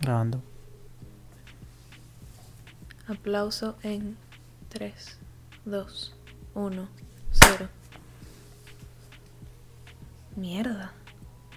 Grabando. 0.00 0.42
Aplauso 3.06 3.76
en 3.82 4.16
3, 4.70 5.18
2, 5.66 6.16
1, 6.54 6.88
0. 7.30 7.68
Mierda. 10.36 10.92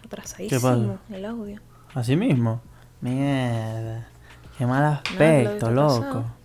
Atrasadísimo 0.06 1.00
el 1.10 1.26
audio. 1.26 1.62
Así 1.94 2.18
mismo. 2.18 2.62
Mierda. 3.00 4.08
Qué 4.58 4.66
mal 4.66 4.84
aspecto, 4.84 5.72
loco. 5.72 6.00
pasado. 6.00 6.41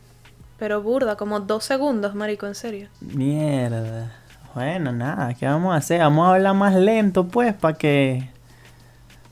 Pero 0.58 0.82
burda, 0.82 1.16
como 1.16 1.40
dos 1.40 1.64
segundos, 1.64 2.14
marico, 2.14 2.46
en 2.46 2.54
serio. 2.54 2.88
Mierda. 3.00 4.12
Bueno, 4.54 4.90
nada, 4.90 5.34
¿qué 5.34 5.46
vamos 5.46 5.74
a 5.74 5.78
hacer? 5.78 6.00
Vamos 6.00 6.26
a 6.26 6.34
hablar 6.34 6.54
más 6.54 6.74
lento, 6.74 7.28
pues, 7.28 7.52
para 7.52 7.76
que 7.76 8.30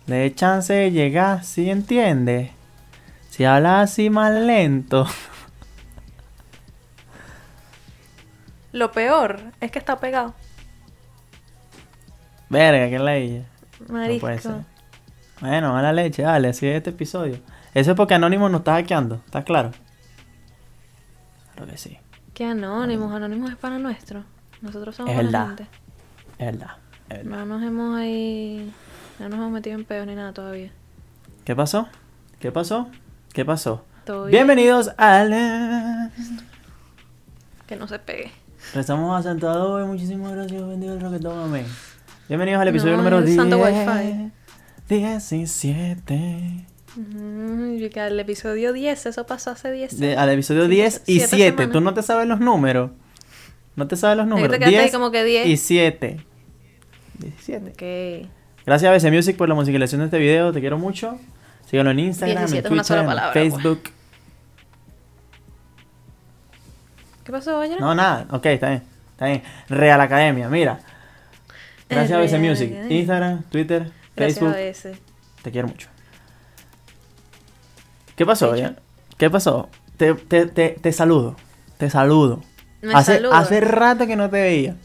le 0.06 0.16
dé 0.16 0.34
chance 0.34 0.73
de 0.73 0.91
llegar, 0.91 1.45
¿sí 1.45 1.70
entiendes? 1.70 2.51
Si 3.30 3.45
hablas 3.45 3.91
así 3.91 4.10
más 4.10 4.32
lento. 4.32 5.06
Lo 8.73 8.93
peor 8.93 9.41
es 9.60 9.70
que 9.70 9.79
está 9.79 9.98
pegado. 9.98 10.34
Verga, 12.51 12.91
qué 12.91 12.98
ley. 12.98 13.46
No 13.88 13.95
Marisco. 13.95 14.29
ser. 14.37 14.52
Bueno, 15.41 15.77
a 15.77 15.82
la 15.82 15.93
leche, 15.93 16.23
dale, 16.23 16.48
así 16.48 16.66
es 16.66 16.77
este 16.77 16.91
episodio. 16.91 17.38
Eso 17.73 17.93
es 17.93 17.96
porque 17.96 18.15
Anónimo 18.15 18.48
nos 18.48 18.60
está 18.60 18.74
hackeando, 18.74 19.16
¿está 19.24 19.43
claro? 19.43 19.70
Claro 21.54 21.70
que 21.70 21.78
sí, 21.78 21.98
Qué 22.34 22.44
anónimos, 22.44 23.12
anónimos 23.12 23.50
es 23.50 23.56
para 23.56 23.78
nuestro. 23.78 24.24
Nosotros 24.60 24.96
somos 24.96 25.12
Es 25.12 25.16
verdad. 25.18 25.46
gente. 25.48 25.66
es 26.38 26.46
verdad, 26.46 26.76
es 27.09 27.18
verdad. 27.24 27.30
No 27.38 27.46
nos 27.46 27.62
hemos 27.62 27.96
ahí. 27.98 28.73
No 29.20 29.29
nos 29.29 29.38
hemos 29.38 29.52
metido 29.52 29.76
en 29.76 29.84
pedo 29.84 30.04
ni 30.06 30.14
nada 30.14 30.32
todavía. 30.32 30.73
¿Qué 31.45 31.54
pasó? 31.54 31.88
¿Qué 32.40 32.51
pasó? 32.51 32.88
¿Qué 33.32 33.45
pasó? 33.45 33.84
Bienvenidos 34.29 34.90
al... 34.98 36.10
Que 37.66 37.76
no 37.76 37.86
se 37.88 37.98
pegue. 37.98 38.30
Estamos 38.74 39.18
asentados 39.18 39.82
y 39.82 39.86
muchísimas 39.86 40.32
gracias, 40.32 40.66
bendiga 40.66 40.92
el 40.95 41.01
roquetón, 41.01 41.38
amén. 41.38 41.66
Bienvenidos 42.29 42.60
al 42.62 42.68
episodio 42.68 42.92
No, 42.92 42.98
número 42.98 43.18
el 43.18 43.26
10. 43.26 43.36
santo 43.36 43.59
wifi. 43.59 44.30
17. 44.88 46.66
Mm, 46.96 47.76
y 47.82 47.88
que 47.90 48.00
al 48.00 48.18
episodio 48.20 48.73
10, 48.73 49.06
eso 49.06 49.26
pasó 49.26 49.50
hace 49.50 49.73
10 49.73 49.98
De- 49.98 50.16
al 50.16 50.30
episodio 50.30 50.68
10 50.68 51.02
y 51.06 51.14
siete 51.20 51.26
7. 51.36 51.51
semanas. 51.52 51.73
¿Tú 51.73 51.80
no 51.80 51.95
te 51.95 52.02
sabes 52.02 52.26
los 52.28 52.40
números? 52.40 52.90
¿No 53.76 53.88
te 53.88 53.96
sabes 53.96 54.16
los 54.16 54.26
números? 54.26 54.51
te 54.52 54.59
quedaste 54.59 54.76
ahí 54.76 54.82
10 54.84 54.92
como 54.92 55.10
que 55.10 55.24
10. 55.24 55.46
y 55.48 55.56
7. 55.56 56.20
17. 57.18 57.70
Ok. 57.70 58.30
Gracias 58.66 58.88
a 58.90 58.92
BC 58.95 59.10
Music 59.14 59.36
por 59.36 59.48
la 59.48 59.54
musicalización 59.54 60.01
de 60.01 60.04
este 60.06 60.18
video. 60.18 60.52
Te 60.52 60.60
quiero 60.60 60.78
mucho. 60.78 61.18
Síganlo 61.68 61.90
en 61.90 61.98
Instagram, 62.01 62.36
17 62.46 62.68
en 62.68 62.74
Twitter, 62.74 62.98
en 62.98 63.06
palabra, 63.06 63.32
pues. 63.32 63.52
Facebook. 63.52 63.82
¿Qué 67.25 67.32
pasó, 67.32 67.58
Bayana? 67.58 67.81
No, 67.81 67.94
nada. 67.94 68.26
Ok, 68.31 68.47
está 68.47 68.69
bien. 68.70 68.82
Está 69.12 69.26
bien. 69.26 69.42
Real 69.69 70.00
Academia, 70.00 70.48
mira. 70.48 70.81
Gracias 71.88 72.19
a 72.19 72.22
BC 72.22 72.38
Music. 72.38 72.72
Instagram, 72.91 73.42
Twitter, 73.50 73.91
Gracias 74.16 74.38
Facebook. 74.38 74.98
a. 74.98 75.42
Te 75.42 75.50
quiero 75.50 75.69
mucho. 75.69 75.88
¿Qué 78.16 78.25
pasó, 78.26 78.54
ya? 78.56 78.75
¿Qué 79.19 79.31
pasó? 79.31 79.69
Te, 79.97 80.15
te, 80.15 80.47
te, 80.47 80.70
te 80.70 80.93
saludo. 80.93 81.37
Te 81.78 81.91
saludo. 81.91 82.43
Me 82.82 82.94
hace, 82.94 83.16
saludas. 83.16 83.41
hace 83.43 83.60
rato 83.60 84.06
que 84.06 84.16
no 84.16 84.28
te 84.31 84.41
veía. 84.41 84.76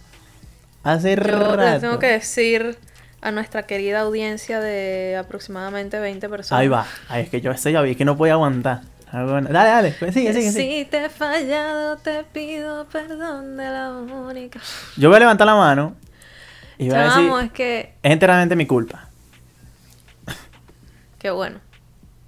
Hace 0.84 1.16
Yo 1.16 1.24
rato. 1.24 1.58
les 1.58 1.82
tengo 1.82 2.00
que 2.00 2.08
decir 2.08 2.78
a 3.22 3.32
nuestra 3.32 3.64
querida 3.64 4.02
audiencia 4.02 4.60
de 4.60 5.18
aproximadamente 5.20 6.00
20 6.00 6.30
personas. 6.30 6.62
Ahí 6.62 6.68
va. 6.68 6.86
Ay, 7.10 7.24
es 7.24 7.30
que 7.30 7.42
yo 7.42 7.56
sé, 7.58 7.72
ya 7.72 7.82
vi, 7.82 7.92
es 7.92 7.98
que 7.98 8.06
no 8.06 8.16
podía 8.18 8.34
aguantar. 8.34 8.82
Ah. 9.12 9.24
Dale, 9.24 9.52
dale. 9.52 9.94
Sigue, 9.94 10.34
sigue, 10.34 10.52
sigue. 10.52 10.84
Si 10.84 10.86
te 10.86 11.06
he 11.06 11.10
fallado, 11.10 11.98
te 11.98 12.24
pido 12.24 12.86
perdón 12.86 13.58
de 13.58 13.66
la 13.66 13.92
única. 13.92 14.60
Yo 14.98 15.10
voy 15.10 15.18
a 15.18 15.20
levantar 15.20 15.48
la 15.48 15.56
mano 15.56 15.96
y 16.78 16.88
voy 16.90 16.98
a 16.98 17.04
decir, 17.04 17.24
Chamo, 17.24 17.40
es 17.40 17.52
que. 17.52 17.94
es 18.02 18.12
enteramente 18.12 18.56
mi 18.56 18.66
culpa. 18.66 19.10
Qué 21.18 21.32
bueno. 21.32 21.60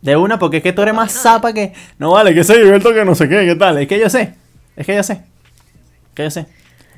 De 0.02 0.16
una, 0.16 0.40
porque 0.40 0.58
es 0.58 0.64
que 0.64 0.74
tú 0.74 0.82
eres 0.82 0.94
más 0.96 1.12
zapa 1.12 1.54
que... 1.54 1.74
No 2.00 2.12
vale, 2.12 2.34
que 2.34 2.44
soy 2.44 2.58
Gilberto 2.58 2.94
que 2.94 3.06
no 3.06 3.14
sé 3.16 3.30
qué, 3.30 3.46
qué 3.46 3.56
tal. 3.56 3.78
Es 3.78 3.88
que 3.88 4.00
yo 4.00 4.10
sé. 4.10 4.34
Es 4.76 4.86
que 4.86 4.96
yo 4.96 5.04
sé. 5.04 5.14
Es 5.14 6.16
que 6.16 6.24
yo 6.24 6.32
sé. 6.32 6.48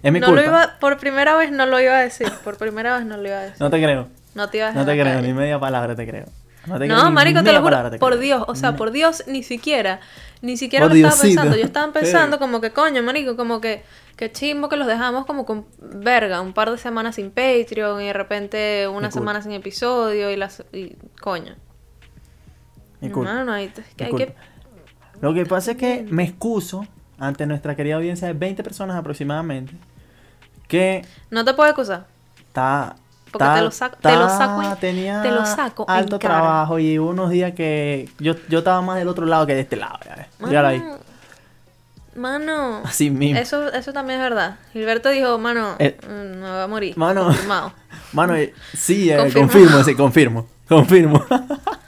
Es 0.02 0.12
mi 0.12 0.20
no 0.20 0.28
culpa. 0.28 0.42
lo 0.42 0.48
iba, 0.48 0.76
por 0.80 0.98
primera 0.98 1.36
vez 1.36 1.52
no 1.52 1.66
lo 1.66 1.80
iba 1.82 1.98
a 1.98 2.02
decir. 2.02 2.32
Por 2.44 2.58
primera 2.58 2.98
vez 2.98 3.06
no 3.06 3.18
lo 3.18 3.28
iba 3.28 3.38
a 3.38 3.42
decir. 3.42 3.58
No 3.60 3.70
te 3.70 3.82
creo. 3.82 4.08
No 4.36 4.50
te 4.50 4.58
iba 4.58 4.68
a 4.68 4.72
No 4.72 4.80
dejar 4.86 4.96
te 4.96 5.02
creo, 5.02 5.16
calle. 5.16 5.28
ni 5.28 5.34
media 5.34 5.60
palabra 5.60 5.96
te 5.96 6.08
creo. 6.08 6.26
No, 6.66 6.80
te 6.80 6.88
No, 6.88 7.12
marico, 7.12 7.44
te 7.44 7.52
lo 7.52 7.60
juro. 7.60 7.72
palabra 7.72 7.92
te 7.92 7.98
Por 8.00 8.12
creo. 8.14 8.22
Dios, 8.22 8.44
o 8.48 8.56
sea, 8.56 8.72
No. 8.72 8.78
por 8.78 8.92
Dios, 8.92 9.24
ni 9.28 9.44
siquiera. 9.44 10.00
Ni 10.42 10.56
siquiera 10.58 10.86
Por 10.88 10.96
lo 10.96 10.98
estaba 11.08 11.22
pensando. 11.22 11.56
Yo 11.58 11.64
estaba 11.66 11.92
pensando 11.94 12.38
Sí. 12.38 12.40
como 12.40 12.62
que, 12.62 12.72
coño, 12.72 13.04
marico, 13.04 13.36
como 13.36 13.60
que, 13.62 13.84
que 14.16 14.32
chimbo 14.32 14.70
que 14.70 14.78
los 14.78 14.88
dejamos 14.88 15.26
como 15.26 15.46
con 15.46 15.66
verga, 15.80 16.40
un 16.42 16.54
par 16.54 16.72
de 16.72 16.78
semanas 16.78 17.16
sin 17.16 17.32
Patreon 17.32 18.02
y 18.02 18.08
de 18.08 18.14
repente 18.14 18.88
una 18.88 19.12
semana 19.12 19.42
sin 19.42 19.52
episodio 19.52 20.32
y 20.32 20.38
las. 20.38 20.64
Y, 20.72 20.96
coño. 21.22 21.56
Mi 23.08 23.12
culpa. 23.14 23.34
Mano, 23.34 23.52
hay, 23.54 23.68
que 23.70 23.82
Mi 24.00 24.04
hay 24.06 24.10
culpa. 24.12 24.26
que. 24.26 24.36
Lo 25.22 25.34
que 25.34 25.46
pasa 25.46 25.72
es 25.72 25.78
que 25.78 26.06
me 26.10 26.24
excuso 26.24 26.86
ante 27.20 27.46
nuestra 27.46 27.76
querida 27.76 27.96
audiencia 27.96 28.28
de 28.28 28.34
20 28.34 28.64
personas 28.64 28.98
aproximadamente 28.98 29.74
que 30.68 31.06
No 31.30 31.46
te 31.46 31.54
puedo 31.54 31.70
acusar. 31.70 32.06
está 32.48 32.96
Porque 33.32 33.48
te 33.48 33.62
lo 33.62 33.72
saco- 33.72 33.98
te 34.02 34.12
lo 34.16 34.26
está- 34.28 34.38
saco 34.38 34.62
en- 34.64 34.76
tenía 34.78 35.22
te 35.22 35.32
lo 35.32 35.46
saco 35.46 35.86
en 35.88 35.94
alto 35.96 36.20
cara. 36.20 36.36
trabajo 36.36 36.80
y 36.80 36.98
unos 36.98 37.30
días 37.30 37.54
que 37.54 38.10
yo, 38.20 38.36
yo 38.50 38.60
estaba 38.60 38.82
más 38.82 38.98
del 38.98 39.08
otro 39.08 39.26
lado 39.26 39.46
que 39.46 39.56
de 39.56 39.62
este 39.62 39.76
lado 39.76 39.98
ya 40.06 40.16
ves. 40.16 40.28
Míralo 40.40 40.68
ahí 40.68 40.80
Mano, 40.80 41.00
Mano. 42.16 42.82
así 42.86 43.10
mismo 43.10 43.40
Eso, 43.40 43.72
eso 43.74 43.92
también 43.92 44.20
es 44.20 44.30
verdad. 44.30 44.58
Gilberto 44.72 45.10
dijo, 45.10 45.38
mano, 45.40 45.76
Eh, 45.80 45.98
mm, 46.08 46.38
me 46.42 46.50
va 46.50 46.64
a 46.64 46.68
morir. 46.68 46.96
mano. 46.98 47.26
Confirmado. 47.26 47.74
mano 48.14 48.36
eh, 48.36 48.54
sí 48.76 49.10
eh, 49.10 49.18
confirmo 49.34 49.84
sí 49.84 49.96
confirmo 49.96 50.48
confirmo 50.68 51.24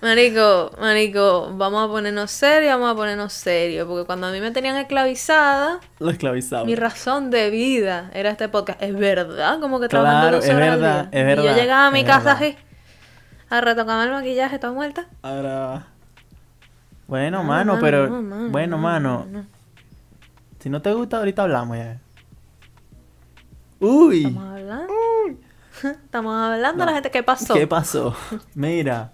Marico, 0.00 0.70
marico, 0.80 1.50
vamos 1.56 1.84
a 1.84 1.88
ponernos 1.88 2.30
serios, 2.30 2.72
vamos 2.74 2.92
a 2.92 2.94
ponernos 2.94 3.32
serios. 3.32 3.86
Porque 3.88 4.06
cuando 4.06 4.28
a 4.28 4.30
mí 4.30 4.40
me 4.40 4.50
tenían 4.52 4.76
esclavizada, 4.76 5.80
lo 5.98 6.12
mi 6.64 6.74
razón 6.76 7.30
de 7.30 7.50
vida 7.50 8.10
era 8.14 8.30
este 8.30 8.48
podcast. 8.48 8.80
Es 8.80 8.94
verdad, 8.96 9.58
como 9.60 9.80
que 9.80 9.88
Claro, 9.88 10.04
trabajando 10.04 10.36
dos 10.36 10.44
es 10.46 10.54
verdad, 10.56 10.98
al 11.00 11.10
día. 11.10 11.20
es 11.20 11.24
Y 11.24 11.36
yo 11.36 11.42
verdad, 11.42 11.56
llegaba 11.56 11.86
a 11.88 11.90
mi 11.90 12.04
casa 12.04 12.34
verdad. 12.34 12.42
así, 12.42 12.56
a 13.50 13.60
retocarme 13.60 14.04
el 14.04 14.10
maquillaje, 14.12 14.58
toda 14.58 14.72
muerta. 14.72 15.06
ahora 15.22 15.86
bueno 17.08 17.38
No, 17.38 17.44
mano, 17.44 17.72
mano, 17.72 17.80
pero 17.82 18.08
no, 18.08 18.22
mano, 18.22 18.48
bueno 18.50 18.76
no, 18.76 18.82
mano 18.82 19.26
no, 19.30 19.38
no. 19.40 19.46
si 20.60 20.68
no 20.68 20.82
te 20.82 20.92
gusta 20.92 21.16
ahorita 21.16 21.42
hablamos 21.42 21.76
ya 21.78 21.98
uy 23.80 24.26
Estamos 24.26 24.44
hablando. 24.44 24.92
Estamos 25.82 26.34
hablando 26.36 26.84
No. 26.84 26.90
la 26.90 26.94
gente. 26.94 27.10
¿Qué 27.10 27.22
pasó? 27.22 27.54
¿Qué 27.54 27.66
pasó? 27.66 28.14
Mira, 28.54 29.12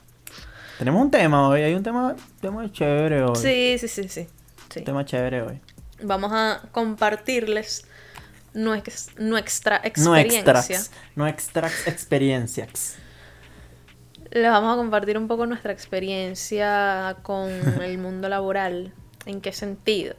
tenemos 0.78 1.02
un 1.02 1.10
tema 1.10 1.48
hoy, 1.48 1.62
hay 1.62 1.74
un 1.74 1.82
tema, 1.82 2.14
tema 2.40 2.70
chévere 2.70 3.22
hoy. 3.22 3.36
Sí, 3.36 3.76
sí, 3.78 3.88
sí, 3.88 4.08
sí. 4.08 4.28
sí. 4.70 4.78
Un 4.80 4.84
tema 4.84 5.04
chévere 5.04 5.42
hoy. 5.42 5.60
Vamos 6.02 6.32
a 6.32 6.62
compartirles 6.72 7.86
nuestra 8.54 9.80
experiencia. 9.84 10.40
extracts 11.26 11.86
experiencias. 11.86 12.96
Les 14.30 14.50
vamos 14.50 14.74
a 14.74 14.76
compartir 14.76 15.16
un 15.16 15.28
poco 15.28 15.46
nuestra 15.46 15.72
experiencia 15.72 17.16
con 17.22 17.50
el 17.82 17.98
mundo 17.98 18.28
laboral. 18.28 18.92
¿En 19.26 19.40
qué 19.40 19.52
sentido? 19.52 20.14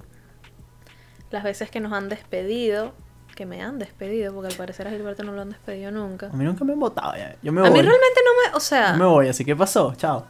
Las 1.31 1.43
veces 1.43 1.69
que 1.69 1.79
nos 1.79 1.91
han 1.93 2.09
despedido, 2.09 2.93
que 3.35 3.45
me 3.45 3.61
han 3.61 3.77
despedido, 3.77 4.33
porque 4.33 4.49
al 4.51 4.55
parecer 4.57 4.87
a 4.87 4.91
Gilberto 4.91 5.23
no 5.23 5.33
lo 5.33 5.41
han 5.41 5.49
despedido 5.49 5.91
nunca. 5.91 6.27
A 6.27 6.33
mí 6.33 6.43
nunca 6.43 6.63
me 6.63 6.73
han 6.73 6.79
votado 6.79 7.15
ya. 7.15 7.35
Yo 7.43 7.51
me 7.51 7.59
A 7.61 7.63
voy. 7.69 7.73
mí 7.73 7.81
realmente 7.81 8.21
no 8.23 8.51
me, 8.51 8.57
o 8.57 8.59
sea, 8.59 8.93
me 8.93 9.05
voy, 9.05 9.27
así 9.27 9.43
que 9.43 9.55
pasó, 9.55 9.93
chao. 9.95 10.25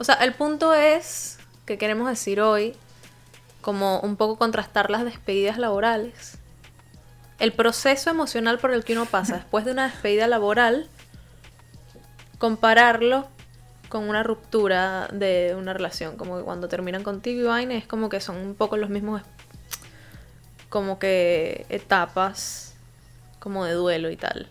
O 0.00 0.04
sea, 0.04 0.14
el 0.16 0.32
punto 0.32 0.72
es 0.72 1.38
que 1.66 1.76
queremos 1.76 2.08
decir 2.08 2.40
hoy, 2.40 2.74
como 3.60 4.00
un 4.00 4.16
poco 4.16 4.38
contrastar 4.38 4.90
las 4.90 5.04
despedidas 5.04 5.58
laborales. 5.58 6.38
El 7.38 7.52
proceso 7.52 8.08
emocional 8.08 8.58
por 8.58 8.72
el 8.72 8.82
que 8.82 8.94
uno 8.94 9.04
pasa 9.04 9.34
después 9.36 9.66
de 9.66 9.72
una 9.72 9.84
despedida 9.88 10.26
laboral, 10.26 10.88
compararlo 12.38 13.28
con 13.90 14.08
una 14.08 14.22
ruptura 14.22 15.08
de 15.12 15.54
una 15.58 15.74
relación. 15.74 16.16
Como 16.16 16.38
que 16.38 16.44
cuando 16.44 16.68
terminan 16.68 17.02
contigo 17.02 17.42
y 17.42 17.44
vaina, 17.44 17.74
es 17.74 17.86
como 17.86 18.08
que 18.08 18.20
son 18.22 18.36
un 18.36 18.54
poco 18.54 18.78
los 18.78 18.88
mismos, 18.88 19.20
como 20.70 20.98
que 20.98 21.66
etapas, 21.68 22.74
como 23.38 23.66
de 23.66 23.74
duelo 23.74 24.10
y 24.10 24.16
tal. 24.16 24.48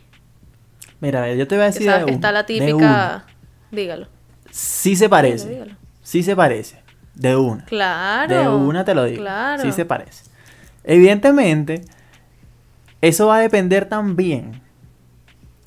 Mira, 0.99 1.33
yo 1.33 1.47
te 1.47 1.55
voy 1.55 1.63
a 1.65 1.67
Que 1.69 1.73
decir. 1.73 1.87
sabes 1.87 2.01
de 2.01 2.05
que 2.05 2.15
está 2.15 2.31
la 2.31 2.45
típica. 2.45 3.25
Dígalo. 3.71 4.18
Sí 4.51 4.95
se 4.95 5.09
parece. 5.09 5.47
Dígalo, 5.47 5.65
dígalo. 5.65 5.79
Sí 6.03 6.23
se 6.23 6.35
parece. 6.35 6.81
De 7.15 7.35
una. 7.35 7.65
Claro. 7.65 8.33
De 8.33 8.47
una 8.47 8.85
te 8.85 8.95
lo 8.95 9.03
digo. 9.03 9.21
Claro. 9.21 9.61
Sí 9.61 9.71
se 9.71 9.85
parece. 9.85 10.23
Evidentemente, 10.83 11.83
eso 13.01 13.27
va 13.27 13.37
a 13.37 13.39
depender 13.39 13.85
también. 13.85 14.61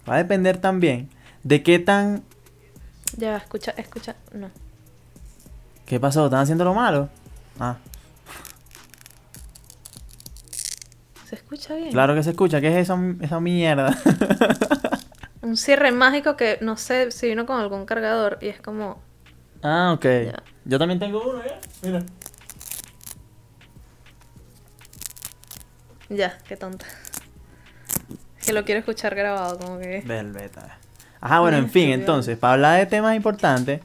Va 0.08 0.14
a 0.14 0.18
depender 0.18 0.58
también 0.58 1.08
de 1.42 1.62
qué 1.62 1.78
tan. 1.78 2.22
Ya, 3.16 3.36
escucha, 3.36 3.72
escucha. 3.76 4.16
No. 4.32 4.50
¿Qué 5.86 6.00
pasó? 6.00 6.24
¿Están 6.24 6.40
haciendo 6.40 6.64
lo 6.64 6.74
malo? 6.74 7.08
Ah, 7.60 7.76
¿Se 11.28 11.36
escucha 11.36 11.74
bien? 11.74 11.90
claro 11.92 12.14
que 12.14 12.22
se 12.22 12.30
escucha. 12.30 12.60
¿Qué 12.60 12.68
es 12.68 12.76
esa, 12.76 12.98
esa 13.20 13.40
mierda? 13.40 13.96
Un 15.42 15.56
cierre 15.56 15.90
mágico 15.92 16.36
que 16.36 16.58
no 16.60 16.76
sé 16.76 17.10
si 17.10 17.26
vino 17.28 17.46
con 17.46 17.58
algún 17.60 17.84
cargador 17.84 18.38
y 18.40 18.48
es 18.48 18.60
como. 18.60 19.02
ah, 19.62 19.92
ok. 19.94 20.04
Ya. 20.04 20.42
Yo 20.64 20.78
también 20.78 21.00
tengo 21.00 21.22
uno, 21.28 21.42
¿ya? 21.44 21.58
Mira. 21.82 22.02
Ya, 26.08 26.38
qué 26.46 26.56
tonta. 26.56 26.86
Que 28.44 28.52
lo 28.52 28.64
quiero 28.64 28.80
escuchar 28.80 29.14
grabado, 29.14 29.58
como 29.58 29.78
que. 29.78 30.02
Velveta. 30.04 30.78
Ajá, 31.20 31.40
bueno, 31.40 31.56
en 31.58 31.70
fin, 31.70 31.90
entonces, 31.90 32.36
para 32.36 32.54
hablar 32.54 32.78
de 32.78 32.86
temas 32.86 33.16
importantes. 33.16 33.80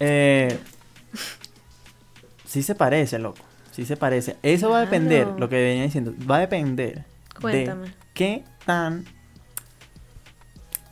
Eh, 0.00 0.58
sí 2.46 2.62
se 2.62 2.74
parece, 2.74 3.18
loco. 3.18 3.40
Sí 3.70 3.84
se 3.86 3.96
parece. 3.96 4.36
Eso 4.42 4.70
va 4.70 4.78
a 4.78 4.80
depender, 4.82 5.26
lo 5.38 5.48
que 5.48 5.56
venía 5.62 5.84
diciendo, 5.84 6.12
va 6.30 6.36
a 6.36 6.40
depender 6.40 7.04
Cuéntame. 7.40 7.88
de 7.88 7.94
qué 8.14 8.44
tan 8.66 9.04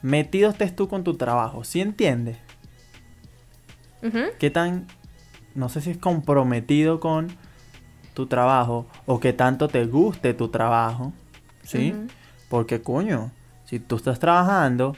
metido 0.02 0.50
estés 0.50 0.74
tú 0.74 0.88
con 0.88 1.04
tu 1.04 1.14
trabajo. 1.16 1.64
¿Sí 1.64 1.80
entiendes? 1.80 2.36
Ujú. 4.02 4.18
¿Qué 4.38 4.50
tan, 4.50 4.86
no 5.54 5.68
sé 5.68 5.80
si 5.80 5.90
es 5.90 5.98
comprometido 5.98 7.00
con 7.00 7.28
tu 8.14 8.26
trabajo 8.26 8.86
o 9.06 9.20
que 9.20 9.32
tanto 9.32 9.68
te 9.68 9.84
guste 9.86 10.34
tu 10.34 10.48
trabajo? 10.48 11.12
¿Sí? 11.62 11.94
Porque, 12.48 12.80
coño, 12.82 13.30
si 13.64 13.78
tú 13.78 13.96
estás 13.96 14.18
trabajando, 14.18 14.96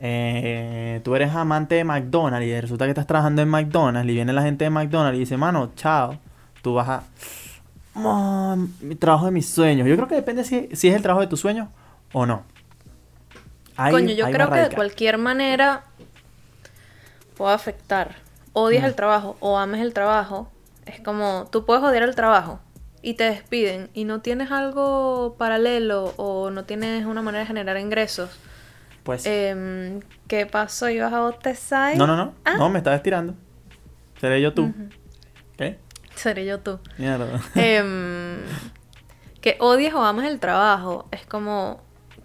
eh, 0.00 1.00
tú 1.04 1.14
eres 1.14 1.32
amante 1.34 1.76
de 1.76 1.84
McDonald's 1.84 2.46
y 2.46 2.60
resulta 2.60 2.84
que 2.84 2.90
estás 2.90 3.06
trabajando 3.06 3.40
en 3.42 3.48
McDonald's 3.48 4.10
y 4.10 4.14
viene 4.14 4.32
la 4.32 4.42
gente 4.42 4.64
de 4.64 4.70
McDonald's 4.70 5.16
y 5.16 5.20
dice, 5.20 5.36
mano, 5.36 5.72
chao, 5.76 6.18
tú 6.60 6.74
vas 6.74 6.88
a... 6.88 7.02
"Oh, 7.94 8.56
mi 8.80 8.94
trabajo 8.96 9.26
de 9.26 9.32
mis 9.32 9.46
sueños. 9.48 9.86
Yo 9.86 9.94
creo 9.96 10.08
que 10.08 10.14
depende 10.14 10.44
si, 10.44 10.68
si 10.72 10.88
es 10.88 10.94
el 10.96 11.02
trabajo 11.02 11.20
de 11.20 11.26
tus 11.28 11.40
sueños 11.40 11.68
o 12.12 12.26
no. 12.26 12.42
Ahí- 13.76 13.92
Coño, 13.92 14.14
yo 14.14 14.26
ahí 14.26 14.32
creo 14.32 14.50
que 14.50 14.58
de 14.58 14.70
cualquier 14.70 15.18
manera 15.18 15.84
puede 17.36 17.54
afectar. 17.54 18.16
Odias 18.52 18.82
Mm. 18.82 18.86
el 18.86 18.94
trabajo 18.94 19.36
o 19.40 19.58
ames 19.58 19.80
el 19.80 19.94
trabajo. 19.94 20.50
Es 20.86 21.00
como, 21.00 21.48
tú 21.50 21.64
puedes 21.64 21.82
odiar 21.82 22.02
el 22.02 22.14
trabajo 22.14 22.60
y 23.02 23.14
te 23.14 23.24
despiden 23.24 23.88
y 23.94 24.04
no 24.04 24.20
tienes 24.20 24.50
algo 24.50 25.36
paralelo 25.38 26.12
o 26.16 26.50
no 26.50 26.64
tienes 26.64 27.06
una 27.06 27.22
manera 27.22 27.40
de 27.40 27.46
generar 27.46 27.76
ingresos. 27.78 28.30
Pues... 29.04 29.24
Em, 29.26 30.00
¿Qué 30.28 30.46
pasó? 30.46 30.88
¿Ibas 30.88 31.12
a 31.12 31.20
bostezar? 31.20 31.96
no, 31.96 32.06
no, 32.06 32.16
no. 32.16 32.34
Ah. 32.44 32.54
No, 32.58 32.68
me 32.70 32.78
estaba 32.78 32.96
estirando. 32.96 33.34
Seré 34.20 34.40
yo 34.40 34.54
tú. 34.54 34.72
¿Qué? 35.56 35.78
Seré 36.14 36.44
yo 36.46 36.60
tú. 36.60 36.78
Mierda. 36.98 37.40
Em, 37.54 38.36
que 39.40 39.56
odies 39.60 39.92
o 39.94 40.04
ames 40.04 40.30
el 40.30 40.38
trabajo 40.40 41.08
es 41.10 41.26
como 41.26 41.80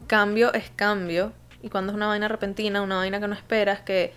cambio 0.06 0.54
es 0.54 0.70
cambio 0.76 1.34
y 1.62 1.70
cuando 1.70 1.92
es 1.92 1.96
una 1.96 2.08
vaina 2.08 2.28
repentina, 2.28 2.82
una 2.82 2.98
vaina 2.98 3.20
que 3.20 3.28
no 3.28 3.36
esperas, 3.36 3.82
que 3.82 4.14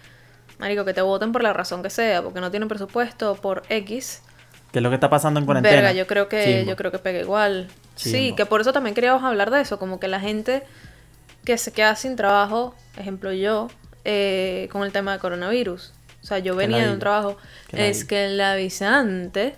marico 0.58 0.84
que 0.84 0.94
te 0.94 1.02
voten 1.02 1.32
por 1.32 1.42
la 1.42 1.52
razón 1.52 1.82
que 1.82 1.90
sea, 1.90 2.22
porque 2.22 2.40
no 2.40 2.50
tienen 2.50 2.68
presupuesto 2.68 3.36
por 3.36 3.62
X, 3.68 4.22
¿Qué 4.72 4.78
es 4.78 4.82
lo 4.82 4.88
que 4.88 4.94
está 4.94 5.10
pasando 5.10 5.40
en 5.40 5.46
cuarentena? 5.46 5.74
verga, 5.74 5.92
yo 5.92 6.06
creo 6.06 6.28
que 6.28 6.64
yo 6.64 6.76
creo 6.76 6.92
que 6.92 6.98
pega 6.98 7.18
igual. 7.18 7.68
Sí, 7.96 8.34
que 8.36 8.46
por 8.46 8.60
eso 8.60 8.72
también 8.72 8.94
queríamos 8.94 9.22
hablar 9.24 9.50
de 9.50 9.60
eso, 9.60 9.78
como 9.78 9.98
que 9.98 10.08
la 10.08 10.20
gente 10.20 10.62
que 11.44 11.58
se 11.58 11.72
queda 11.72 11.96
sin 11.96 12.16
trabajo, 12.16 12.74
ejemplo 12.96 13.32
yo, 13.32 13.68
eh, 14.04 14.68
con 14.70 14.84
el 14.84 14.92
tema 14.92 15.12
de 15.12 15.18
coronavirus. 15.18 15.92
O 16.22 16.26
sea, 16.26 16.38
yo 16.38 16.52
Que 16.52 16.66
venía 16.66 16.86
de 16.86 16.92
un 16.92 16.98
trabajo, 16.98 17.36
Que 17.68 17.88
es 17.88 18.04
que 18.04 18.28
la 18.28 18.52
avisante 18.52 19.56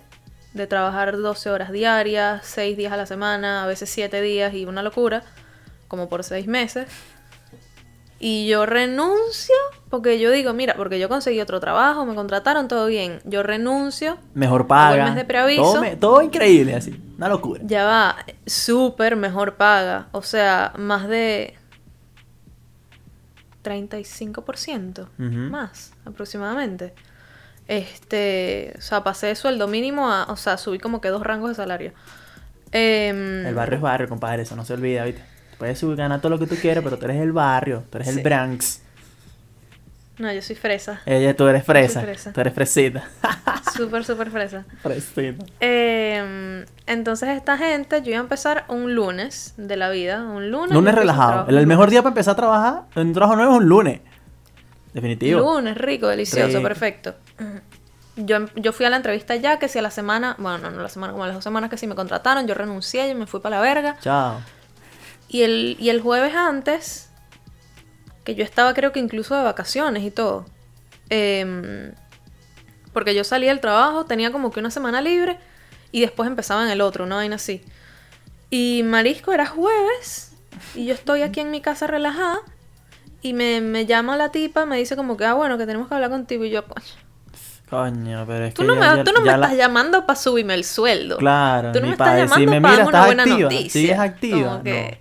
de 0.53 0.67
trabajar 0.67 1.17
12 1.17 1.49
horas 1.49 1.71
diarias, 1.71 2.45
6 2.45 2.77
días 2.77 2.93
a 2.93 2.97
la 2.97 3.05
semana, 3.05 3.63
a 3.63 3.67
veces 3.67 3.89
7 3.89 4.21
días 4.21 4.53
y 4.53 4.65
una 4.65 4.81
locura, 4.81 5.23
como 5.87 6.09
por 6.09 6.23
6 6.23 6.47
meses. 6.47 6.87
Y 8.25 8.47
yo 8.47 8.65
renuncio 8.65 9.53
porque 9.89 10.17
yo 10.17 10.31
digo, 10.31 10.53
mira, 10.53 10.75
porque 10.75 10.97
yo 10.97 11.09
conseguí 11.09 11.41
otro 11.41 11.59
trabajo, 11.59 12.05
me 12.05 12.15
contrataron, 12.15 12.69
todo 12.69 12.85
bien. 12.87 13.19
Yo 13.25 13.43
renuncio, 13.43 14.17
Mejor 14.33 14.65
paga. 14.65 15.03
mes 15.07 15.15
de 15.15 15.25
preaviso. 15.25 15.61
Todo, 15.61 15.81
me- 15.81 15.95
todo 15.97 16.21
increíble 16.21 16.73
así. 16.73 16.97
Una 17.17 17.27
locura. 17.27 17.59
ya 17.65 17.83
va, 17.85 18.15
súper 18.45 19.17
mejor 19.17 19.55
paga. 19.55 20.07
O 20.13 20.21
sea, 20.21 20.71
más 20.77 21.09
de 21.09 21.55
35% 23.63 25.09
Ujú. 25.19 25.27
más 25.49 25.93
aproximadamente. 26.05 26.93
Este, 27.67 28.73
o 28.77 28.81
sea, 28.81 29.03
pasé 29.03 29.27
de 29.27 29.35
sueldo 29.35 29.67
mínimo 29.67 30.09
a, 30.11 30.25
o 30.29 30.35
sea, 30.35 30.57
subí 30.57 30.79
como 30.79 31.01
que 31.01 31.09
dos 31.09 31.23
rangos 31.23 31.49
de 31.49 31.55
salario. 31.55 31.91
Em, 32.71 33.45
El 33.45 33.53
barrio 33.55 33.75
es 33.75 33.81
barrio, 33.81 34.09
compadre, 34.09 34.43
eso 34.43 34.55
no 34.55 34.65
se 34.65 34.73
olvida, 34.73 35.05
¿viste? 35.05 35.23
Puedes 35.57 35.83
ganar 35.83 36.21
todo 36.21 36.31
lo 36.31 36.39
que 36.39 36.47
tú 36.47 36.55
quieras, 36.55 36.83
pero 36.83 36.97
tú 36.97 37.05
eres 37.05 37.21
el 37.21 37.31
barrio, 37.31 37.83
tú 37.89 37.97
eres 37.97 38.09
el. 38.09 38.23
Bronx. 38.23 38.81
No, 40.17 40.31
yo 40.31 40.41
soy 40.43 40.55
fresa. 40.55 41.01
Ella, 41.05 41.35
tú 41.35 41.47
eres 41.47 41.63
fresa, 41.63 42.01
fresa. 42.01 42.33
tú 42.33 42.41
eres 42.41 42.53
fresita. 42.53 43.09
Súper, 43.75 44.05
súper 44.05 44.29
fresa. 44.29 44.63
fresita. 44.83 45.43
Em, 45.59 46.63
entonces 46.85 47.29
esta 47.29 47.57
gente, 47.57 48.03
yo 48.03 48.11
iba 48.11 48.19
a 48.19 48.21
empezar 48.21 48.65
un 48.67 48.93
lunes 48.93 49.55
de 49.57 49.75
la 49.75 49.89
vida, 49.89 50.23
un 50.23 50.51
lunes. 50.51 50.71
Lunes 50.71 50.93
relajado. 50.93 51.47
El, 51.47 51.65
mejor 51.65 51.89
día 51.89 52.03
para 52.03 52.11
empezar 52.11 52.33
a 52.33 52.35
trabajar 52.35 52.83
en 52.95 53.07
un 53.07 53.13
trabajo 53.13 53.35
nuevo 53.35 53.53
es 53.53 53.57
un 53.57 53.67
lunes. 53.67 54.01
Definitivo. 54.93 55.39
Lunes, 55.39 55.75
rico, 55.75 56.07
delicioso, 56.07 56.57
Rico. 56.57 56.61
perfecto. 56.61 57.15
Yo, 58.15 58.45
yo 58.55 58.73
fui 58.73 58.85
a 58.85 58.91
la 58.91 58.97
entrevista 58.97 59.35
ya, 59.35 59.57
que 59.57 59.67
si 59.67 59.79
a 59.79 59.81
la 59.81 59.89
semana, 59.89 60.35
bueno, 60.37 60.59
no, 60.59 60.69
no 60.69 60.83
la 60.83 60.89
semana, 60.89 61.13
como 61.13 61.23
a 61.23 61.27
las 61.27 61.35
dos 61.35 61.43
semanas 61.43 61.71
que 61.71 61.77
sí 61.77 61.87
me 61.87 61.95
contrataron, 61.95 62.45
yo 62.45 62.53
renuncié, 62.53 63.09
yo 63.09 63.15
me 63.15 63.25
fui 63.25 63.39
para 63.39 63.55
la 63.55 63.61
verga. 63.63 63.97
Chao. 64.01 64.39
Y 65.33 65.41
el, 65.41 65.75
y 65.79 65.89
el 65.89 65.99
jueves 65.99 66.33
antes, 66.35 67.09
que 68.23 68.35
yo 68.35 68.43
estaba 68.45 68.73
creo 68.73 68.91
que 68.93 68.99
incluso 68.99 69.35
de 69.35 69.43
vacaciones 69.43 70.03
y 70.03 70.11
todo, 70.11 70.45
em, 71.09 71.91
porque 72.93 73.15
yo 73.15 73.23
salí 73.23 73.47
del 73.47 73.59
trabajo, 73.59 74.05
tenía 74.05 74.31
como 74.31 74.51
que 74.51 74.59
una 74.59 74.69
semana 74.71 75.01
libre 75.01 75.39
y 75.91 76.01
después 76.01 76.27
empezaba 76.27 76.63
en 76.63 76.69
el 76.69 76.81
otro, 76.81 77.03
una 77.05 77.15
vaina 77.15 77.35
así. 77.37 77.61
Y 78.51 78.83
Marisco 78.83 79.33
era 79.33 79.45
jueves 79.47 80.33
y 80.75 80.85
yo 80.85 80.93
estoy 80.93 81.23
aquí 81.23 81.39
en 81.39 81.49
mi 81.51 81.61
casa 81.61 81.87
relajada 81.87 82.39
y 83.23 83.33
me, 83.33 83.59
me 83.61 83.85
llama 83.87 84.15
la 84.17 84.29
tipa, 84.29 84.65
me 84.67 84.77
dice 84.77 84.95
como 84.95 85.17
que, 85.17 85.25
ah, 85.25 85.33
bueno, 85.33 85.57
que 85.57 85.65
tenemos 85.65 85.87
que 85.87 85.95
hablar 85.95 86.11
contigo 86.11 86.45
y 86.45 86.51
yo, 86.51 86.63
coño. 86.67 86.85
Coño, 87.69 88.23
pero 88.27 88.45
es 88.45 88.53
Tú 88.53 88.61
que 88.61 88.67
no 88.67 88.75
ya- 88.75 88.79
me, 88.91 88.97
ya- 88.97 89.03
tú 89.03 89.11
no 89.13 89.21
me 89.21 89.25
la- 89.27 89.33
estás 89.35 89.57
llamando 89.57 90.05
para 90.05 90.19
subirme 90.19 90.53
el 90.53 90.63
sueldo. 90.63 91.17
Claro, 91.17 91.71
Tú 91.71 91.79
no 91.79 91.87
me 91.87 91.93
estás 91.93 92.09
llamando 92.17 92.35
decirme, 92.51 92.61
para 92.61 92.75
darme 92.75 92.89
una 92.89 92.97
estás 92.99 93.05
buena 93.07 93.23
activa. 93.23 93.49
noticia. 93.49 93.69
Sigues 93.81 93.99
activa. 93.99 94.49
Como 94.51 94.63
que, 94.63 94.99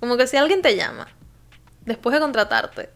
como 0.00 0.16
que 0.16 0.26
si 0.26 0.36
alguien 0.36 0.62
te 0.62 0.76
llama, 0.76 1.06
después 1.84 2.14
de 2.14 2.20
contratarte, 2.20 2.90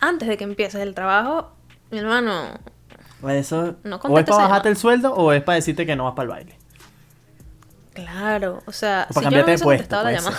antes 0.00 0.28
de 0.28 0.36
que 0.36 0.44
empieces 0.44 0.80
el 0.80 0.94
trabajo, 0.94 1.52
mi 1.90 1.98
hermano, 1.98 2.58
No. 3.22 3.30
Eso, 3.30 3.76
No 3.82 3.96
o 3.96 4.18
es 4.18 4.24
para 4.26 4.42
bajarte 4.44 4.68
el 4.68 4.76
sueldo 4.76 5.14
o 5.14 5.32
es 5.32 5.42
para 5.42 5.56
decirte 5.56 5.86
que 5.86 5.96
no 5.96 6.04
vas 6.04 6.14
para 6.14 6.24
el 6.24 6.28
baile. 6.30 6.58
claro, 7.94 8.62
o 8.66 8.72
sea, 8.72 9.06
O 9.10 9.14
si 9.14 9.24
yo 9.24 9.30
no 9.30 9.44
hubiese 9.44 9.64
puesto, 9.64 9.64
contestado 9.64 10.04
la 10.04 10.12
llamada, 10.12 10.36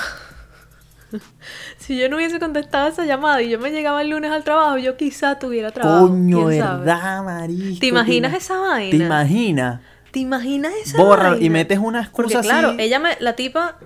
si 1.77 1.97
yo 1.97 2.09
no 2.09 2.17
hubiese 2.17 2.39
contestado 2.39 2.87
esa 2.87 3.05
llamada 3.05 3.41
y 3.41 3.49
yo 3.49 3.59
me 3.59 3.71
llegaba 3.71 4.01
el 4.01 4.09
lunes 4.09 4.31
al 4.31 4.43
trabajo, 4.43 4.77
yo 4.77 4.95
quizá 4.97 5.39
tuviera 5.39 5.71
trabajo. 5.71 6.07
Coño, 6.07 6.45
verdad, 6.45 7.23
marisco. 7.23 7.79
¿Te 7.79 7.87
imaginas 7.87 8.31
ima- 8.33 8.37
esa 8.37 8.57
vaina? 8.59 8.91
¿Te 8.91 8.97
imaginas? 9.03 9.81
¿Te 10.11 10.19
imaginas 10.19 10.73
esa 10.83 10.97
Borra 10.97 11.37
y 11.39 11.49
metes 11.49 11.79
una 11.79 12.01
excusa 12.01 12.23
Porque 12.35 12.39
claro, 12.47 12.69
así. 12.69 12.77
ella 12.81 12.99
me, 12.99 13.17
la 13.19 13.35
tipa, 13.35 13.77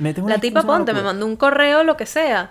La 0.00 0.38
tipa 0.38 0.62
ponte, 0.62 0.92
me 0.92 1.02
mandó 1.02 1.26
un 1.26 1.36
correo, 1.36 1.84
lo 1.84 1.96
que 1.96 2.06
sea. 2.06 2.50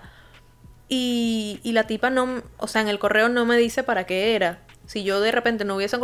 Y, 0.88 1.60
y 1.62 1.72
la 1.72 1.84
tipa 1.84 2.10
no, 2.10 2.42
o 2.58 2.66
sea, 2.66 2.80
en 2.82 2.88
el 2.88 2.98
correo 2.98 3.28
no 3.28 3.44
me 3.44 3.56
dice 3.56 3.82
para 3.82 4.04
qué 4.04 4.34
era. 4.34 4.58
Si 4.86 5.04
yo 5.04 5.20
de 5.20 5.30
repente 5.30 5.64
no 5.64 5.76
hubiese 5.76 5.96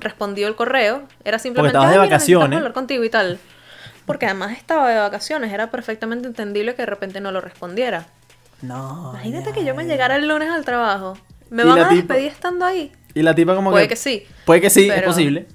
respondido 0.00 0.48
el 0.48 0.56
correo, 0.56 1.02
era 1.24 1.38
simplemente 1.38 1.76
estabas 1.76 1.90
de 1.90 1.96
"Ay, 1.96 2.00
mira, 2.06 2.16
necesitamos 2.16 2.40
vacaciones". 2.42 2.56
hablar 2.56 2.72
contigo 2.72 3.04
y 3.04 3.10
tal. 3.10 3.38
Porque 4.06 4.24
además 4.26 4.52
estaba 4.56 4.88
de 4.88 4.98
vacaciones, 4.98 5.52
era 5.52 5.70
perfectamente 5.70 6.28
entendible 6.28 6.74
que 6.74 6.82
de 6.82 6.86
repente 6.86 7.20
no 7.20 7.30
lo 7.32 7.40
respondiera. 7.40 8.06
No. 8.62 9.10
Imagínate 9.12 9.50
ya, 9.50 9.52
que 9.52 9.64
yo 9.64 9.74
me 9.74 9.84
llegara 9.84 10.16
el 10.16 10.28
lunes 10.28 10.48
al 10.48 10.64
trabajo. 10.64 11.18
¿Me 11.50 11.64
van 11.64 11.78
a 11.78 11.88
tipa- 11.90 11.94
despedir 12.14 12.32
estando 12.32 12.64
ahí? 12.64 12.92
Y 13.14 13.22
la 13.22 13.34
tipa 13.34 13.54
como 13.54 13.70
Puede 13.70 13.84
que... 13.84 13.90
que 13.90 13.96
sí. 13.96 14.26
Puede 14.46 14.60
que 14.62 14.70
sí, 14.70 14.88
es 14.88 15.02
posible. 15.02 15.46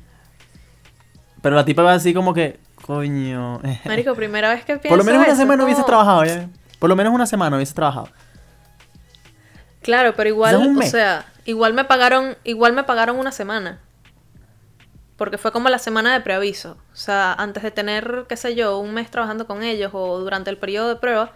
Pero 1.41 1.55
la 1.55 1.65
tipa 1.65 1.81
va 1.81 1.93
así 1.93 2.13
como 2.13 2.33
que... 2.33 2.59
Coño. 2.95 3.61
Marico, 3.85 4.15
primera 4.15 4.49
vez 4.49 4.65
que 4.65 4.77
pienso 4.77 4.89
Por 4.89 4.97
lo 4.97 5.03
menos 5.03 5.19
una 5.19 5.27
eso, 5.33 5.37
semana 5.37 5.63
como- 5.63 5.85
trabajado, 5.85 6.25
¿ya? 6.25 6.49
Por 6.79 6.89
lo 6.89 6.95
menos 6.95 7.13
una 7.13 7.25
semana 7.25 7.55
hubiese 7.55 7.73
trabajado. 7.73 8.09
Claro, 9.81 10.13
pero 10.15 10.29
igual, 10.29 10.55
o 10.55 10.69
mes. 10.71 10.91
sea, 10.91 11.25
Igual 11.45 11.73
me 11.73 11.85
pagaron, 11.85 12.37
igual 12.43 12.73
me 12.73 12.83
pagaron 12.83 13.17
una 13.17 13.31
semana. 13.31 13.79
Porque 15.17 15.37
fue 15.37 15.51
como 15.51 15.69
la 15.69 15.79
semana 15.79 16.13
de 16.13 16.21
preaviso. 16.21 16.77
O 16.93 16.95
sea, 16.95 17.33
antes 17.33 17.63
de 17.63 17.71
tener, 17.71 18.25
qué 18.27 18.37
sé 18.37 18.55
yo, 18.55 18.77
un 18.77 18.93
mes 18.93 19.09
trabajando 19.09 19.47
con 19.47 19.63
ellos 19.63 19.91
o 19.93 20.19
durante 20.19 20.49
el 20.49 20.57
periodo 20.57 20.89
de 20.89 20.95
prueba, 20.97 21.31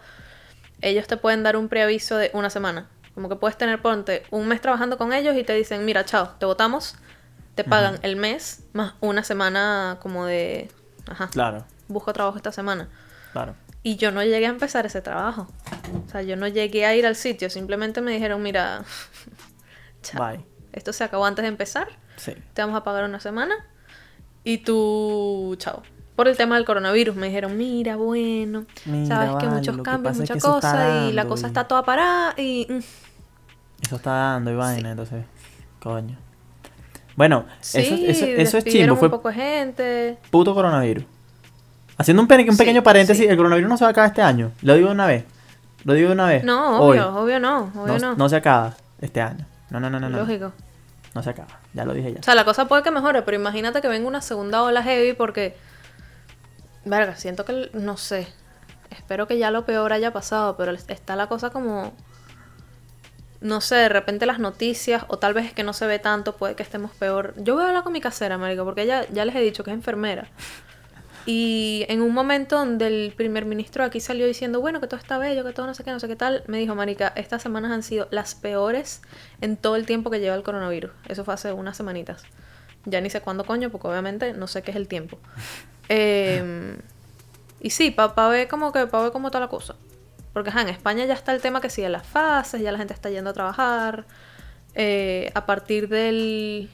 ellos 0.81 1.07
te 1.07 1.17
pueden 1.17 1.41
dar 1.43 1.55
un 1.57 1.69
preaviso 1.69 2.17
de 2.17 2.29
una 2.33 2.49
semana. 2.49 2.87
Como 3.15 3.29
que 3.29 3.35
puedes 3.35 3.57
tener, 3.57 3.81
ponte, 3.81 4.23
un 4.29 4.47
mes 4.47 4.61
trabajando 4.61 4.97
con 4.97 5.13
ellos 5.13 5.35
y 5.37 5.43
te 5.43 5.53
dicen, 5.53 5.85
mira, 5.85 6.03
chao, 6.05 6.29
te 6.37 6.45
votamos, 6.45 6.95
te 7.55 7.63
pagan 7.63 7.97
el 8.03 8.15
mes 8.17 8.63
más 8.73 8.93
una 8.99 9.23
semana 9.23 9.97
como 10.01 10.25
de, 10.25 10.69
ajá, 11.09 11.27
Claro, 11.29 11.65
busco 11.87 12.13
trabajo 12.13 12.37
esta 12.37 12.51
semana. 12.51 12.89
claro. 13.33 13.55
Y 13.83 13.97
yo 13.97 14.11
no 14.11 14.23
llegué 14.23 14.47
a 14.47 14.49
empezar 14.49 14.85
ese 14.87 15.01
trabajo. 15.01 15.47
O 16.07 16.09
sea, 16.09 16.23
yo 16.23 16.35
no 16.35 16.47
llegué 16.47 16.87
a 16.87 16.95
ir 16.95 17.05
al 17.05 17.15
sitio, 17.15 17.49
simplemente 17.51 18.01
me 18.01 18.11
dijeron, 18.11 18.41
mira, 18.41 18.83
chao, 20.01 20.25
Bye. 20.27 20.43
esto 20.73 20.91
se 20.93 21.03
acabó 21.03 21.25
antes 21.25 21.43
de 21.43 21.49
empezar, 21.49 21.87
Sí. 22.17 22.33
te 22.53 22.61
vamos 22.63 22.75
a 22.77 22.83
pagar 22.83 23.03
una 23.03 23.19
semana 23.19 23.53
y 24.43 24.59
tú, 24.59 25.55
chao. 25.59 25.83
Por 26.15 26.27
el 26.29 26.37
tema 26.37 26.55
del 26.55 26.63
coronavirus, 26.65 27.15
me 27.15 27.27
dijeron, 27.27 27.57
mira, 27.57 27.95
bueno, 27.97 28.65
Mira, 28.85 29.05
sabes 29.17 29.29
que 29.31 29.45
vale, 29.47 29.49
muchos 29.49 29.75
que 29.77 29.83
cambios, 29.83 30.13
es 30.19 30.27
que 30.29 30.33
muchas 30.35 30.43
cosas 30.51 31.09
y 31.09 31.13
la 31.13 31.27
cosa 31.27 31.45
y- 31.45 31.49
está 31.49 31.67
toda 31.67 31.83
parada 31.83 32.33
y... 32.37 32.65
mm, 32.69 32.79
Eso 33.83 33.95
está 33.97 34.11
dando 34.11 34.49
y 34.51 34.55
vaina, 34.55 34.91
entonces, 34.91 35.25
coño. 35.81 36.17
Bueno, 37.15 37.45
Sí, 37.61 37.79
eso, 37.79 37.95
eso, 37.95 38.25
eso 38.25 38.57
es 38.57 38.65
chimbo, 38.65 38.95
fue 38.97 39.09
poco 39.09 39.31
gente. 39.31 40.17
puto 40.31 40.53
coronavirus. 40.53 41.05
Haciendo 41.97 42.21
un, 42.21 42.27
pe- 42.27 42.35
un 42.43 42.51
Sí, 42.51 42.57
pequeño 42.57 42.83
paréntesis, 42.83 43.23
sí. 43.23 43.29
el 43.29 43.37
coronavirus 43.37 43.69
no 43.69 43.77
se 43.77 43.85
va 43.85 43.89
a 43.89 43.91
acabar 43.91 44.09
este 44.09 44.21
año. 44.21 44.51
Lo 44.61 44.73
digo 44.75 44.87
de 44.89 44.93
una 44.93 45.05
vez. 45.07 45.23
Lo 45.85 45.93
digo 45.93 46.09
de 46.09 46.13
una 46.13 46.27
vez. 46.27 46.43
No, 46.43 46.79
Hoy. 46.81 46.97
obvio, 46.99 47.15
obvio 47.15 47.39
no, 47.39 47.71
obvio 47.75 47.99
no. 47.99 48.15
no. 48.15 48.29
se 48.29 48.35
acaba 48.35 48.73
este 48.99 49.21
año. 49.21 49.45
No, 49.69 49.79
no, 49.79 49.89
no, 49.89 49.99
no. 49.99 50.09
no. 50.09 50.17
Lógico. 50.19 50.51
No 51.13 51.23
se 51.23 51.29
acaba. 51.29 51.59
Ya 51.73 51.85
lo 51.85 51.93
dije 51.93 52.11
ya. 52.13 52.19
O 52.19 52.23
sea, 52.23 52.35
la 52.35 52.43
cosa 52.43 52.67
puede 52.67 52.83
que 52.83 52.91
mejore, 52.91 53.21
pero 53.21 53.37
imagínate 53.37 53.79
que 53.81 53.87
venga 53.87 54.07
una 54.07 54.21
segunda 54.21 54.61
ola 54.63 54.83
heavy 54.83 55.13
porque... 55.13 55.55
Verga, 56.83 57.15
siento 57.15 57.45
que... 57.45 57.69
No 57.73 57.95
sé. 57.95 58.27
Espero 58.91 59.25
que 59.27 59.37
ya 59.37 59.49
lo 59.51 59.65
peor 59.65 59.93
haya 59.93 60.11
pasado, 60.11 60.57
pero 60.57 60.71
está 60.73 61.15
la 61.15 61.27
cosa 61.27 61.49
como... 61.51 61.93
No 63.41 63.61
sé, 63.61 63.75
de 63.75 63.89
repente 63.89 64.25
las 64.25 64.39
noticias, 64.39 65.03
o 65.07 65.19
tal 65.19 65.33
vez 65.33 65.45
es 65.45 65.53
que 65.53 65.63
no 65.63 65.73
se 65.73 65.85
ve 65.87 65.99
tanto, 65.99 66.35
puede 66.37 66.55
que 66.55 66.63
estemos 66.63 66.91
peor. 66.91 67.33
Yo 67.37 67.55
voy 67.55 67.63
a 67.63 67.67
hablar 67.67 67.83
con 67.83 67.93
mi 67.93 68.01
casera, 68.01 68.37
marico, 68.37 68.63
porque 68.63 68.83
ella 68.83 69.05
ya 69.11 69.25
les 69.25 69.35
he 69.35 69.41
dicho 69.41 69.63
que 69.63 69.71
es 69.71 69.75
enfermera. 69.75 70.29
Y 71.25 71.85
en 71.89 72.01
un 72.01 72.13
momento 72.13 72.57
donde 72.57 72.85
el 72.87 73.13
primer 73.13 73.45
ministro 73.45 73.83
aquí 73.83 73.99
salió 73.99 74.27
diciendo, 74.27 74.61
bueno, 74.61 74.79
que 74.79 74.87
todo 74.87 74.99
está 74.99 75.17
bello, 75.17 75.43
que 75.43 75.53
todo 75.53 75.65
no 75.65 75.73
sé 75.73 75.83
qué, 75.83 75.91
no 75.91 75.99
sé 75.99 76.07
qué 76.07 76.15
tal, 76.15 76.43
me 76.47 76.59
dijo, 76.59 76.75
Marica, 76.75 77.13
estas 77.15 77.41
semanas 77.41 77.71
han 77.71 77.81
sido 77.81 78.07
las 78.11 78.35
peores 78.35 79.01
en 79.41 79.57
todo 79.57 79.75
el 79.75 79.87
tiempo 79.87 80.11
que 80.11 80.19
lleva 80.19 80.35
el 80.35 80.43
coronavirus. 80.43 80.91
Eso 81.07 81.25
fue 81.25 81.33
hace 81.33 81.51
unas 81.51 81.77
semanitas. 81.77 82.23
Ya 82.85 83.01
ni 83.01 83.09
sé 83.09 83.21
cuándo 83.21 83.43
coño, 83.43 83.71
porque 83.71 83.87
obviamente 83.87 84.33
no 84.33 84.47
sé 84.47 84.61
qué 84.61 84.71
es 84.71 84.77
el 84.77 84.87
tiempo. 84.87 85.17
Eh, 85.87 86.79
y 87.59 87.69
sí, 87.69 87.91
para 87.91 88.27
ver 88.27 88.47
como 88.47 88.71
que, 88.71 88.87
para 88.87 89.03
ver 89.03 89.11
cómo 89.11 89.27
está 89.27 89.39
la 89.39 89.49
cosa. 89.49 89.75
Porque 90.35 90.49
ajá, 90.49 90.63
en 90.63 90.67
España 90.67 91.05
ya 91.05 91.13
está 91.13 91.33
el 91.33 91.39
tema 91.39 91.61
que 91.61 91.69
sigue 91.69 91.87
las 91.87 92.05
fases, 92.05 92.59
ya 92.59 92.69
la 92.73 92.77
gente 92.77 92.93
está 92.93 93.09
yendo 93.09 93.29
a 93.29 93.33
trabajar. 93.33 94.03
Eh, 94.73 95.31
a 95.33 95.45
partir 95.45 95.87
del 95.87 96.69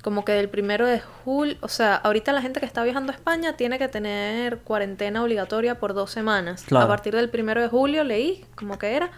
como 0.00 0.24
que 0.24 0.30
del 0.30 0.48
primero 0.48 0.86
de 0.86 1.00
julio, 1.00 1.56
o 1.60 1.66
sea, 1.66 1.96
ahorita 1.96 2.32
la 2.32 2.40
gente 2.40 2.60
que 2.60 2.66
está 2.66 2.84
viajando 2.84 3.10
a 3.10 3.16
España 3.16 3.54
tiene 3.56 3.80
que 3.80 3.88
tener 3.88 4.58
cuarentena 4.58 5.24
obligatoria 5.24 5.80
por 5.80 5.92
dos 5.92 6.12
semanas. 6.12 6.62
Claro. 6.68 6.84
A 6.84 6.88
partir 6.88 7.16
del 7.16 7.28
primero 7.28 7.60
de 7.60 7.66
julio 7.66 8.04
leí, 8.04 8.44
como 8.54 8.78
que 8.78 8.94
era, 8.94 9.10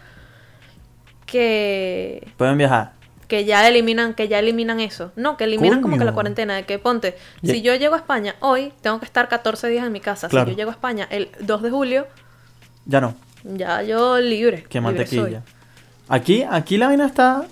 que, 1.27 2.31
Pueden 2.37 2.57
viajar. 2.57 2.93
que 3.27 3.45
ya 3.45 3.67
eliminan, 3.67 4.15
que 4.15 4.27
ya 4.27 4.39
eliminan 4.39 4.79
eso. 4.79 5.11
No, 5.15 5.37
que 5.37 5.43
eliminan 5.43 5.83
como 5.83 5.99
que 5.99 6.03
la 6.03 6.13
cuarentena, 6.13 6.55
de 6.55 6.65
que 6.65 6.79
ponte, 6.79 7.15
si 7.43 7.61
yo 7.61 7.75
llego 7.75 7.93
a 7.93 7.99
España 7.99 8.33
hoy, 8.39 8.73
tengo 8.81 8.97
que 8.97 9.05
estar 9.05 9.29
14 9.29 9.67
días 9.67 9.85
en 9.85 9.91
mi 9.91 9.99
casa. 9.99 10.29
Claro. 10.29 10.47
Si 10.47 10.53
yo 10.53 10.57
llego 10.57 10.71
a 10.71 10.73
España 10.73 11.07
el 11.11 11.29
2 11.39 11.61
de 11.61 11.69
julio, 11.69 12.07
Ya 12.85 13.01
no. 13.01 13.15
ya 13.43 13.81
yo 13.83 14.19
libre. 14.19 14.65
Soy. 14.69 14.81
mantequilla. 14.81 15.43
Aquí, 16.09 16.43
aquí 16.49 16.77
la 16.77 16.87
vaina 16.87 17.05
está 17.05 17.45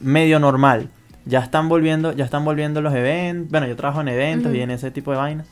medio 0.00 0.38
normal. 0.38 0.88
Ya 1.24 1.40
están 1.40 1.68
volviendo, 1.68 2.12
ya 2.12 2.24
están 2.24 2.44
volviendo 2.44 2.80
los 2.80 2.94
eventos. 2.94 3.50
Bueno, 3.50 3.66
yo 3.66 3.76
trabajo 3.76 4.00
en 4.00 4.08
eventos 4.08 4.54
y 4.54 4.60
en 4.60 4.70
ese 4.70 4.90
tipo 4.90 5.10
de 5.10 5.16
vainas. 5.18 5.46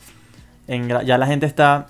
En 0.69 0.89
ya 0.89 1.19
la 1.19 1.27
gente 1.27 1.47
está, 1.47 1.89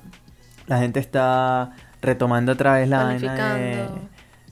la 0.66 0.78
gente 0.78 1.00
está 1.00 1.72
retomando 2.00 2.52
otra 2.52 2.74
vez 2.74 2.88
la 2.88 3.04
vaina 3.04 3.54
de, 3.54 3.86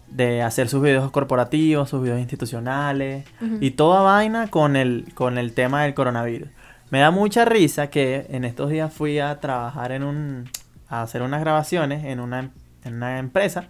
de 0.08 0.42
hacer 0.42 0.68
sus 0.68 0.82
videos 0.82 1.10
corporativos, 1.10 1.88
sus 1.88 2.02
videos 2.02 2.20
institucionales 2.20 3.24
y 3.60 3.72
toda 3.72 4.02
vaina 4.02 4.48
con 4.48 4.76
el, 4.76 5.06
con 5.14 5.38
el 5.38 5.52
tema 5.54 5.82
del 5.82 5.94
coronavirus. 5.94 6.48
Me 6.90 7.00
da 7.00 7.10
mucha 7.10 7.46
risa 7.46 7.88
que 7.88 8.26
en 8.28 8.44
estos 8.44 8.70
días 8.70 8.92
fui 8.92 9.18
a 9.18 9.40
trabajar 9.40 9.92
en 9.92 10.02
un, 10.02 10.50
a 10.92 11.00
hacer 11.00 11.22
unas 11.22 11.40
grabaciones 11.40 12.04
en 12.04 12.20
una, 12.20 12.50
en 12.84 12.94
una 12.94 13.18
empresa, 13.18 13.64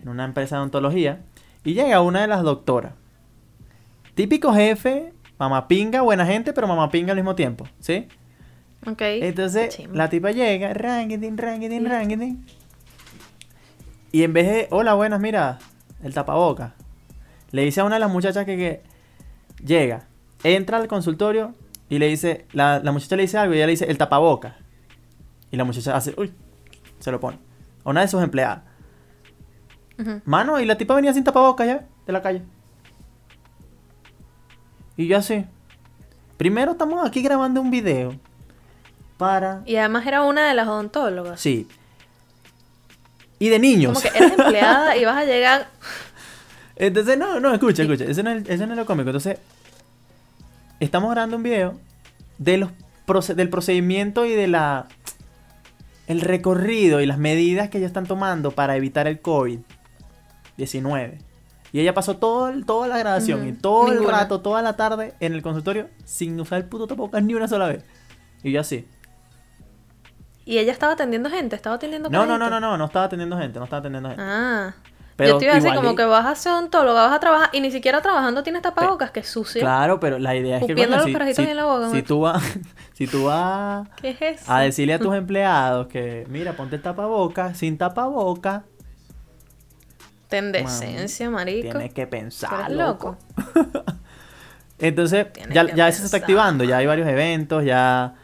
en 0.00 0.08
una 0.08 0.24
empresa 0.24 0.56
de 0.56 0.60
odontología, 0.60 1.20
y 1.64 1.74
llega 1.74 2.00
una 2.00 2.22
de 2.22 2.28
las 2.28 2.42
doctoras. 2.42 2.94
Típico 4.14 4.54
jefe, 4.54 5.12
mamapinga, 5.38 6.00
buena 6.00 6.24
gente, 6.24 6.54
pero 6.54 6.66
mamapinga 6.66 7.12
al 7.12 7.18
mismo 7.18 7.34
tiempo, 7.34 7.68
¿sí? 7.80 8.08
Ok. 8.86 9.02
Entonces, 9.02 9.78
la 9.92 10.08
tipa 10.08 10.30
llega, 10.30 10.68
Sí. 10.72 10.74
rangitín. 10.78 12.46
Y 14.12 14.22
en 14.22 14.32
vez 14.32 14.46
de, 14.46 14.68
hola, 14.70 14.94
buenas, 14.94 15.20
mira, 15.20 15.58
el 16.02 16.14
tapaboca. 16.14 16.72
Le 17.50 17.62
dice 17.64 17.82
a 17.82 17.84
una 17.84 17.96
de 17.96 18.00
las 18.00 18.10
muchachas 18.10 18.46
que, 18.46 18.56
que 18.56 18.82
llega, 19.62 20.04
entra 20.42 20.78
al 20.78 20.88
consultorio 20.88 21.54
y 21.90 21.98
le 21.98 22.06
dice, 22.06 22.46
la, 22.52 22.78
la 22.78 22.92
muchacha 22.92 23.16
le 23.16 23.22
dice 23.22 23.36
algo 23.36 23.52
y 23.52 23.58
ella 23.58 23.66
le 23.66 23.72
dice, 23.72 23.84
el 23.90 23.98
tapaboca. 23.98 24.56
Y 25.50 25.56
la 25.58 25.64
muchacha 25.64 25.94
hace, 25.94 26.14
uy, 26.16 26.32
se 26.98 27.10
lo 27.10 27.20
pone. 27.20 27.38
A 27.84 27.90
una 27.90 28.00
de 28.00 28.08
sus 28.08 28.22
empleadas. 28.22 28.62
Mano, 30.24 30.60
y 30.60 30.66
la 30.66 30.76
tipa 30.76 30.94
venía 30.94 31.14
sin 31.14 31.24
tapabocas 31.24 31.66
ya, 31.66 31.86
de 32.06 32.12
la 32.12 32.20
calle. 32.20 32.42
Y 34.96 35.06
yo 35.06 35.18
así. 35.18 35.44
Primero 36.36 36.72
estamos 36.72 37.06
aquí 37.06 37.22
grabando 37.22 37.60
un 37.60 37.70
video 37.70 38.14
para... 39.16 39.62
Y 39.64 39.76
además 39.76 40.06
era 40.06 40.22
una 40.22 40.48
de 40.48 40.54
las 40.54 40.68
odontólogas. 40.68 41.40
Sí. 41.40 41.66
Y 43.38 43.48
de 43.48 43.58
niños. 43.58 43.94
Como 43.94 44.12
que 44.12 44.18
eres 44.18 44.38
empleada 44.38 44.96
y 44.96 45.04
vas 45.04 45.16
a 45.16 45.24
llegar. 45.24 45.68
Entonces, 46.76 47.16
no, 47.16 47.40
no, 47.40 47.54
escucha, 47.54 47.82
escucha. 47.82 48.04
Eso 48.04 48.22
no, 48.22 48.30
es, 48.30 48.48
eso 48.48 48.66
no 48.66 48.74
es 48.74 48.78
lo 48.78 48.86
cómico. 48.86 49.08
Entonces, 49.08 49.38
estamos 50.80 51.10
grabando 51.10 51.36
un 51.36 51.42
video 51.42 51.78
de 52.38 52.58
los 52.58 52.70
del 53.34 53.48
procedimiento 53.48 54.26
y 54.26 54.32
de 54.32 54.48
la 54.48 54.88
el 56.06 56.20
recorrido 56.20 57.00
y 57.00 57.06
las 57.06 57.18
medidas 57.18 57.68
que 57.70 57.78
ellos 57.78 57.88
están 57.88 58.06
tomando 58.06 58.50
para 58.52 58.76
evitar 58.76 59.06
el 59.06 59.20
COVID-19. 59.22 61.18
Y 61.72 61.80
ella 61.80 61.94
pasó 61.94 62.16
todo, 62.16 62.48
el- 62.48 62.64
toda 62.64 62.88
la 62.88 62.96
grabación 62.98 63.46
y 63.48 63.52
todo 63.52 63.92
el 63.92 64.04
rato, 64.06 64.40
toda 64.40 64.62
la 64.62 64.76
tarde 64.76 65.14
en 65.20 65.32
el 65.34 65.42
consultorio 65.42 65.88
sin 66.04 66.38
usar 66.40 66.58
el 66.58 66.64
puto 66.66 66.86
tapabocas 66.86 67.22
ni 67.22 67.34
una 67.34 67.48
sola 67.48 67.66
vez. 67.68 67.84
Y 68.42 68.52
yo 68.52 68.60
así. 68.60 68.88
Y 70.44 70.58
ella 70.58 70.72
estaba 70.72 70.92
atendiendo 70.92 71.28
gente, 71.28 71.56
estaba 71.56 71.74
atendiendo 71.76 72.08
No, 72.08 72.24
no, 72.24 72.38
no, 72.38 72.48
no, 72.48 72.60
no, 72.60 72.78
no 72.78 72.84
estaba 72.84 73.06
atendiendo 73.06 73.36
gente, 73.36 73.58
no 73.58 73.64
estaba 73.64 73.80
atendiendo 73.80 74.08
gente. 74.10 74.22
Ah. 74.24 74.74
Pero 75.16 75.30
yo 75.30 75.38
te 75.38 75.44
iba 75.46 75.52
a 75.52 75.56
decir 75.56 75.70
igual 75.70 75.84
como 75.84 75.96
que 75.96 76.04
vas 76.04 76.26
a 76.26 76.34
ser 76.34 76.52
odontóloga, 76.52 77.06
vas 77.06 77.14
a 77.14 77.20
trabajar 77.20 77.48
y 77.52 77.60
ni 77.60 77.70
siquiera 77.70 78.02
trabajando 78.02 78.42
tienes 78.42 78.60
tapabocas, 78.60 79.10
que 79.10 79.22
sucio. 79.22 79.62
Claro, 79.62 79.98
pero 79.98 80.18
la 80.18 80.36
idea 80.36 80.58
es 80.58 80.66
que 80.66 80.74
coño, 80.74 80.88
los 80.88 81.04
si, 81.04 81.42
en 81.42 81.56
la 81.56 81.64
boca, 81.64 81.90
si 81.90 82.02
tú 82.02 82.20
vas 82.20 82.42
si 82.92 83.06
tú 83.06 83.24
vas 83.24 83.88
¿Qué 84.00 84.10
es 84.10 84.40
eso? 84.40 84.52
a 84.52 84.60
decirle 84.60 84.94
a 84.94 84.98
tus 84.98 85.14
empleados 85.14 85.86
que 85.86 86.26
mira, 86.28 86.52
ponte 86.52 86.76
el 86.76 86.82
tapaboca, 86.82 87.54
sin 87.54 87.78
tapaboca, 87.78 88.64
Ten 90.28 90.52
decencia, 90.52 91.30
marico. 91.30 91.70
tienes 91.70 91.94
que 91.94 92.06
pensar, 92.06 92.70
loco. 92.70 93.16
loco. 93.54 93.84
Entonces, 94.78 95.32
Tienes 95.32 95.54
ya, 95.54 95.74
ya 95.74 95.88
eso 95.88 96.00
se 96.00 96.06
está 96.06 96.18
activando, 96.18 96.62
ya 96.64 96.76
hay 96.76 96.86
varios 96.86 97.08
eventos, 97.08 97.64
ya 97.64 98.14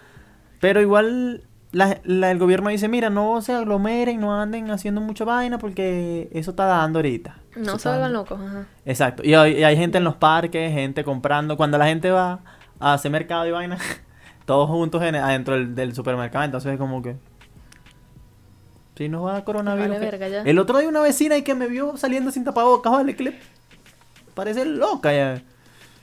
pero 0.60 0.80
igual 0.80 1.42
la- 1.72 2.00
la- 2.04 2.30
el 2.30 2.38
gobierno 2.38 2.70
dice, 2.70 2.86
mira, 2.88 3.10
no 3.10 3.40
se 3.42 3.52
aglomeren, 3.52 4.20
no 4.20 4.38
anden 4.40 4.70
haciendo 4.70 5.00
mucha 5.00 5.24
vaina 5.24 5.58
porque 5.58 6.28
eso 6.32 6.50
está 6.50 6.66
dando 6.66 6.98
ahorita. 6.98 7.38
No 7.56 7.78
se 7.78 7.88
vuelvan 7.88 8.12
locos, 8.12 8.40
ajá. 8.40 8.66
Exacto. 8.86 9.22
Y 9.24 9.34
hay, 9.34 9.58
y 9.58 9.64
hay 9.64 9.76
gente 9.76 9.98
en 9.98 10.04
los 10.04 10.16
parques, 10.16 10.72
gente 10.72 11.02
comprando. 11.04 11.56
Cuando 11.56 11.76
la 11.78 11.86
gente 11.86 12.10
va 12.10 12.40
a 12.78 12.92
hacer 12.94 13.10
mercado 13.10 13.46
y 13.46 13.50
vaina, 13.50 13.78
todos 14.46 14.68
juntos 14.68 15.02
en- 15.02 15.16
adentro 15.16 15.54
del, 15.54 15.74
del 15.74 15.94
supermercado. 15.94 16.44
Entonces 16.44 16.72
es 16.72 16.78
como 16.78 17.02
que. 17.02 17.16
Si 18.96 19.08
nos 19.08 19.24
va 19.24 19.36
a 19.38 19.44
coronavirus. 19.44 19.98
Verga 20.00 20.28
ya. 20.28 20.42
El 20.42 20.58
otro 20.58 20.78
día 20.78 20.88
una 20.88 21.00
vecina 21.00 21.36
y 21.36 21.42
que 21.42 21.54
me 21.54 21.66
vio 21.66 21.96
saliendo 21.96 22.30
sin 22.30 22.44
tapabocas, 22.44 22.92
vale, 22.92 23.16
le 23.18 23.38
parece 24.34 24.64
loca 24.66 25.12
ya. 25.12 25.42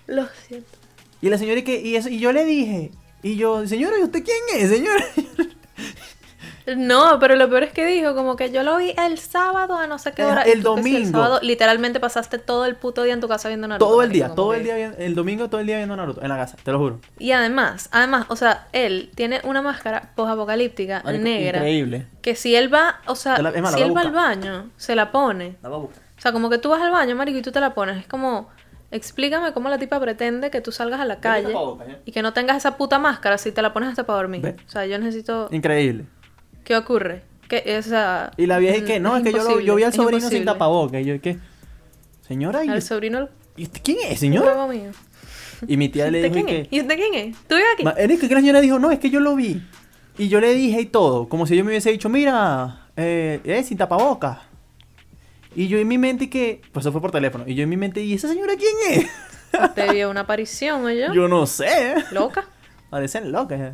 Lo 0.07 0.25
siento. 0.47 0.67
Y 1.21 1.29
la 1.29 1.38
señora 1.38 1.59
y 1.59 1.63
que, 1.63 1.79
y 1.81 1.95
eso, 1.95 2.09
y 2.09 2.17
yo 2.19 2.31
le 2.31 2.45
dije, 2.45 2.91
y 3.21 3.35
yo, 3.35 3.67
señora, 3.67 3.95
¿y 3.99 4.03
usted 4.03 4.23
quién 4.23 4.38
es, 4.61 4.69
señora? 4.69 5.03
No, 6.77 7.17
pero 7.19 7.36
lo 7.36 7.50
peor 7.50 7.63
es 7.63 7.74
que 7.74 7.86
dijo 7.86 8.13
como 8.15 8.36
que 8.36 8.51
yo 8.51 8.62
lo 8.63 8.77
vi 8.77 8.93
el 8.98 9.17
sábado 9.17 9.75
a 9.75 9.88
no 9.88 9.98
sé 9.98 10.12
qué 10.13 10.24
hora. 10.24 10.43
el 10.43 10.62
domingo. 10.62 11.12
sábado 11.12 11.39
literalmente 11.41 12.00
pasaste 12.00 12.38
todo 12.38 12.65
el 12.65 12.75
puto 12.75 13.03
día 13.03 13.13
en 13.13 13.19
tu 13.19 13.27
casa 13.27 13.48
viendo 13.50 13.67
Naruto. 13.67 13.86
Todo 13.89 14.03
el 14.03 14.12
día, 14.12 14.29
todo 14.36 14.51
que- 14.51 14.57
el 14.57 14.63
día, 14.63 14.93
el 14.98 15.15
domingo 15.15 15.50
todo 15.50 15.59
el 15.62 15.67
día 15.67 15.77
viendo 15.77 15.95
Naruto 15.95 16.21
en 16.21 16.29
la 16.29 16.38
casa, 16.38 16.57
te 16.63 16.71
lo 16.71 16.77
juro. 16.77 17.00
Y 17.17 17.31
además, 17.31 17.89
además, 17.91 18.25
o 18.29 18.36
sea, 18.36 18.67
él 18.71 19.09
tiene 19.15 19.41
una 19.43 19.62
máscara 19.62 20.12
posapocalíptica 20.15 21.01
negra. 21.03 21.59
Increíble. 21.59 22.05
Que 22.21 22.36
si 22.36 22.55
él 22.55 22.71
va, 22.74 23.00
o 23.07 23.15
sea, 23.15 23.41
la- 23.41 23.51
más, 23.51 23.74
si 23.74 23.81
él 23.81 23.95
va 23.95 24.01
al 24.01 24.12
baño, 24.12 24.69
se 24.77 24.95
la 24.95 25.12
pone. 25.12 25.55
La 25.63 25.69
voy 25.69 25.77
a 25.77 25.81
buscar. 25.81 26.03
O 26.17 26.21
sea, 26.21 26.31
como 26.33 26.50
que 26.50 26.57
tú 26.57 26.69
vas 26.69 26.81
al 26.81 26.91
baño, 26.91 27.15
marico, 27.15 27.39
y 27.39 27.41
tú 27.41 27.51
te 27.51 27.59
la 27.62 27.74
pones. 27.74 27.98
Es 27.98 28.07
como, 28.07 28.50
explícame 28.91 29.53
cómo 29.53 29.69
la 29.69 29.77
tipa 29.77 30.00
pretende 30.00 30.50
que 30.50 30.62
tú 30.62 30.72
salgas 30.72 31.00
a 31.00 31.05
la 31.05 31.19
calle 31.19 31.53
¿ya? 31.53 32.00
y 32.05 32.12
que 32.12 32.22
no 32.22 32.34
tengas 32.34 32.58
esa 32.58 32.77
puta 32.77 33.00
máscara 33.00 33.38
si 33.38 33.51
te 33.51 33.62
la 33.62 33.74
pones 33.74 33.89
hasta 33.89 34.05
para 34.05 34.17
dormir. 34.17 34.41
Ve. 34.41 34.55
O 34.67 34.69
sea, 34.69 34.86
yo 34.86 34.98
necesito... 35.00 35.48
Increíble. 35.51 36.05
¿Qué 36.63 36.75
ocurre? 36.75 37.24
Que, 37.48 37.77
o 37.77 37.81
sea, 37.81 38.31
Y 38.38 38.46
la 38.46 38.60
vieja 38.60 38.77
es 38.77 38.84
que, 38.84 39.00
no, 39.00 39.17
es, 39.17 39.24
que 39.24 39.31
yo, 39.31 39.43
lo- 39.43 39.60
yo 39.60 39.75
vi 39.75 39.84
al 39.84 39.93
sobrino 39.93 40.29
sin 40.29 40.46
tapabocas. 40.46 41.01
Y 41.01 41.05
yo, 41.05 41.22
¿qué? 41.22 41.38
Señora, 42.27 42.63
¿y, 42.63 42.69
Al 42.69 42.81
sobrino... 42.81 43.27
¿y 43.58 43.63
usted 43.63 43.81
quién 43.84 43.98
es, 44.08 44.19
señora? 44.19 44.67
mío. 44.67 44.91
Y 45.67 45.75
mi 45.77 45.89
tía 45.89 46.10
le 46.12 46.22
¿De 46.22 46.29
dijo, 46.29 46.46
quién 46.46 46.50
y 46.50 46.62
es? 46.62 46.67
que... 46.69 46.75
¿Y 46.75 46.81
usted 46.81 46.96
quién 46.96 47.13
es? 47.15 47.38
¿Tú 47.48 47.55
vives 47.55 47.69
aquí? 47.74 47.84
Ma- 47.84 47.91
Es 47.98 48.19
que 48.19 48.27
la 48.34 48.39
señora 48.39 48.62
dijo, 48.62 48.77
no, 48.79 48.91
es 48.91 49.00
que 49.00 49.10
yo 49.10 49.19
lo 49.19 49.36
vi. 49.36 49.62
Y 50.17 50.27
yo 50.29 50.39
le 50.39 50.53
dije 50.53 50.81
y 50.81 50.86
todo, 50.86 51.27
como 51.27 51.48
si 51.48 51.55
yo 51.55 51.63
me 51.63 51.69
hubiese 51.72 51.91
dicho, 51.91 52.08
mira, 52.10 52.88
eh, 52.96 53.39
eh, 53.43 53.63
sin 53.63 53.77
tapabocas. 53.77 54.39
Y 55.56 55.68
yo 55.68 55.77
en 55.79 55.88
mi 55.88 55.98
mente 55.98 56.29
que, 56.29 56.62
pues 56.72 56.86
eso 56.86 56.91
fue 56.91 57.01
por 57.01 57.12
teléfono, 57.12 57.44
y 57.48 57.56
yo 57.56 57.63
en 57.63 57.70
mi 57.70 57.77
mente, 57.77 58.01
¿y 58.03 58.13
esa 58.13 58.27
señora 58.27 58.53
quién 58.56 59.01
es? 59.03 59.08
Te 59.75 59.91
vio 59.91 60.10
una 60.10 60.22
aparición, 60.22 60.86
¿o 60.86 60.89
yo? 60.91 61.12
Yo 61.13 61.27
no 61.27 61.46
sé. 61.48 61.96
¿Loca? 62.12 62.46
Parecen 62.89 63.32
locas. 63.32 63.60
eh. 63.60 63.74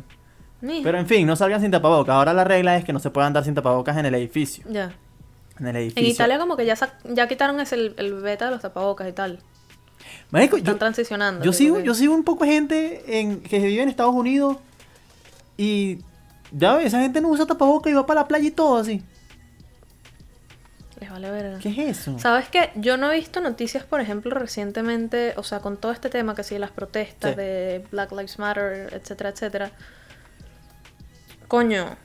Mija. 0.62 0.80
Pero 0.84 0.98
en 0.98 1.06
fin, 1.06 1.26
no 1.26 1.36
salgan 1.36 1.60
sin 1.60 1.70
tapabocas. 1.70 2.14
Ahora 2.14 2.32
la 2.32 2.44
regla 2.44 2.76
es 2.78 2.84
que 2.84 2.92
no 2.94 2.98
se 2.98 3.10
puede 3.10 3.26
andar 3.26 3.44
sin 3.44 3.54
tapabocas 3.54 3.96
en 3.98 4.06
el 4.06 4.14
edificio. 4.14 4.64
Ya. 4.70 4.94
En 5.60 5.66
el 5.66 5.76
edificio. 5.76 6.02
En 6.02 6.10
Italia 6.10 6.38
como 6.38 6.56
que 6.56 6.64
ya, 6.64 6.76
ya 7.04 7.28
quitaron 7.28 7.60
ese, 7.60 7.74
el, 7.74 7.94
el 7.98 8.14
beta 8.14 8.46
de 8.46 8.52
los 8.52 8.62
tapabocas 8.62 9.06
y 9.08 9.12
tal. 9.12 9.38
Marico, 10.30 10.56
Están 10.56 10.74
yo, 10.74 10.78
transicionando. 10.78 11.44
yo 11.44 11.52
sigo, 11.52 11.76
que- 11.76 11.82
yo 11.84 11.94
sigo 11.94 12.14
un 12.14 12.24
poco 12.24 12.44
gente 12.46 13.20
en, 13.20 13.40
que 13.42 13.58
vive 13.58 13.82
en 13.82 13.88
Estados 13.90 14.14
Unidos 14.14 14.56
y 15.56 15.98
ya 16.52 16.74
ves, 16.74 16.86
esa 16.86 17.00
gente 17.00 17.20
no 17.20 17.28
usa 17.28 17.46
tapabocas 17.46 17.90
y 17.90 17.94
va 17.94 18.06
para 18.06 18.20
la 18.22 18.28
playa 18.28 18.46
y 18.48 18.50
todo 18.50 18.78
así. 18.78 19.02
Les 21.18 21.30
vale 21.30 21.42
verga. 21.42 21.58
¿Qué 21.60 21.68
es 21.70 21.98
eso? 22.00 22.18
¿Sabes 22.18 22.48
qué? 22.48 22.70
Yo 22.76 22.96
no 22.96 23.10
he 23.10 23.16
visto 23.16 23.40
noticias, 23.40 23.84
por 23.84 24.00
ejemplo, 24.00 24.30
recientemente, 24.34 25.34
o 25.36 25.42
sea, 25.42 25.60
con 25.60 25.76
todo 25.76 25.92
este 25.92 26.08
tema 26.10 26.34
que 26.34 26.42
sí, 26.42 26.58
las 26.58 26.70
protestas 26.70 27.30
Sí. 27.32 27.36
de 27.36 27.84
Black 27.90 28.10
Lives 28.12 28.38
Matter, 28.38 28.92
etcétera, 28.92 29.30
etcétera. 29.30 29.70
Coño, 31.48 31.96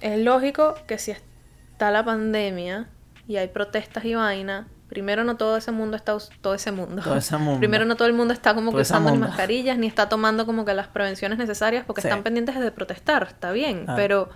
es 0.00 0.18
lógico 0.18 0.74
que 0.86 0.98
si 0.98 1.12
está 1.12 1.90
la 1.90 2.04
pandemia 2.04 2.86
y 3.26 3.36
hay 3.36 3.48
protestas 3.48 4.04
y 4.04 4.14
vaina, 4.14 4.66
primero 4.88 5.24
no 5.24 5.36
todo 5.36 5.56
ese 5.56 5.72
mundo 5.72 5.96
está, 5.96 6.16
todo 6.42 6.54
ese 6.54 6.70
mundo. 6.70 7.02
Todo 7.02 7.16
ese 7.16 7.36
mundo. 7.38 7.58
Primero 7.60 7.84
no 7.86 7.96
todo 7.96 8.08
el 8.08 8.14
mundo 8.14 8.34
está 8.34 8.54
como 8.54 8.72
que 8.72 8.82
usando 8.82 9.10
monda. 9.10 9.28
mascarillas 9.28 9.78
ni 9.78 9.86
está 9.86 10.08
tomando 10.08 10.44
como 10.44 10.64
que 10.64 10.74
las 10.74 10.88
prevenciones 10.88 11.38
necesarias 11.38 11.84
porque 11.86 12.02
Sí. 12.02 12.08
están 12.08 12.22
pendientes 12.22 12.58
de 12.60 12.70
protestar, 12.72 13.22
está 13.24 13.52
bien, 13.52 13.86
Ah. 13.88 13.94
pero 13.96 14.28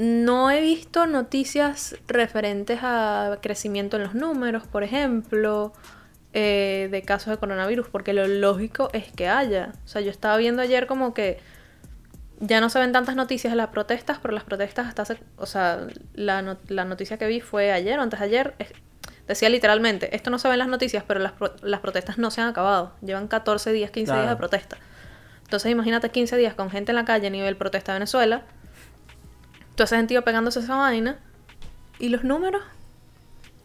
no 0.00 0.50
he 0.50 0.60
visto 0.60 1.06
noticias 1.06 1.96
referentes 2.08 2.78
a 2.82 3.38
crecimiento 3.42 3.96
en 3.98 4.04
los 4.04 4.14
números, 4.14 4.66
por 4.66 4.82
ejemplo, 4.82 5.72
eh, 6.32 6.88
de 6.90 7.02
casos 7.02 7.30
de 7.32 7.36
coronavirus, 7.38 7.88
porque 7.88 8.12
lo 8.12 8.26
lógico 8.26 8.88
es 8.92 9.12
que 9.12 9.28
haya. 9.28 9.72
O 9.84 9.88
sea, 9.88 10.00
yo 10.00 10.10
estaba 10.10 10.36
viendo 10.36 10.62
ayer 10.62 10.86
como 10.86 11.12
que 11.12 11.38
ya 12.38 12.60
no 12.60 12.70
se 12.70 12.78
ven 12.78 12.92
tantas 12.92 13.16
noticias 13.16 13.52
de 13.52 13.56
las 13.56 13.68
protestas, 13.68 14.18
pero 14.22 14.32
las 14.32 14.44
protestas 14.44 14.86
hasta 14.86 15.02
hace, 15.02 15.18
o 15.36 15.44
sea, 15.46 15.86
la, 16.14 16.56
la 16.68 16.84
noticia 16.86 17.18
que 17.18 17.26
vi 17.26 17.40
fue 17.40 17.70
ayer 17.72 17.98
o 17.98 18.02
antes 18.02 18.20
de 18.20 18.26
ayer, 18.26 18.54
es- 18.58 18.72
decía 19.28 19.48
literalmente, 19.50 20.16
esto 20.16 20.30
no 20.30 20.38
se 20.38 20.48
ve 20.48 20.54
en 20.54 20.60
las 20.60 20.68
noticias, 20.68 21.04
pero 21.06 21.20
las, 21.20 21.32
pro- 21.32 21.54
las 21.62 21.80
protestas 21.80 22.16
no 22.16 22.30
se 22.30 22.40
han 22.40 22.48
acabado, 22.48 22.94
llevan 23.02 23.28
14 23.28 23.72
días, 23.72 23.90
15 23.90 24.12
días 24.12 24.30
de 24.30 24.36
protesta. 24.36 24.78
Entonces 25.42 25.70
imagínate 25.70 26.08
15 26.10 26.36
días 26.36 26.54
con 26.54 26.70
gente 26.70 26.92
en 26.92 26.96
la 26.96 27.04
calle 27.04 27.26
a 27.26 27.30
nivel 27.30 27.56
protesta 27.56 27.92
de 27.92 27.98
Venezuela, 27.98 28.42
tú 29.80 29.84
haces 29.84 29.96
sentido 29.98 30.20
pegándose 30.20 30.60
esa 30.60 30.76
vaina, 30.76 31.18
y 31.98 32.10
los 32.10 32.22
números, 32.22 32.62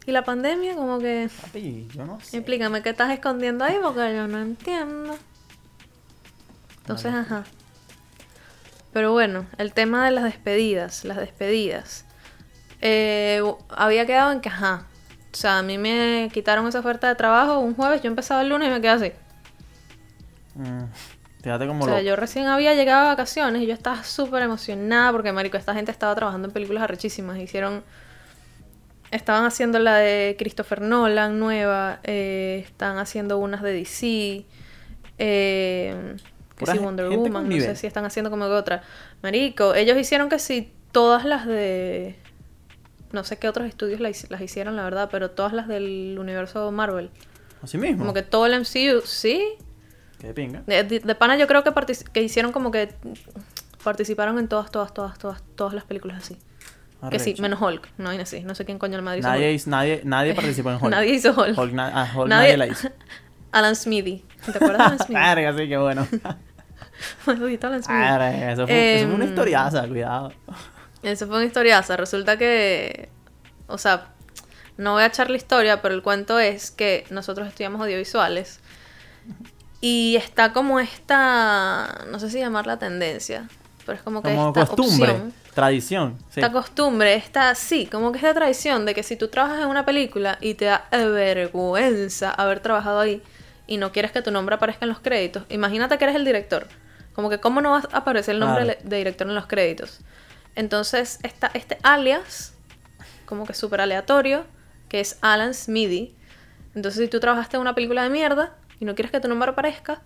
y 0.06 0.12
la 0.12 0.24
pandemia, 0.24 0.74
como 0.74 0.98
que, 0.98 1.28
Papi, 1.42 1.88
yo 1.94 2.06
no 2.06 2.18
sé. 2.20 2.38
explícame 2.38 2.80
qué 2.80 2.88
estás 2.88 3.10
escondiendo 3.12 3.66
ahí, 3.66 3.76
porque 3.82 4.14
yo 4.16 4.26
no 4.26 4.38
entiendo. 4.40 5.14
Entonces, 6.78 7.12
Vale. 7.12 7.26
ajá. 7.26 7.44
Pero 8.94 9.12
bueno, 9.12 9.44
el 9.58 9.74
tema 9.74 10.06
de 10.06 10.12
las 10.12 10.24
despedidas, 10.24 11.04
las 11.04 11.18
despedidas. 11.18 12.06
Eh, 12.80 13.42
había 13.68 14.06
quedado 14.06 14.32
en 14.32 14.40
que, 14.40 14.48
ajá. 14.48 14.86
O 15.34 15.36
sea, 15.36 15.58
a 15.58 15.62
mí 15.62 15.76
me 15.76 16.30
quitaron 16.32 16.66
esa 16.66 16.78
oferta 16.80 17.08
de 17.08 17.14
trabajo 17.14 17.58
un 17.58 17.74
jueves, 17.74 18.00
yo 18.00 18.08
empezaba 18.08 18.40
el 18.40 18.48
lunes 18.48 18.68
y 18.68 18.70
me 18.70 18.80
quedé 18.80 18.90
así. 18.90 19.12
Mm, 20.54 20.84
Fíjate 21.46 21.68
como 21.68 21.84
O 21.84 21.86
sea, 21.86 22.02
yo 22.02 22.16
recién 22.16 22.48
había 22.48 22.74
llegado 22.74 23.02
de 23.02 23.08
vacaciones 23.10 23.62
y 23.62 23.66
yo 23.68 23.72
estaba 23.72 24.02
súper 24.02 24.42
emocionada 24.42 25.12
porque, 25.12 25.30
marico, 25.30 25.56
esta 25.56 25.74
gente 25.74 25.92
estaba 25.92 26.12
trabajando 26.16 26.48
en 26.48 26.52
películas 26.52 26.82
arrechísimas. 26.82 27.38
Hicieron... 27.38 27.84
Estaban 29.12 29.44
haciendo 29.44 29.78
la 29.78 29.94
de 29.94 30.34
Christopher 30.36 30.80
Nolan 30.80 31.38
nueva, 31.38 32.00
eh, 32.02 32.64
están 32.66 32.98
haciendo 32.98 33.38
unas 33.38 33.62
de 33.62 33.72
DC, 33.74 34.44
eh, 35.18 36.16
que 36.56 36.66
gen- 36.66 36.82
Wonder 36.82 37.10
Woman, 37.10 37.48
no 37.48 37.60
sé 37.60 37.76
si 37.76 37.86
están 37.86 38.04
haciendo 38.04 38.28
como 38.28 38.46
que 38.46 38.50
otra. 38.50 38.82
Marico, 39.22 39.76
ellos 39.76 39.96
hicieron 39.96 40.28
que 40.28 40.40
sí, 40.40 40.72
todas 40.90 41.24
las 41.24 41.46
de... 41.46 42.16
No 43.12 43.22
sé 43.22 43.38
qué 43.38 43.48
otros 43.48 43.68
estudios 43.68 44.00
las 44.00 44.40
hicieron, 44.40 44.74
la 44.74 44.82
verdad, 44.82 45.10
pero 45.12 45.30
todas 45.30 45.52
las 45.52 45.68
del 45.68 46.16
universo 46.18 46.72
Marvel. 46.72 47.10
Así 47.62 47.78
mismo. 47.78 47.98
Como 47.98 48.14
que 48.14 48.22
todo 48.22 48.46
el 48.46 48.54
MCU, 48.54 49.02
sí, 49.04 49.54
Qué 50.20 50.32
pinga. 50.34 50.62
de, 50.66 50.82
de- 50.84 51.00
de 51.00 51.14
pana 51.14 51.36
yo 51.36 51.46
creo 51.46 51.62
que, 51.64 51.72
que 52.12 52.22
hicieron 52.22 52.52
como 52.52 52.70
que 52.70 52.94
participaron 53.84 54.38
en 54.38 54.48
todas, 54.48 54.70
todas, 54.70 54.92
todas, 54.94 55.18
todas, 55.18 55.42
todas 55.56 55.74
las 55.74 55.84
películas 55.84 56.18
así. 56.18 56.38
Que 57.10 57.18
sí, 57.18 57.34
menos 57.40 57.60
Hulk. 57.60 57.88
No 57.98 58.08
hay 58.10 58.18
así. 58.18 58.40
No 58.42 58.54
sé 58.54 58.64
quién 58.64 58.78
coño 58.78 58.96
el 58.96 59.02
Madrid 59.02 59.20
hizo 59.20 59.28
Nadie, 59.28 59.48
Hulk. 59.50 59.54
hizo- 59.56 59.70
nadie, 59.70 60.00
nadie 60.04 60.34
participó 60.34 60.70
en 60.70 60.76
Hulk. 60.80 60.90
Nadie 60.90 61.14
hizo 61.14 61.30
Hulk. 61.32 61.56
Hulk, 61.56 61.72
na- 61.72 61.92
ah, 62.02 62.10
Hulk 62.16 62.28
Nadie- 62.28 62.56
nadie 62.56 62.56
la 62.56 62.66
hizo. 62.66 62.88
Alan 63.52 63.76
Smithy. 63.76 64.24
¿Te 64.44 64.50
acuerdas 64.52 64.78
de 64.78 64.84
Alan 64.84 64.98
Smithy? 65.06 65.14
Verga, 65.14 65.56
sí, 65.56 65.68
qué 65.68 65.76
bueno. 65.76 66.08
Maldito 67.26 67.66
Alan 67.66 67.82
Smithy. 67.82 68.00
Verga, 68.00 68.52
eso 68.52 68.66
fue, 68.66 68.96
eso 68.96 69.06
fue 69.06 69.14
una 69.14 69.24
Em, 69.24 69.30
historiaza, 69.30 69.86
cuidado. 69.88 70.32
Eso 71.02 71.26
fue 71.26 71.36
una 71.36 71.44
historiaza. 71.46 71.96
Resulta 71.96 72.36
que. 72.38 73.08
O 73.68 73.78
sea, 73.78 74.08
no 74.78 74.92
voy 74.94 75.02
a 75.02 75.06
echar 75.06 75.30
la 75.30 75.36
historia, 75.36 75.82
pero 75.82 75.94
el 75.94 76.02
cuento 76.02 76.38
es 76.40 76.70
que 76.70 77.04
nosotros 77.10 77.46
estudiamos 77.46 77.80
audiovisuales. 77.82 78.60
Y 79.80 80.16
está 80.16 80.52
como 80.52 80.80
esta. 80.80 82.04
No 82.10 82.18
sé 82.18 82.30
si 82.30 82.38
llamarla 82.38 82.78
tendencia. 82.78 83.48
Pero 83.84 83.96
es 83.98 84.02
como 84.02 84.20
que 84.22 84.30
Como 84.34 84.48
esta 84.48 84.66
costumbre, 84.66 85.10
opción. 85.12 85.34
tradición. 85.54 86.18
Sí. 86.30 86.40
Esta 86.40 86.50
costumbre, 86.50 87.14
esta, 87.14 87.54
sí, 87.54 87.86
como 87.86 88.10
que 88.10 88.18
esta 88.18 88.34
tradición 88.34 88.84
de 88.84 88.94
que 88.94 89.04
si 89.04 89.14
tú 89.14 89.28
trabajas 89.28 89.60
en 89.62 89.68
una 89.68 89.84
película 89.84 90.38
y 90.40 90.54
te 90.54 90.64
da 90.64 90.88
vergüenza 90.90 92.30
haber 92.32 92.58
trabajado 92.60 92.98
ahí 93.00 93.22
y 93.68 93.76
no 93.76 93.92
quieres 93.92 94.10
que 94.10 94.22
tu 94.22 94.32
nombre 94.32 94.56
aparezca 94.56 94.84
en 94.84 94.88
los 94.88 94.98
créditos, 94.98 95.44
imagínate 95.50 95.98
que 95.98 96.04
eres 96.04 96.16
el 96.16 96.24
director. 96.24 96.66
Como 97.14 97.30
que 97.30 97.38
cómo 97.38 97.60
no 97.60 97.70
va 97.70 97.82
a 97.92 97.98
aparecer 97.98 98.34
el 98.34 98.40
nombre 98.40 98.64
Claro. 98.64 98.80
de 98.82 98.96
director 98.96 99.26
en 99.28 99.34
los 99.36 99.46
créditos. 99.46 100.00
Entonces, 100.56 101.20
esta, 101.22 101.50
este 101.54 101.78
alias, 101.84 102.54
como 103.24 103.46
que 103.46 103.54
súper 103.54 103.80
aleatorio, 103.82 104.44
que 104.88 104.98
es 105.00 105.16
Alan 105.20 105.54
Smithy. 105.54 106.14
Entonces, 106.74 107.00
si 107.02 107.08
tú 107.08 107.20
trabajaste 107.20 107.56
en 107.56 107.60
una 107.60 107.74
película 107.74 108.02
de 108.02 108.10
mierda 108.10 108.54
y 108.80 108.84
no 108.84 108.94
quieres 108.94 109.10
que 109.12 109.20
tu 109.20 109.28
nombre 109.28 109.50
aparezca, 109.50 110.02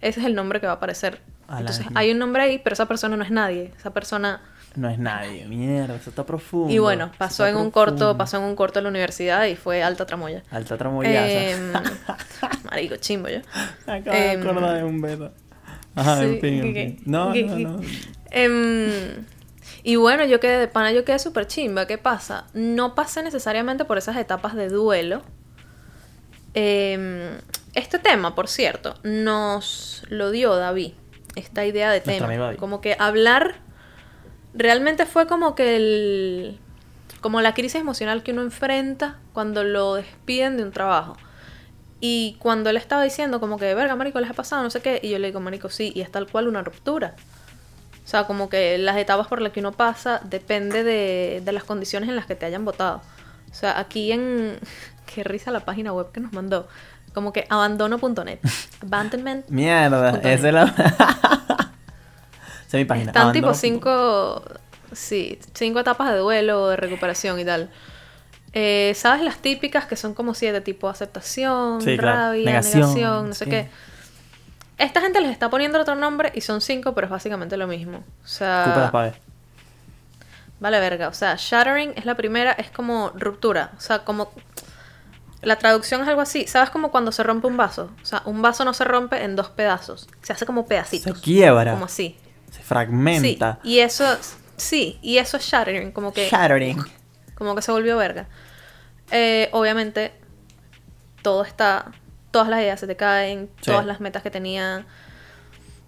ese 0.00 0.20
es 0.20 0.26
el 0.26 0.34
nombre 0.34 0.60
que 0.60 0.66
va 0.66 0.72
a 0.72 0.76
aparecer. 0.76 1.20
Entonces, 1.48 1.86
hay 1.94 2.10
un 2.10 2.18
nombre 2.18 2.42
ahí, 2.42 2.58
pero 2.58 2.72
esa 2.74 2.86
persona 2.86 3.16
no 3.16 3.24
es 3.24 3.30
nadie. 3.30 3.72
Esa 3.76 3.92
persona 3.92 4.40
No 4.76 4.88
es 4.88 4.98
nadie, 4.98 5.46
mierda, 5.46 5.94
eso 5.96 6.10
está 6.10 6.24
profundo. 6.24 6.72
y 6.72 6.78
bueno, 6.78 7.10
pasó 7.18 7.46
en 7.46 7.56
un 7.56 7.70
corto, 7.70 8.16
pasó 8.16 8.38
en 8.38 8.44
un 8.44 8.56
corto 8.56 8.80
la 8.80 8.88
universidad 8.88 9.44
y 9.46 9.54
fue 9.56 9.82
alta 9.82 10.06
tramoya. 10.06 10.42
Alta 10.50 10.76
tramoyaza. 10.76 11.50
Em, 11.50 11.72
marico, 12.64 12.96
chimbo 12.96 13.28
yo. 13.28 13.40
Me 13.86 13.92
acabo 13.94 14.16
de 14.16 14.32
em, 14.32 14.40
acordar 14.40 14.76
de 14.76 14.84
un 14.84 15.00
beso. 15.00 15.32
Ajá, 15.94 16.18
Sí, 16.18 16.24
en 16.24 16.40
fin. 16.40 17.02
No, 17.04 17.32
¿Qué, 17.32 17.44
no, 17.44 17.58
no. 17.58 17.80
Em, 18.30 19.24
y 19.84 19.96
bueno, 19.96 20.24
yo 20.24 20.40
quedé 20.40 20.58
de 20.58 20.66
pana, 20.66 20.92
yo 20.92 21.04
quedé 21.04 21.18
súper 21.18 21.46
chimba. 21.46 21.86
¿Qué 21.86 21.98
pasa? 21.98 22.46
No 22.54 22.94
pasé 22.94 23.22
necesariamente 23.22 23.84
por 23.84 23.96
esas 23.98 24.16
etapas 24.16 24.54
de 24.54 24.70
duelo. 24.70 25.22
Em, 26.54 27.38
este 27.74 27.98
tema, 27.98 28.34
por 28.34 28.48
cierto, 28.48 28.94
nos 29.02 30.04
lo 30.08 30.30
dio 30.30 30.54
David. 30.54 30.92
Esta 31.36 31.64
idea 31.64 31.90
de 31.90 32.00
tema. 32.00 32.56
Como 32.56 32.80
que 32.80 32.96
hablar 32.98 33.56
realmente 34.54 35.06
fue 35.06 35.26
como 35.26 35.54
que 35.54 35.76
el. 35.76 36.58
como 37.20 37.40
la 37.40 37.54
crisis 37.54 37.80
emocional 37.80 38.22
que 38.22 38.32
uno 38.32 38.42
enfrenta 38.42 39.18
cuando 39.32 39.64
lo 39.64 39.94
despiden 39.94 40.56
de 40.56 40.62
un 40.62 40.72
trabajo. 40.72 41.16
Y 42.00 42.36
cuando 42.38 42.70
él 42.70 42.76
estaba 42.76 43.02
diciendo 43.02 43.40
como 43.40 43.58
que, 43.58 43.74
verga, 43.74 43.96
marico, 43.96 44.20
les 44.20 44.30
ha 44.30 44.34
pasado, 44.34 44.62
no 44.62 44.70
sé 44.70 44.80
qué, 44.80 45.00
y 45.02 45.08
yo 45.08 45.18
le 45.18 45.28
digo, 45.28 45.40
marico, 45.40 45.70
sí, 45.70 45.90
y 45.94 46.02
es 46.02 46.12
tal 46.12 46.26
cual 46.26 46.48
una 46.48 46.62
ruptura. 46.62 47.14
O 48.04 48.06
sea, 48.06 48.26
como 48.26 48.50
que 48.50 48.76
las 48.76 48.98
etapas 48.98 49.26
por 49.26 49.40
las 49.40 49.52
que 49.52 49.60
uno 49.60 49.72
pasa 49.72 50.20
depende 50.22 50.84
de, 50.84 51.40
de 51.42 51.52
las 51.52 51.64
condiciones 51.64 52.10
en 52.10 52.16
las 52.16 52.26
que 52.26 52.34
te 52.34 52.44
hayan 52.44 52.64
votado. 52.64 53.00
O 53.50 53.54
sea, 53.54 53.78
aquí 53.78 54.12
en... 54.12 54.58
Qué 55.06 55.22
risa 55.22 55.50
la 55.50 55.60
página 55.60 55.92
web 55.92 56.10
que 56.12 56.20
nos 56.20 56.32
mandó. 56.32 56.66
Como 57.14 57.32
que 57.32 57.46
abandono.net. 57.48 58.40
Abandonment. 58.82 59.48
Mierda, 59.48 60.18
esa 60.18 60.48
es 60.48 60.54
la. 60.54 60.62
esa 62.66 62.68
es 62.68 62.74
mi 62.74 62.84
página. 62.84 63.06
Están 63.12 63.32
tipo 63.32 63.54
cinco... 63.54 64.42
Sí, 64.92 65.40
cinco 65.54 65.80
etapas 65.80 66.12
de 66.12 66.18
duelo, 66.18 66.68
de 66.68 66.76
recuperación 66.76 67.40
y 67.40 67.44
tal. 67.44 67.70
Eh, 68.52 68.92
¿Sabes 68.94 69.22
las 69.22 69.38
típicas 69.38 69.86
que 69.86 69.96
son 69.96 70.14
como 70.14 70.34
siete? 70.34 70.60
Tipo 70.60 70.88
aceptación, 70.88 71.80
Sí, 71.82 71.96
claro. 71.96 72.18
rabia, 72.18 72.44
Negación, 72.44 72.80
negación, 72.94 73.28
no 73.28 73.34
sé 73.34 73.44
sí. 73.44 73.50
qué. 73.50 73.68
Esta 74.78 75.00
gente 75.00 75.20
les 75.20 75.30
está 75.30 75.50
poniendo 75.50 75.80
otro 75.80 75.94
nombre 75.96 76.30
y 76.34 76.40
son 76.42 76.60
cinco, 76.60 76.94
pero 76.94 77.06
es 77.06 77.10
básicamente 77.10 77.56
lo 77.56 77.66
mismo. 77.66 78.04
O 78.24 78.26
sea... 78.26 78.90
Ver. 78.92 79.14
Vale, 80.60 80.80
verga. 80.80 81.08
O 81.08 81.12
sea, 81.12 81.34
shattering 81.36 81.92
es 81.96 82.04
la 82.04 82.14
primera, 82.14 82.52
es 82.52 82.70
como 82.70 83.10
ruptura. 83.14 83.72
O 83.76 83.80
sea, 83.80 84.00
como. 84.00 84.30
La 85.44 85.56
traducción 85.56 86.02
es 86.02 86.08
algo 86.08 86.20
así. 86.20 86.46
¿Sabes 86.46 86.70
como 86.70 86.90
cuando 86.90 87.12
se 87.12 87.22
rompe 87.22 87.46
un 87.46 87.56
vaso? 87.56 87.90
O 88.02 88.04
sea, 88.04 88.22
un 88.24 88.42
vaso 88.42 88.64
no 88.64 88.74
se 88.74 88.84
rompe 88.84 89.22
en 89.24 89.36
dos 89.36 89.48
pedazos. 89.50 90.08
Se 90.22 90.32
hace 90.32 90.46
como 90.46 90.62
Se 90.62 90.68
pedacitos. 90.68 91.20
quiebra. 91.20 91.72
Como 91.72 91.84
así. 91.86 92.16
Se 92.50 92.58
Sí. 92.58 92.62
fragmenta. 92.62 93.58
Y 93.62 93.78
eso. 93.80 94.04
Sí, 94.56 94.98
y 95.02 95.18
eso 95.18 95.36
es 95.36 95.44
shattering. 95.44 95.92
Como 95.92 96.12
que. 96.12 96.28
Shattering. 96.28 96.82
Como 97.34 97.54
que 97.54 97.62
se 97.62 97.72
volvió 97.72 97.96
verga. 97.96 98.26
Eh, 99.10 99.48
obviamente, 99.52 100.12
todo 101.22 101.42
está. 101.42 101.92
Todas 102.30 102.48
las 102.48 102.60
ideas 102.60 102.80
se 102.80 102.86
te 102.86 102.96
caen. 102.96 103.50
Sí. 103.60 103.70
Todas 103.70 103.86
las 103.86 104.00
metas 104.00 104.22
que 104.22 104.30
tenía. 104.30 104.86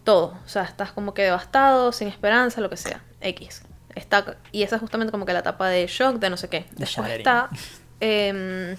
Todo. 0.04 0.38
O 0.44 0.48
sea, 0.48 0.62
estás 0.64 0.92
como 0.92 1.14
que 1.14 1.22
devastado, 1.22 1.92
sin 1.92 2.08
esperanza, 2.08 2.60
lo 2.60 2.70
que 2.70 2.76
sea. 2.76 3.02
X. 3.20 3.62
Está, 3.94 4.36
y 4.52 4.62
esa 4.62 4.76
es 4.76 4.80
justamente 4.80 5.10
como 5.10 5.24
que 5.24 5.32
la 5.32 5.38
etapa 5.40 5.68
de 5.68 5.86
shock, 5.86 6.16
de 6.16 6.28
no 6.30 6.36
sé 6.36 6.48
qué. 6.48 6.60
De 6.60 6.66
Después 6.84 7.08
shattering. 7.08 7.18
está. 7.20 7.48
em, 8.00 8.76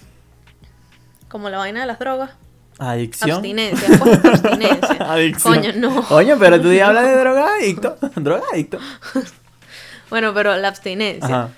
como 1.28 1.48
la 1.50 1.58
vaina 1.58 1.80
de 1.80 1.86
las 1.86 1.98
drogas. 1.98 2.30
Adicción. 2.78 3.32
Abstinencia. 3.32 3.88
Adicción. 5.12 5.54
Coño, 5.54 5.72
no. 5.76 6.06
Oye, 6.10 6.36
pero 6.36 6.60
tú 6.60 6.72
ya 6.72 6.86
hablas 6.88 7.04
de 7.06 7.16
drogadicto. 7.16 7.96
Drogadicto. 8.16 8.78
Bueno, 10.10 10.32
pero 10.32 10.56
la 10.56 10.68
abstinencia. 10.68 11.48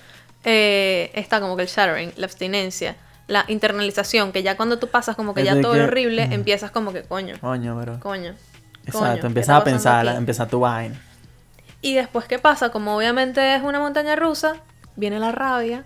Eh, 0.45 1.13
está 1.15 1.41
como 1.41 1.57
que 1.57 1.63
el 1.63 1.69
shattering, 1.69 2.13
la 2.17 2.27
abstinencia, 2.27 2.97
la 3.29 3.45
internalización, 3.47 4.33
que 4.33 4.43
ya 4.43 4.57
cuando 4.57 4.79
tú 4.81 4.89
pasas 4.89 5.15
como 5.15 5.35
que 5.35 5.43
Es 5.43 5.47
ya 5.47 5.61
todo 5.61 5.75
que- 5.75 5.83
horrible, 5.83 6.27
Mm. 6.27 6.33
empiezas 6.33 6.73
como 6.73 6.93
que 6.93 7.03
coño, 7.05 7.37
Coño, 7.41 7.79
pero. 7.79 8.01
coño. 8.01 8.35
Exacto, 8.87 8.99
coño, 8.99 9.21
¿qué 9.21 9.27
empiezas 9.29 9.57
a 9.61 9.63
pensar, 9.63 10.09
aquí? 10.09 10.17
empieza 10.19 10.49
tu 10.49 10.59
vaina. 10.61 11.01
Y 11.81 11.95
después, 11.95 12.25
¿qué 12.25 12.41
pasa? 12.41 12.71
Como 12.71 12.97
obviamente 12.97 13.55
es 13.55 13.63
una 13.63 13.79
montaña 13.79 14.17
rusa, 14.17 14.55
viene 14.97 15.21
la 15.21 15.31
rabia, 15.31 15.85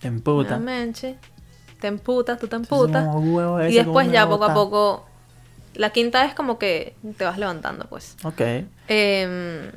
Te 0.00 0.08
emputa. 0.08 0.58
nuevamente, 0.58 1.16
te 1.84 1.88
emputas, 1.88 2.38
tú 2.38 2.48
te 2.48 2.56
emputas. 2.56 3.04
Y 3.04 3.06
ese, 3.06 3.12
¿cómo 3.12 3.60
después 3.68 4.10
ya 4.10 4.26
poco 4.26 4.44
a 4.46 4.54
poco, 4.54 5.06
la 5.74 5.90
quinta 5.90 6.24
es 6.24 6.32
como 6.32 6.58
que 6.58 6.96
te 7.18 7.26
vas 7.26 7.36
levantando, 7.36 7.84
pues. 7.90 8.16
Ok, 8.24 8.40
Em, 8.88 9.70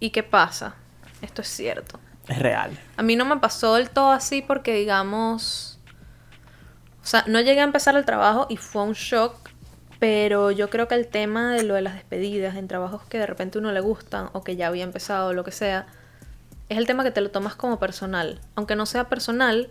¿Y 0.00 0.08
qué 0.10 0.22
pasa? 0.22 0.76
Esto 1.20 1.42
es 1.42 1.48
cierto. 1.48 2.00
es 2.26 2.38
real. 2.38 2.70
A 2.96 3.02
mí 3.02 3.16
no 3.16 3.26
me 3.26 3.36
pasó 3.36 3.74
del 3.74 3.90
todo 3.90 4.12
así 4.12 4.40
porque, 4.40 4.72
digamos, 4.76 5.78
o 7.02 7.06
sea, 7.06 7.24
no 7.26 7.38
llegué 7.42 7.60
a 7.60 7.64
empezar 7.64 7.94
el 7.94 8.06
trabajo 8.06 8.46
y 8.48 8.56
fue 8.56 8.82
un 8.82 8.94
shock, 8.94 9.34
pero 9.98 10.50
yo 10.50 10.70
creo 10.70 10.88
que 10.88 10.94
el 10.94 11.06
tema 11.08 11.52
de 11.52 11.64
lo 11.64 11.74
de 11.74 11.82
las 11.82 11.92
despedidas 11.94 12.56
en 12.56 12.66
trabajos 12.66 13.02
que 13.10 13.18
de 13.18 13.26
repente 13.26 13.58
uno 13.58 13.72
le 13.72 13.80
gustan 13.80 14.30
o 14.32 14.42
que 14.42 14.56
ya 14.56 14.68
había 14.68 14.84
empezado 14.84 15.28
o 15.28 15.32
lo 15.34 15.44
que 15.44 15.52
sea, 15.52 15.86
es 16.70 16.78
el 16.78 16.86
tema 16.86 17.02
que 17.02 17.10
te 17.10 17.20
lo 17.20 17.30
tomas 17.30 17.56
como 17.56 17.78
personal. 17.78 18.40
Aunque 18.54 18.76
no 18.76 18.86
sea 18.86 19.08
personal, 19.08 19.68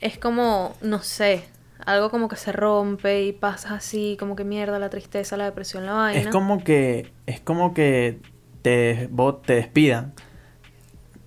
es 0.00 0.18
como, 0.18 0.74
no 0.82 1.00
sé, 1.02 1.44
algo 1.84 2.10
como 2.10 2.28
que 2.28 2.36
se 2.36 2.52
rompe 2.52 3.24
y 3.24 3.32
pasas 3.32 3.72
así, 3.72 4.16
como 4.18 4.36
que 4.36 4.44
mierda, 4.44 4.78
la 4.78 4.90
tristeza, 4.90 5.36
la 5.36 5.44
depresión, 5.44 5.86
la 5.86 5.92
vaina. 5.92 6.20
Es 6.20 6.28
como 6.28 6.62
que. 6.62 7.12
Es 7.26 7.40
como 7.40 7.72
que 7.74 8.20
te, 8.62 9.08
vos 9.10 9.42
te 9.42 9.54
despidan. 9.54 10.12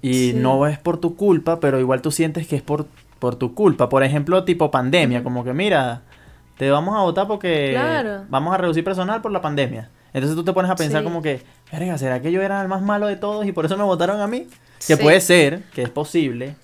Y 0.02 0.32
Sí. 0.32 0.34
no 0.36 0.68
es 0.68 0.78
por 0.80 0.98
tu 0.98 1.16
culpa, 1.16 1.60
pero 1.60 1.80
igual 1.80 2.02
tú 2.02 2.12
sientes 2.12 2.46
que 2.48 2.56
es 2.58 2.62
por, 2.62 2.88
por 3.20 3.36
tu 3.36 3.56
culpa. 3.56 3.88
Por 3.90 4.04
ejemplo, 4.04 4.44
tipo 4.44 4.70
pandemia, 4.70 5.24
como 5.24 5.44
que 5.44 5.54
mira, 5.54 6.02
te 6.58 6.70
vamos 6.70 6.96
a 6.98 7.02
votar 7.02 7.26
porque 7.28 7.70
Claro. 7.72 8.26
vamos 8.30 8.54
a 8.54 8.58
reducir 8.58 8.84
personal 8.84 9.22
por 9.22 9.32
la 9.32 9.42
pandemia. 9.42 9.90
Entonces 10.14 10.36
tú 10.36 10.44
te 10.44 10.54
pones 10.54 10.70
a 10.70 10.76
pensar 10.76 11.02
Sí. 11.02 11.06
como 11.06 11.22
que, 11.22 11.42
verga, 11.72 11.98
¿será 11.98 12.22
que 12.22 12.32
yo 12.32 12.42
era 12.42 12.62
el 12.62 12.68
más 12.68 12.82
malo 12.82 13.08
de 13.08 13.16
todos 13.16 13.46
y 13.48 13.52
por 13.54 13.66
eso 13.66 13.78
me 13.78 13.84
votaron 13.84 14.20
a 14.22 14.28
mí? 14.28 14.48
Que 14.86 14.98
puede 14.98 15.22
ser, 15.22 15.64
que 15.74 15.82
es 15.84 15.90
posible. 15.90 16.56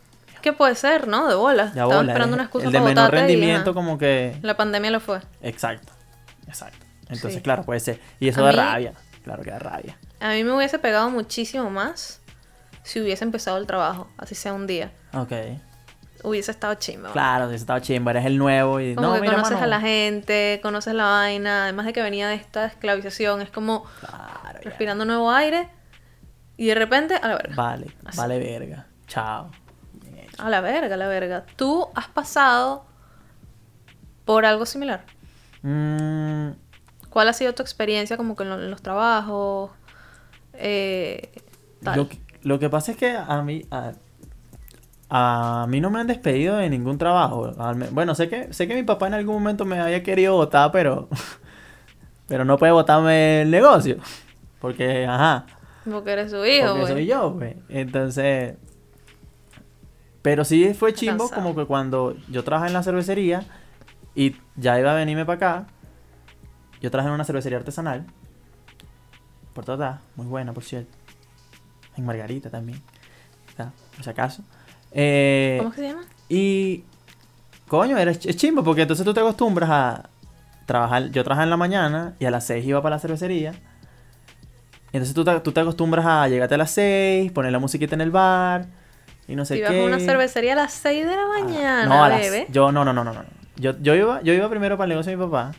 ¿Qué 0.42 0.54
puede 0.54 0.76
ser, 0.76 1.08
no? 1.08 1.28
De 1.28 1.36
bola. 1.36 1.66
Estaba 1.66 1.86
bola, 1.96 2.12
esperando 2.12 2.36
es- 2.36 2.40
una 2.40 2.44
excusa 2.44 2.66
el 2.68 2.72
de 2.72 2.80
para 2.80 2.90
menor 2.90 3.14
y, 3.14 3.18
rendimiento 3.18 3.74
como 3.74 3.98
que... 3.98 4.38
La 4.42 4.56
pandemia 4.58 4.92
lo 4.92 5.00
fue. 5.00 5.20
Exacto, 5.42 5.92
exacto. 6.48 6.86
Entonces, 7.04 7.36
Sí. 7.36 7.42
claro, 7.42 7.64
puede 7.64 7.80
ser. 7.80 8.00
Y 8.20 8.28
eso 8.30 8.42
A 8.42 8.46
da 8.46 8.52
mí- 8.52 8.58
rabia. 8.58 8.94
Claro 9.24 9.44
que 9.44 9.52
da 9.52 9.60
rabia. 9.60 9.98
A 10.20 10.30
mí 10.30 10.44
me 10.44 10.54
hubiese 10.54 10.80
pegado 10.80 11.10
muchísimo 11.10 11.70
más 11.70 12.22
si 12.84 13.02
hubiese 13.02 13.24
empezado 13.24 13.58
el 13.58 13.68
trabajo, 13.68 14.10
así 14.18 14.36
sea 14.36 14.54
un 14.54 14.66
día. 14.68 14.92
Ok. 15.14 15.32
Hubiese 16.24 16.52
estado 16.52 16.74
chimba. 16.76 17.12
Claro, 17.14 17.50
si 17.50 17.56
estaba 17.56 17.80
chimba, 17.82 18.12
eres 18.12 18.26
el 18.26 18.38
nuevo 18.38 18.80
y... 18.82 18.94
Como 18.96 19.08
no, 19.08 19.14
que 19.16 19.22
mira, 19.22 19.34
conoces 19.34 19.54
mano. 19.54 19.64
a 19.66 19.68
la 19.68 19.80
gente, 19.82 20.60
conoces 20.62 20.94
la 20.94 21.06
vaina, 21.06 21.64
además 21.64 21.86
de 21.86 21.94
que 21.94 22.02
venía 22.02 22.28
de 22.28 22.36
esta 22.36 22.66
esclavización, 22.66 23.42
es 23.42 23.50
como 23.50 23.86
Claro, 24.02 24.60
respirando 24.64 25.06
nuevo 25.06 25.32
aire 25.32 25.70
y 26.58 26.66
de 26.68 26.76
repente, 26.76 27.16
a 27.16 27.26
la 27.28 27.36
verga. 27.36 27.56
Vale, 27.56 27.88
Así. 28.06 28.18
vale 28.18 28.38
verga. 28.40 28.88
Chao. 29.08 29.50
A 30.42 30.50
la 30.50 30.62
verga, 30.62 30.96
a 30.96 30.98
la 30.98 31.08
verga. 31.08 31.46
¿Tú 31.56 31.88
has 31.96 32.08
pasado 32.08 32.86
por 34.26 34.46
algo 34.46 34.66
similar? 34.66 35.04
Mm, 35.64 36.52
¿Cuál 37.10 37.30
ha 37.30 37.34
sido 37.34 37.54
tu 37.54 37.62
experiencia 37.64 38.18
como 38.18 38.36
que 38.36 38.44
en, 38.44 38.50
lo- 38.50 38.62
en 38.64 38.72
los 38.72 38.82
trabajos? 38.82 39.72
Eh, 40.54 41.32
tal. 41.84 41.98
Lo 41.98 42.10
que, 42.10 42.20
lo 42.44 42.60
que 42.60 42.70
pasa 42.70 42.92
es 42.92 42.98
que 42.98 43.16
a 43.16 43.42
mí... 43.42 43.64
A, 43.72 43.92
a 45.12 45.66
mí 45.68 45.82
no 45.82 45.90
me 45.90 46.00
han 46.00 46.06
despedido 46.06 46.58
de 46.58 46.70
ningún 46.70 47.00
trabajo. 47.00 47.52
Bueno, 47.92 48.14
sé 48.14 48.30
que, 48.30 48.54
sé 48.54 48.68
que 48.68 48.76
mi 48.76 48.84
papá 48.84 49.08
en 49.08 49.16
algún 49.16 49.34
momento 49.36 49.66
me 49.66 49.80
había 49.80 50.04
querido 50.04 50.36
votar, 50.36 50.72
pero... 50.72 51.10
Pero 52.28 52.46
no 52.46 52.60
puede 52.60 52.72
votarme 52.72 53.42
el 53.42 53.50
negocio. 53.50 53.98
Porque, 54.62 55.04
ajá. 55.08 55.48
Porque 55.90 56.12
eres 56.12 56.30
su 56.30 56.46
hijo, 56.46 56.68
Porque 56.68 56.82
güey. 56.82 56.94
soy 56.94 57.06
yo, 57.08 57.34
pues. 57.36 57.56
Entonces. 57.70 58.54
Pero 60.22 60.44
sí 60.44 60.74
fue 60.74 60.94
chimbo 60.94 61.30
Cansado. 61.30 61.42
como 61.42 61.56
que 61.56 61.66
cuando 61.66 62.16
yo 62.28 62.44
trabajaba 62.44 62.68
en 62.68 62.74
la 62.74 62.84
cervecería 62.84 63.44
y 64.16 64.36
ya 64.56 64.80
iba 64.80 64.92
a 64.92 64.96
venirme 64.96 65.26
para 65.26 65.36
acá. 65.36 65.68
Yo 66.82 66.92
trabajé 66.92 67.08
en 67.10 67.16
una 67.16 67.24
cervecería 67.24 67.58
artesanal. 67.58 68.06
Por 69.54 69.66
toda, 69.66 70.02
muy 70.16 70.28
buena, 70.28 70.54
por 70.54 70.64
cierto. 70.64 70.92
En 71.96 72.06
Margarita 72.06 72.50
también. 72.50 72.82
Está, 73.48 73.72
por 73.96 74.04
si 74.04 74.10
acaso. 74.10 74.44
Eh, 74.92 75.58
¿Cómo 75.62 75.74
se 75.74 75.84
llama? 75.84 76.02
y. 76.28 76.84
Coño, 77.68 77.98
era, 77.98 78.10
es 78.10 78.36
chimbo 78.36 78.64
porque 78.64 78.82
entonces 78.82 79.06
tú 79.06 79.14
te 79.14 79.20
acostumbras 79.20 79.70
a 79.70 80.10
trabajar. 80.66 81.12
Yo 81.12 81.24
trabajaba 81.24 81.44
en 81.44 81.50
la 81.52 81.58
mañana 81.58 82.16
y 82.20 82.26
a 82.26 82.32
las 82.32 82.46
6 82.48 82.66
iba 82.66 82.82
para 82.82 82.96
la 82.96 83.00
cervecería. 83.00 83.52
Y 84.92 84.98
entonces 84.98 85.14
tú 85.14 85.24
te, 85.24 85.40
tú 85.42 85.52
te 85.52 85.60
acostumbras 85.60 86.04
a 86.06 86.28
llegarte 86.28 86.56
a 86.56 86.58
las 86.58 86.72
6, 86.72 87.32
poner 87.32 87.52
la 87.52 87.60
musiquita 87.60 87.94
en 87.94 88.02
el 88.02 88.10
bar 88.10 88.79
y 89.30 89.36
no 89.36 89.46
sé 89.46 89.58
Ibas 89.58 89.72
qué. 89.72 89.82
a 89.82 89.86
una 89.86 90.00
cervecería 90.00 90.54
a 90.54 90.56
las 90.58 90.74
6 90.74 91.06
de 91.06 91.16
la 91.16 91.22
Ah, 91.24 91.28
mañana, 91.42 91.86
no, 91.86 92.04
a 92.04 92.10
las- 92.10 92.20
bebé. 92.22 92.48
yo 92.50 92.72
no, 92.72 92.84
no, 92.84 92.92
no, 92.94 93.04
no, 93.04 93.14
no. 93.14 93.24
Yo, 93.58 93.74
yo 93.82 93.94
iba, 93.96 94.22
yo 94.24 94.34
iba 94.34 94.50
primero 94.50 94.76
para 94.78 94.86
el 94.86 94.90
negocio 94.90 95.12
de 95.12 95.18
mi 95.18 95.24
papá 95.26 95.52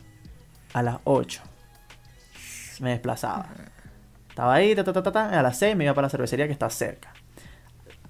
a 0.73 0.83
las 0.83 0.97
8. 1.05 1.41
Me 2.79 2.91
desplazaba. 2.91 3.47
Estaba 4.29 4.53
ahí, 4.55 4.73
ta, 4.75 4.83
ta, 4.83 4.91
ta, 4.93 5.03
ta, 5.03 5.11
ta, 5.11 5.39
a 5.39 5.43
las 5.43 5.57
6 5.57 5.75
me 5.75 5.83
iba 5.85 5.93
para 5.93 6.05
la 6.07 6.09
cervecería 6.09 6.47
que 6.47 6.53
está 6.53 6.69
cerca. 6.69 7.13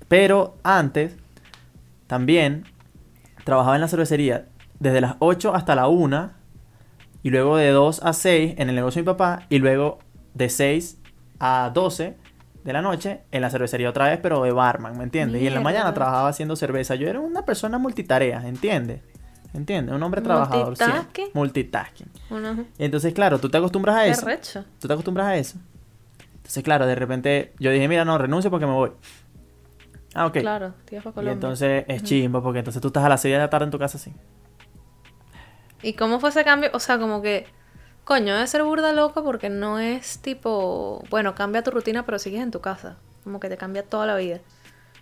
Pero 0.07 0.57
antes, 0.63 1.15
también 2.07 2.65
trabajaba 3.43 3.75
en 3.75 3.81
la 3.81 3.87
cervecería 3.87 4.47
desde 4.79 5.01
las 5.01 5.15
8 5.19 5.53
hasta 5.55 5.75
la 5.75 5.87
1 5.87 6.31
y 7.23 7.29
luego 7.29 7.57
de 7.57 7.69
2 7.69 8.01
a 8.03 8.13
6 8.13 8.55
en 8.57 8.69
el 8.69 8.75
negocio 8.75 8.99
de 8.99 9.03
mi 9.03 9.13
papá 9.13 9.45
y 9.49 9.59
luego 9.59 9.99
de 10.33 10.49
6 10.49 10.97
a 11.39 11.71
12 11.73 12.17
de 12.63 12.73
la 12.73 12.81
noche 12.81 13.21
en 13.31 13.41
la 13.41 13.49
cervecería 13.49 13.89
otra 13.89 14.09
vez, 14.09 14.19
pero 14.21 14.43
de 14.43 14.51
barman, 14.51 14.97
¿me 14.97 15.03
entiendes? 15.03 15.41
Y 15.41 15.47
en 15.47 15.53
la 15.53 15.61
mañana 15.61 15.93
trabajaba 15.93 16.29
haciendo 16.29 16.55
cerveza. 16.55 16.95
Yo 16.95 17.07
era 17.07 17.19
una 17.19 17.43
persona 17.43 17.77
multitarea, 17.77 18.47
¿entiendes? 18.47 19.01
¿Entiendes? 19.53 19.93
Un 19.93 20.03
hombre 20.03 20.21
trabajador. 20.21 20.77
sí. 20.77 20.83
Multitasking. 20.83 21.29
Multitasking. 21.33 22.07
Uno, 22.29 22.65
Entonces, 22.77 23.13
claro, 23.13 23.39
tú 23.39 23.49
te 23.49 23.57
acostumbras 23.57 23.97
a 23.97 24.03
qué 24.03 24.09
eso. 24.11 24.25
recho. 24.25 24.65
Tú 24.79 24.87
te 24.87 24.93
acostumbras 24.93 25.27
a 25.27 25.35
eso. 25.35 25.57
Entonces, 26.37 26.63
claro, 26.63 26.85
de 26.85 26.95
repente 26.95 27.53
yo 27.59 27.71
dije, 27.71 27.87
mira, 27.87 28.05
no, 28.05 28.17
renuncio 28.17 28.49
porque 28.49 28.65
me 28.65 28.73
voy. 28.73 28.91
Ah, 30.13 30.25
ok. 30.25 30.39
Claro, 30.39 30.73
para 31.13 31.27
Y 31.27 31.33
entonces 31.33 31.85
es 31.87 32.03
chimbo 32.03 32.41
porque 32.41 32.59
entonces 32.59 32.81
tú 32.81 32.87
estás 32.89 33.03
a 33.03 33.09
las 33.09 33.21
6 33.21 33.33
de 33.33 33.39
la 33.39 33.49
tarde 33.49 33.65
en 33.65 33.71
tu 33.71 33.79
casa 33.79 33.97
así. 33.97 34.13
¿Y 35.81 35.93
cómo 35.93 36.19
fue 36.19 36.29
ese 36.29 36.43
cambio? 36.43 36.69
O 36.73 36.79
sea, 36.79 36.97
como 36.99 37.21
que 37.21 37.47
Coño, 38.03 38.33
debe 38.33 38.47
ser 38.47 38.63
burda 38.63 38.91
loco 38.93 39.23
porque 39.23 39.49
no 39.49 39.79
es 39.79 40.19
tipo, 40.19 41.03
bueno, 41.09 41.35
cambia 41.35 41.63
tu 41.63 41.71
rutina 41.71 42.03
pero 42.05 42.19
sigues 42.19 42.41
en 42.41 42.51
tu 42.51 42.59
casa. 42.61 42.97
Como 43.23 43.39
que 43.39 43.47
te 43.49 43.57
cambia 43.57 43.83
toda 43.83 44.05
la 44.05 44.15
vida. 44.15 44.39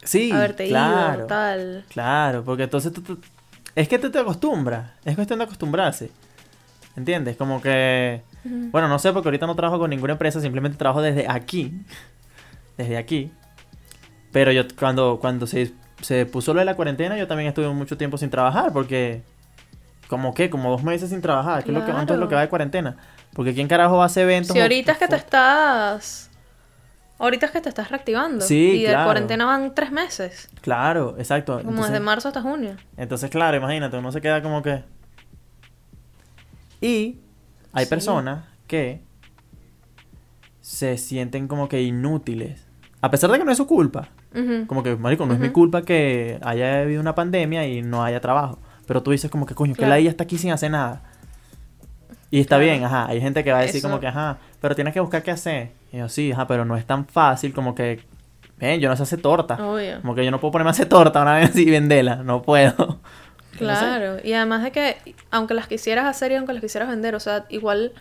Sí, 0.04 0.32
Haberte 0.32 0.68
claro. 0.68 1.20
ido, 1.20 1.28
tal. 1.28 1.86
Claro, 1.90 2.44
porque 2.44 2.64
entonces 2.64 2.92
tú, 2.94 3.02
tú- 3.02 3.20
es 3.76 3.88
que 3.88 4.00
tú 4.00 4.12
te 4.12 4.20
acostumbras, 4.20 4.92
es 5.06 5.16
cuestión 5.16 5.40
de 5.40 5.46
acostumbrarse. 5.46 6.12
¿Entiendes? 6.96 7.38
Como 7.38 7.62
que 7.62 8.22
bueno, 8.44 8.88
no 8.88 9.00
sé 9.00 9.12
porque 9.14 9.28
ahorita 9.28 9.48
no 9.48 9.56
trabajo 9.56 9.80
con 9.80 9.90
ninguna 9.90 10.14
empresa, 10.14 10.40
simplemente 10.42 10.78
trabajo 10.78 11.02
desde 11.02 11.28
aquí. 11.28 11.74
Desde 12.78 12.98
aquí. 12.98 13.32
Pero 14.32 14.52
yo 14.52 14.64
cuando 14.78 15.20
cuando 15.20 15.48
se, 15.48 15.72
se 16.02 16.26
puso 16.26 16.54
lo 16.54 16.60
de 16.60 16.66
la 16.66 16.76
cuarentena, 16.76 17.18
yo 17.18 17.28
también 17.28 17.48
estuve 17.50 17.68
mucho 17.70 17.98
tiempo 17.98 18.18
sin 18.18 18.30
trabajar 18.30 18.72
porque 18.74 19.22
como 20.10 20.34
que 20.34 20.50
como 20.50 20.70
dos 20.72 20.84
meses 20.84 21.10
sin 21.12 21.22
trabajar, 21.22 21.64
que 21.64 21.72
es 21.72 21.78
lo 21.78 21.86
que 21.86 21.92
antes 21.92 22.16
es 22.16 22.20
lo 22.20 22.28
que 22.28 22.36
va 22.36 22.42
de 22.42 22.50
cuarentena. 22.50 22.98
Porque 23.34 23.54
quién 23.54 23.68
carajo 23.70 23.96
va 23.98 24.04
a 24.04 24.06
hacer 24.08 24.24
eventos. 24.24 24.52
Si 24.54 24.60
o- 24.60 24.64
ahorita 24.64 24.92
es 24.92 24.98
que 24.98 25.08
te 25.08 25.16
estás... 25.16 26.26
Ahorita 27.20 27.46
es 27.46 27.52
que 27.52 27.62
te 27.62 27.70
estás 27.70 27.90
reactivando. 27.92 28.44
Sí, 28.44 28.56
Y 28.72 28.82
de 28.84 28.90
claro. 28.90 29.04
cuarentena 29.06 29.46
van 29.46 29.76
tres 29.76 29.92
meses. 29.92 30.50
Claro, 30.62 31.16
exacto. 31.20 31.58
Como 31.58 31.70
Entonces- 31.70 31.92
desde 31.92 32.04
marzo 32.04 32.28
hasta 32.30 32.42
junio. 32.42 32.76
Entonces, 32.98 33.30
claro, 33.30 33.56
imagínate, 33.58 33.98
uno 33.98 34.12
se 34.12 34.20
queda 34.22 34.42
como 34.42 34.62
que... 34.64 34.84
Y 36.82 37.20
hay 37.74 37.86
Sí. 37.86 37.90
personas 37.90 38.46
que 38.68 39.02
se 40.62 40.98
sienten 40.98 41.48
como 41.48 41.68
que 41.68 41.82
inútiles. 41.82 42.66
A 43.02 43.12
pesar 43.12 43.30
de 43.32 43.38
que 43.38 43.46
no 43.46 43.52
es 43.52 43.58
su 43.58 43.68
culpa. 43.68 44.10
Como 44.68 44.84
que, 44.84 44.96
marico, 44.96 45.26
no 45.26 45.34
es 45.34 45.40
mi 45.40 45.50
culpa 45.50 45.82
que 45.82 46.40
haya 46.44 46.82
habido 46.82 47.02
una 47.02 47.16
pandemia 47.16 47.68
y 47.68 47.82
no 47.82 48.04
haya 48.04 48.22
trabajo. 48.22 48.60
Pero 48.90 49.04
tú 49.04 49.12
dices 49.12 49.30
como 49.30 49.46
que, 49.46 49.54
coño, 49.54 49.76
que 49.76 49.86
la 49.86 50.00
ella 50.00 50.10
está 50.10 50.24
aquí 50.24 50.40
sin 50.40 50.50
hacer 50.52 50.72
nada. 50.72 51.04
Y 52.32 52.40
está 52.40 52.58
Claro. 52.58 52.64
bien, 52.72 52.84
ajá. 52.84 53.06
Hay 53.08 53.22
gente 53.22 53.44
que 53.44 53.52
va 53.52 53.60
a 53.60 53.62
decir 53.62 53.78
Eso- 53.78 53.88
como 53.88 54.00
que, 54.00 54.08
ajá, 54.08 54.40
pero 54.60 54.74
tienes 54.74 54.96
que 54.96 55.00
buscar 55.00 55.22
qué 55.22 55.30
hacer. 55.30 55.72
Y 55.94 55.98
yo, 56.00 56.10
sí, 56.10 56.32
ajá, 56.32 56.48
pero 56.48 56.66
no 56.66 56.76
es 56.76 56.86
tan 56.86 57.06
fácil 57.06 57.54
como 57.54 57.76
que, 57.76 58.04
ven, 58.58 58.80
yo 58.80 58.90
no 58.90 58.96
sé 58.96 59.04
hacer 59.04 59.22
torta. 59.22 59.56
Obvio. 59.64 60.02
Como 60.02 60.16
que 60.16 60.26
yo 60.26 60.32
no 60.32 60.40
puedo 60.40 60.52
ponerme 60.54 60.70
a 60.70 60.72
hacer 60.72 60.90
torta 60.90 61.22
una 61.22 61.36
vez 61.36 61.56
y 61.56 61.70
venderla. 61.70 62.16
No 62.18 62.42
puedo. 62.42 63.00
No 63.60 63.76
sé. 63.76 63.82
Claro. 63.82 64.18
Y 64.24 64.34
además 64.34 64.64
de 64.64 64.72
que, 64.72 65.16
aunque 65.32 65.54
las 65.54 65.68
quisieras 65.68 66.06
hacer 66.06 66.32
y 66.32 66.36
aunque 66.36 66.54
las 66.54 66.62
quisieras 66.62 66.88
vender, 66.88 67.14
o 67.16 67.20
sea, 67.20 67.46
igual 67.50 67.92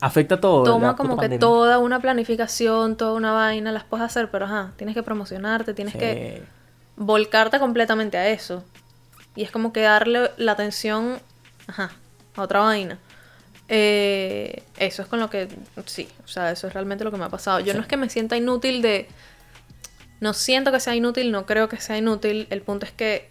Afecta 0.00 0.40
todo. 0.40 0.62
toma 0.64 0.94
como 0.94 1.14
que 1.16 1.22
pandemia. 1.22 1.38
toda 1.38 1.78
una 1.78 2.00
planificación, 2.00 2.96
toda 2.96 3.14
una 3.14 3.32
vaina, 3.32 3.72
las 3.72 3.84
puedes 3.84 4.04
hacer, 4.04 4.30
pero 4.30 4.44
ajá, 4.44 4.72
tienes 4.76 4.94
que 4.94 5.02
promocionarte, 5.02 5.74
tienes 5.74 5.92
Sí. 5.94 5.98
que 5.98 6.42
volcarte 6.96 7.58
completamente 7.58 8.18
a 8.18 8.28
eso. 8.28 8.62
Y 9.36 9.44
es 9.44 9.50
como 9.52 9.72
que 9.72 9.82
darle 9.82 10.30
la 10.38 10.52
atención, 10.52 11.20
ajá, 11.68 11.90
a 12.34 12.42
otra 12.42 12.60
vaina. 12.60 12.98
Eh, 13.68 14.62
eso 14.78 15.02
es 15.02 15.08
con 15.08 15.20
lo 15.20 15.28
que, 15.30 15.48
sí, 15.86 16.08
o 16.24 16.28
sea, 16.28 16.50
eso 16.52 16.66
es 16.68 16.72
realmente 16.72 17.04
lo 17.04 17.10
que 17.10 17.16
me 17.18 17.24
ha 17.24 17.28
pasado. 17.28 17.60
Yo 17.60 17.72
Sí. 17.72 17.76
no 17.76 17.82
es 17.82 17.88
que 17.88 17.96
me 17.96 18.08
sienta 18.08 18.36
inútil 18.36 18.80
de, 18.82 19.08
no 20.20 20.32
siento 20.32 20.72
que 20.72 20.80
sea 20.80 20.94
inútil, 20.94 21.30
no 21.32 21.46
creo 21.46 21.68
que 21.68 21.76
sea 21.78 21.98
inútil. 21.98 22.46
El 22.50 22.62
punto 22.62 22.86
es 22.86 22.92
que 22.92 23.28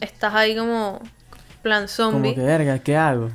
estás 0.00 0.34
ahí 0.34 0.54
como 0.56 1.00
plan 1.62 1.88
zombie 1.88 2.34
Como 2.34 2.42
que, 2.42 2.46
verga, 2.46 2.78
¿qué 2.78 2.96
hago? 2.96 3.30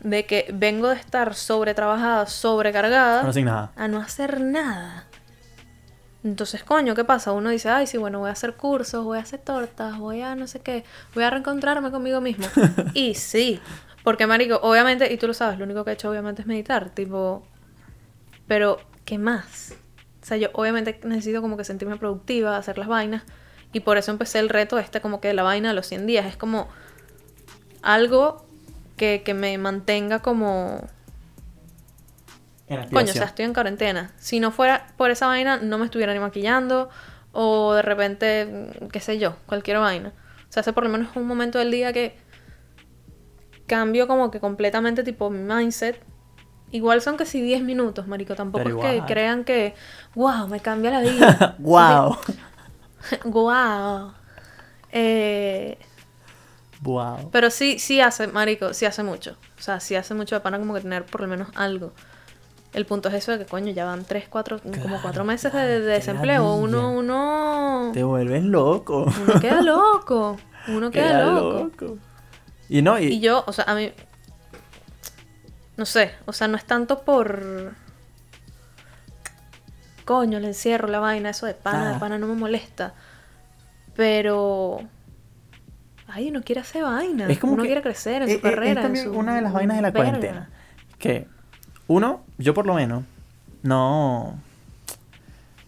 de 0.00 0.26
que 0.26 0.46
vengo 0.52 0.88
de 0.90 0.96
estar 0.96 1.34
sobretrabajada, 1.34 2.26
sobrecargada 2.26 3.22
No 3.22 3.32
sin 3.32 3.46
nada. 3.46 3.72
a 3.74 3.88
no 3.88 3.98
hacer 4.00 4.38
nada. 4.42 5.06
Entonces, 6.24 6.64
coño, 6.64 6.94
¿qué 6.94 7.04
pasa? 7.04 7.32
Uno 7.32 7.50
dice, 7.50 7.68
ay, 7.68 7.86
sí, 7.86 7.98
bueno, 7.98 8.18
voy 8.18 8.30
a 8.30 8.32
hacer 8.32 8.54
cursos, 8.54 9.04
voy 9.04 9.18
a 9.18 9.20
hacer 9.20 9.40
tortas, 9.40 9.98
voy 9.98 10.22
a 10.22 10.34
no 10.34 10.46
sé 10.46 10.60
qué, 10.60 10.84
voy 11.14 11.22
a 11.22 11.30
reencontrarme 11.30 11.90
conmigo 11.90 12.22
mismo. 12.22 12.46
y 12.94 13.14
sí, 13.14 13.60
porque, 14.02 14.26
marico, 14.26 14.56
obviamente, 14.62 15.12
y 15.12 15.18
tú 15.18 15.26
lo 15.26 15.34
sabes, 15.34 15.58
lo 15.58 15.66
único 15.66 15.84
que 15.84 15.90
he 15.90 15.94
hecho 15.94 16.10
obviamente 16.10 16.40
es 16.40 16.48
meditar, 16.48 16.88
tipo, 16.90 17.46
pero, 18.48 18.80
¿qué 19.04 19.18
más? 19.18 19.74
O 20.22 20.26
sea, 20.26 20.38
yo 20.38 20.48
obviamente 20.54 20.98
necesito 21.04 21.42
como 21.42 21.58
que 21.58 21.64
sentirme 21.64 21.96
productiva, 21.96 22.56
hacer 22.56 22.78
las 22.78 22.88
vainas, 22.88 23.24
y 23.74 23.80
por 23.80 23.98
eso 23.98 24.10
empecé 24.10 24.38
el 24.38 24.48
reto 24.48 24.78
este 24.78 25.02
como 25.02 25.20
que 25.20 25.34
la 25.34 25.42
vaina 25.42 25.68
de 25.68 25.74
los 25.74 25.86
100 25.86 26.06
días. 26.06 26.26
Es 26.26 26.36
como 26.38 26.68
algo 27.82 28.46
que, 28.96 29.22
que 29.24 29.34
me 29.34 29.58
mantenga 29.58 30.20
como 30.20 30.86
En 32.66 32.88
Coño, 32.88 33.10
o 33.10 33.14
sea, 33.14 33.24
estoy 33.24 33.44
en 33.44 33.52
cuarentena. 33.52 34.12
Si 34.16 34.40
no 34.40 34.50
fuera 34.50 34.86
por 34.96 35.10
esa 35.10 35.26
vaina, 35.26 35.58
no 35.58 35.78
me 35.78 35.84
estuviera 35.84 36.12
ni 36.14 36.20
maquillando. 36.20 36.88
O 37.32 37.74
de 37.74 37.82
repente, 37.82 38.74
mm, 38.80 38.88
qué 38.88 39.00
sé 39.00 39.18
yo, 39.18 39.36
cualquier 39.46 39.78
vaina. 39.78 40.12
O 40.48 40.52
sea, 40.52 40.60
hace 40.60 40.72
por 40.72 40.84
lo 40.84 40.90
menos 40.90 41.14
un 41.16 41.26
momento 41.26 41.58
del 41.58 41.70
día 41.70 41.92
que 41.92 42.16
cambio 43.66 44.06
como 44.06 44.30
que 44.30 44.40
completamente 44.40 45.02
tipo 45.02 45.30
mi 45.30 45.40
mindset. 45.40 46.00
Igual 46.70 47.02
son 47.02 47.16
casi 47.16 47.40
10 47.40 47.62
minutos, 47.62 48.06
marico. 48.06 48.34
Tampoco 48.34 48.64
Pero 48.64 48.82
es 48.82 49.02
que 49.02 49.06
crean 49.06 49.44
que, 49.44 49.74
wow, 50.14 50.48
me 50.48 50.60
cambia 50.60 50.90
la 50.90 51.00
vida. 51.10 51.56
wow. 51.58 52.16
wow. 53.24 54.12
Eh, 54.96 55.76
wow. 56.82 57.28
pero 57.32 57.50
sí, 57.50 57.80
sí 57.80 58.00
hace, 58.00 58.28
marico, 58.28 58.72
sí 58.74 58.86
hace 58.86 59.02
mucho. 59.02 59.36
O 59.58 59.60
sea, 59.60 59.80
sí 59.80 59.96
hace 59.96 60.14
mucho 60.14 60.36
de 60.36 60.40
pana 60.40 60.56
como 60.56 60.72
que 60.72 60.82
tener 60.82 61.04
por 61.04 61.20
lo 61.20 61.26
menos 61.26 61.48
algo. 61.56 61.92
El 62.74 62.86
punto 62.86 63.08
es 63.08 63.14
eso 63.14 63.32
de 63.32 63.38
que, 63.38 63.46
coño, 63.46 63.72
ya 63.72 63.84
van 63.84 64.04
tres, 64.04 64.26
cuatro, 64.28 64.60
como 64.82 65.00
cuatro 65.00 65.24
meses 65.24 65.52
de, 65.52 65.80
desempleo. 65.80 66.54
Uno, 66.56 66.90
uno, 66.92 67.90
Te 67.94 68.02
vuelves 68.02 68.42
loco. 68.42 69.04
uno 69.22 69.40
queda 69.40 69.62
loco. 69.62 70.36
Uno 70.68 70.90
queda, 70.90 71.06
Queda 71.08 71.24
loco. 71.24 71.98
Y 72.68 72.82
no, 72.82 72.98
y, 72.98 73.04
Y 73.04 73.20
yo, 73.20 73.44
o 73.46 73.52
sea, 73.52 73.64
a 73.68 73.74
mí, 73.76 73.92
no 75.76 75.86
sé, 75.86 76.12
o 76.26 76.32
sea, 76.32 76.48
no 76.48 76.56
es 76.56 76.64
tanto 76.64 77.02
por... 77.02 77.74
Coño, 80.04 80.38
el 80.38 80.44
encierro, 80.44 80.88
la 80.88 80.98
vaina, 80.98 81.30
eso 81.30 81.46
de 81.46 81.54
pana, 81.54 81.88
de 81.90 81.94
Ah. 81.94 81.98
pana 81.98 82.18
no 82.18 82.26
me 82.26 82.34
molesta. 82.34 82.94
Pero... 83.96 84.80
Ay, 86.06 86.28
uno 86.28 86.42
quiere 86.42 86.60
hacer 86.60 86.82
vaina. 86.82 87.26
es 87.28 87.38
como 87.38 87.54
uno 87.54 87.62
que- 87.62 87.68
quiere 87.68 87.82
crecer 87.82 88.22
en 88.22 88.28
es- 88.28 88.30
su 88.32 88.36
es- 88.38 88.42
carrera. 88.42 88.70
Es 88.72 88.76
en 88.76 88.82
también 88.82 89.04
su 89.06 89.12
una 89.18 89.34
de 89.36 89.42
las 89.42 89.52
vainas 89.52 89.76
de 89.76 89.82
la 89.82 89.90
verga. 89.90 90.10
cuarentena. 90.10 90.50
Que, 90.98 91.26
uno, 91.86 92.22
yo 92.38 92.54
por 92.54 92.66
lo 92.66 92.74
menos, 92.74 93.04
no. 93.62 94.38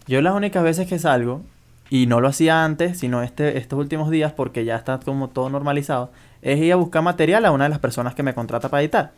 Yo 0.07 0.21
las 0.21 0.33
únicas 0.33 0.63
veces 0.63 0.87
que 0.87 0.99
salgo, 0.99 1.43
y 1.89 2.05
no 2.05 2.19
lo 2.19 2.27
hacía 2.27 2.63
antes, 2.65 2.99
sino 2.99 3.23
este, 3.23 3.57
estos 3.57 3.79
últimos 3.79 4.09
días, 4.09 4.33
porque 4.33 4.65
ya 4.65 4.75
está 4.75 4.99
como 4.99 5.29
todo 5.29 5.49
normalizado, 5.49 6.11
es 6.41 6.59
ir 6.59 6.73
a 6.73 6.75
buscar 6.75 7.01
material 7.01 7.45
a 7.45 7.51
una 7.51 7.65
de 7.65 7.69
las 7.69 7.79
personas 7.79 8.13
que 8.13 8.23
me 8.23 8.33
contrata 8.33 8.69
para 8.69 8.81
editar. 8.81 9.11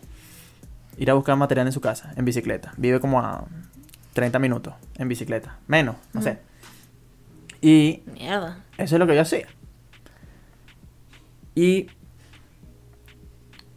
Ir 0.97 1.09
a 1.09 1.13
buscar 1.13 1.35
material 1.37 1.67
en 1.67 1.73
su 1.73 1.81
casa, 1.81 2.13
en 2.15 2.25
bicicleta. 2.25 2.73
Vive 2.77 2.99
como 2.99 3.19
a 3.19 3.45
30 4.13 4.37
minutos 4.39 4.73
en 4.97 5.07
bicicleta. 5.07 5.57
Menos, 5.67 5.95
no 6.13 6.21
sé. 6.21 6.39
Y 7.61 8.03
Mierda. 8.13 8.59
eso 8.77 8.95
es 8.95 8.99
lo 8.99 9.07
que 9.07 9.15
yo 9.15 9.21
hacía. 9.21 9.47
Y 11.55 11.87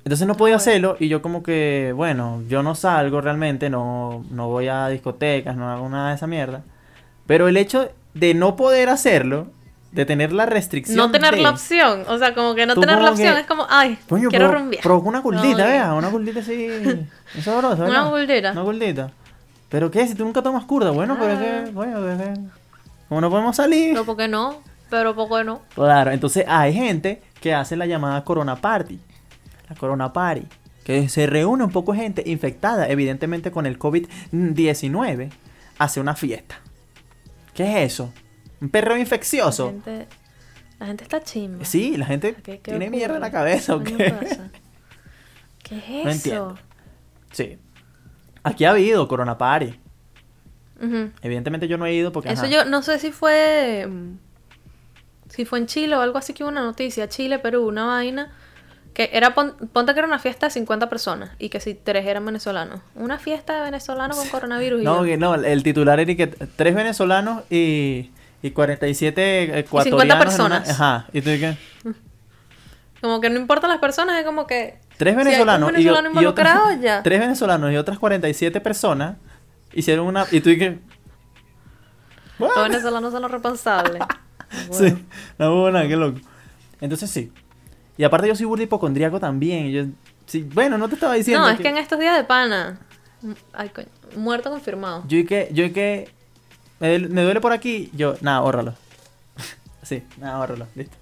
entonces 0.04 0.26
no 0.26 0.36
podía 0.36 0.56
hacerlo 0.56 0.96
y 0.98 1.08
yo 1.08 1.22
como 1.22 1.42
que, 1.42 1.92
bueno, 1.94 2.42
yo 2.48 2.62
no 2.62 2.74
salgo 2.74 3.20
realmente, 3.20 3.70
no, 3.70 4.24
no 4.30 4.48
voy 4.48 4.68
a 4.68 4.88
discotecas, 4.88 5.56
no 5.56 5.70
hago 5.70 5.88
nada 5.88 6.10
de 6.10 6.16
esa 6.16 6.26
mierda. 6.26 6.62
Pero 7.26 7.48
el 7.48 7.56
hecho 7.56 7.88
de 8.14 8.34
no 8.34 8.56
poder 8.56 8.88
hacerlo, 8.88 9.46
de 9.92 10.06
tener 10.06 10.32
la 10.32 10.46
restricción 10.46 10.96
No 10.96 11.10
tener 11.10 11.34
de- 11.36 11.42
la 11.42 11.50
opción. 11.50 12.04
O 12.08 12.16
sea, 12.18 12.34
como 12.34 12.54
que 12.54 12.64
no 12.66 12.74
tener 12.74 13.00
la 13.00 13.10
opción 13.10 13.34
que- 13.34 13.40
es 13.42 13.46
como, 13.46 13.66
ay, 13.68 13.98
Coño, 14.08 14.28
quiero 14.30 14.46
pero, 14.48 14.58
rumbear. 14.58 14.82
pero 14.82 15.00
una 15.00 15.20
gordita, 15.20 15.58
No, 15.58 15.64
vea, 15.66 15.94
una 15.94 16.08
gordita 16.08 16.40
así, 16.40 16.66
es 17.36 17.44
sabroso, 17.44 17.84
Una 17.84 18.04
gordita. 18.08 18.52
Una 18.52 18.62
gordita. 18.62 19.10
¿Pero 19.68 19.90
qué? 19.90 20.06
Si 20.06 20.14
tú 20.14 20.24
nunca 20.24 20.42
tomas 20.42 20.64
curda, 20.64 20.90
bueno, 20.90 21.16
pero 21.20 21.32
es 21.32 21.38
Ah. 21.38 21.64
que, 21.64 21.70
bueno, 21.72 22.08
es 22.10 22.20
que, 22.20 22.40
como 23.08 23.20
no 23.20 23.30
podemos 23.30 23.54
salir. 23.56 23.90
Pero 23.92 24.04
¿por 24.04 24.16
qué 24.16 24.28
no? 24.28 24.56
Pero 24.90 25.14
¿por 25.14 25.28
qué 25.28 25.44
no? 25.44 25.60
Claro, 25.74 26.10
entonces 26.10 26.44
hay 26.48 26.72
gente 26.74 27.22
que 27.40 27.54
hace 27.54 27.76
la 27.76 27.86
llamada 27.86 28.24
Corona 28.24 28.56
Party. 28.56 28.98
La 29.68 29.77
Corona 29.77 30.12
Party. 30.12 30.46
Que 30.85 31.09
se 31.09 31.27
reúne 31.27 31.62
un 31.64 31.70
poco 31.70 31.94
gente 31.94 32.22
infectada, 32.27 32.88
evidentemente 32.88 33.51
con 33.53 33.66
el 33.66 33.79
COVID-19, 33.79 35.31
hace 35.79 36.01
una 36.01 36.14
fiesta. 36.16 36.57
¿Qué 37.55 37.85
es 37.85 37.92
eso? 37.92 38.12
¿Un 38.61 38.68
perro 38.68 38.94
La 38.94 39.01
infeccioso? 39.01 39.68
gente, 39.68 40.07
la 40.81 40.87
gente 40.87 41.05
está 41.05 41.22
chimba. 41.22 41.64
Sí, 41.64 41.96
la 41.96 42.07
gente 42.07 42.35
¿Qué- 42.35 42.42
qué 42.42 42.59
tiene 42.59 42.87
ocurre? 42.87 42.96
mierda 42.96 43.14
en 43.16 43.20
la 43.20 43.31
cabeza, 43.31 43.77
¿o 43.77 43.83
¿Qué 43.83 43.94
qué? 43.96 44.11
coño 44.11 44.20
pasa? 44.20 44.51
¿Qué 45.62 45.77
es 45.79 45.85
eso? 45.85 46.05
No 46.05 46.11
entiendo. 46.11 46.59
Sí. 47.31 47.59
Aquí 48.42 48.64
ha 48.64 48.70
habido 48.70 49.07
Corona 49.07 49.38
Party. 49.38 49.79
Evidentemente 51.22 51.68
yo 51.68 51.79
no 51.79 51.87
he 51.87 51.94
ido 51.94 52.11
porque... 52.11 52.31
Eso 52.33 52.42
ajá. 52.42 52.51
yo 52.51 52.64
no 52.64 52.83
sé 52.83 52.98
si 52.98 53.12
fue. 53.12 53.87
mm, 53.88 54.16
Si 55.29 55.44
fue 55.44 55.61
en 55.61 55.66
Chile 55.66 55.94
o 55.94 56.01
algo 56.01 56.18
así 56.18 56.33
que 56.35 56.42
hubo 56.42 56.51
una 56.51 56.62
noticia. 56.62 57.09
Chile, 57.09 57.38
Perú, 57.38 57.68
una 57.68 57.85
vaina. 57.87 58.33
Que 58.94 59.11
era. 59.12 59.35
pon- 59.35 59.55
ponte 59.72 59.92
que 59.94 60.00
era 60.00 60.07
una 60.07 60.18
fiesta 60.18 60.46
de 60.46 60.50
50 60.50 60.88
personas. 60.90 61.31
Y 61.38 61.48
que 61.48 61.61
si 61.61 61.74
tres 61.74 62.07
eran 62.07 62.24
venezolanos. 62.26 62.81
Una 62.94 63.18
fiesta 63.18 63.55
de 63.57 63.62
venezolanos 63.62 64.16
con 64.18 64.28
coronavirus. 64.28 64.83
y 64.83 64.85
No, 64.85 65.05
yo, 65.07 65.16
no, 65.16 65.35
el 65.35 65.62
titular 65.62 65.98
era 66.00 66.14
que 66.14 66.26
tres 66.26 66.74
venezolanos 66.74 67.42
y, 67.50 68.11
y 68.42 68.50
47 68.50 69.59
ecuatorianos. 69.61 70.02
en 70.05 70.11
una- 70.11 70.18
personas. 70.18 70.68
Ajá. 70.70 71.07
¿Y 71.12 71.20
tú 71.22 71.31
qué? 71.31 71.57
Como 73.00 73.20
que 73.20 73.31
no 73.31 73.37
importa 73.40 73.66
las 73.66 73.78
personas, 73.78 74.18
es 74.20 74.24
como 74.24 74.46
que. 74.46 74.78
Tres 74.96 75.16
venezolanos, 75.16 75.70
y- 75.70 75.72
venezolano 75.72 76.09
y, 76.20 76.26
otras, 76.26 76.55
involucrado, 76.55 76.81
ya. 76.83 77.02
tres 77.02 77.18
venezolanos 77.18 77.72
y 77.72 77.76
otras 77.76 77.98
47 77.98 78.61
personas 78.61 79.16
hicieron 79.72 80.07
una 80.07 80.24
y 80.31 80.40
tú 80.40 80.50
y 80.50 80.59
que 80.59 80.78
Los 82.38 82.55
venezolanos 82.62 83.11
son 83.12 83.22
los 83.22 83.31
responsables. 83.31 84.02
Sí, 84.70 84.94
no 85.38 85.70
nada, 85.70 85.88
qué 85.88 85.96
loco. 85.96 86.20
Entonces 86.83 87.11
sí. 87.11 87.33
Y 88.02 88.04
aparte 88.04 88.26
yo 88.26 88.34
soy 88.34 88.46
burda 88.46 88.64
hipocondríaco 88.64 89.20
también. 89.20 89.70
Yo, 89.70 89.84
sí, 90.26 90.42
bueno, 90.52 90.76
no 90.76 90.88
te 90.88 90.94
estaba 90.96 91.14
diciendo. 91.14 91.46
No, 91.46 91.52
es 91.52 91.60
que 91.60 91.68
en 91.68 91.76
estos 91.78 92.00
días 92.00 92.16
de 92.16 92.24
pana. 92.24 92.80
Ay, 93.52 93.68
coño. 93.68 93.86
Muerto 94.16 94.50
confirmado. 94.50 95.04
Yo 95.06 95.18
y 95.18 95.24
que, 95.24 95.48
yo 95.52 95.62
y 95.62 95.70
que 95.70 96.10
me, 96.80 96.88
duele- 96.98 97.08
me 97.10 97.22
duele 97.22 97.40
por 97.40 97.52
aquí, 97.52 97.90
yo, 97.94 98.16
nada, 98.20 98.38
ahórralo. 98.38 98.74
sí, 99.82 100.02
nada, 100.18 100.34
ahórralo, 100.34 100.66
listo. 100.74 100.96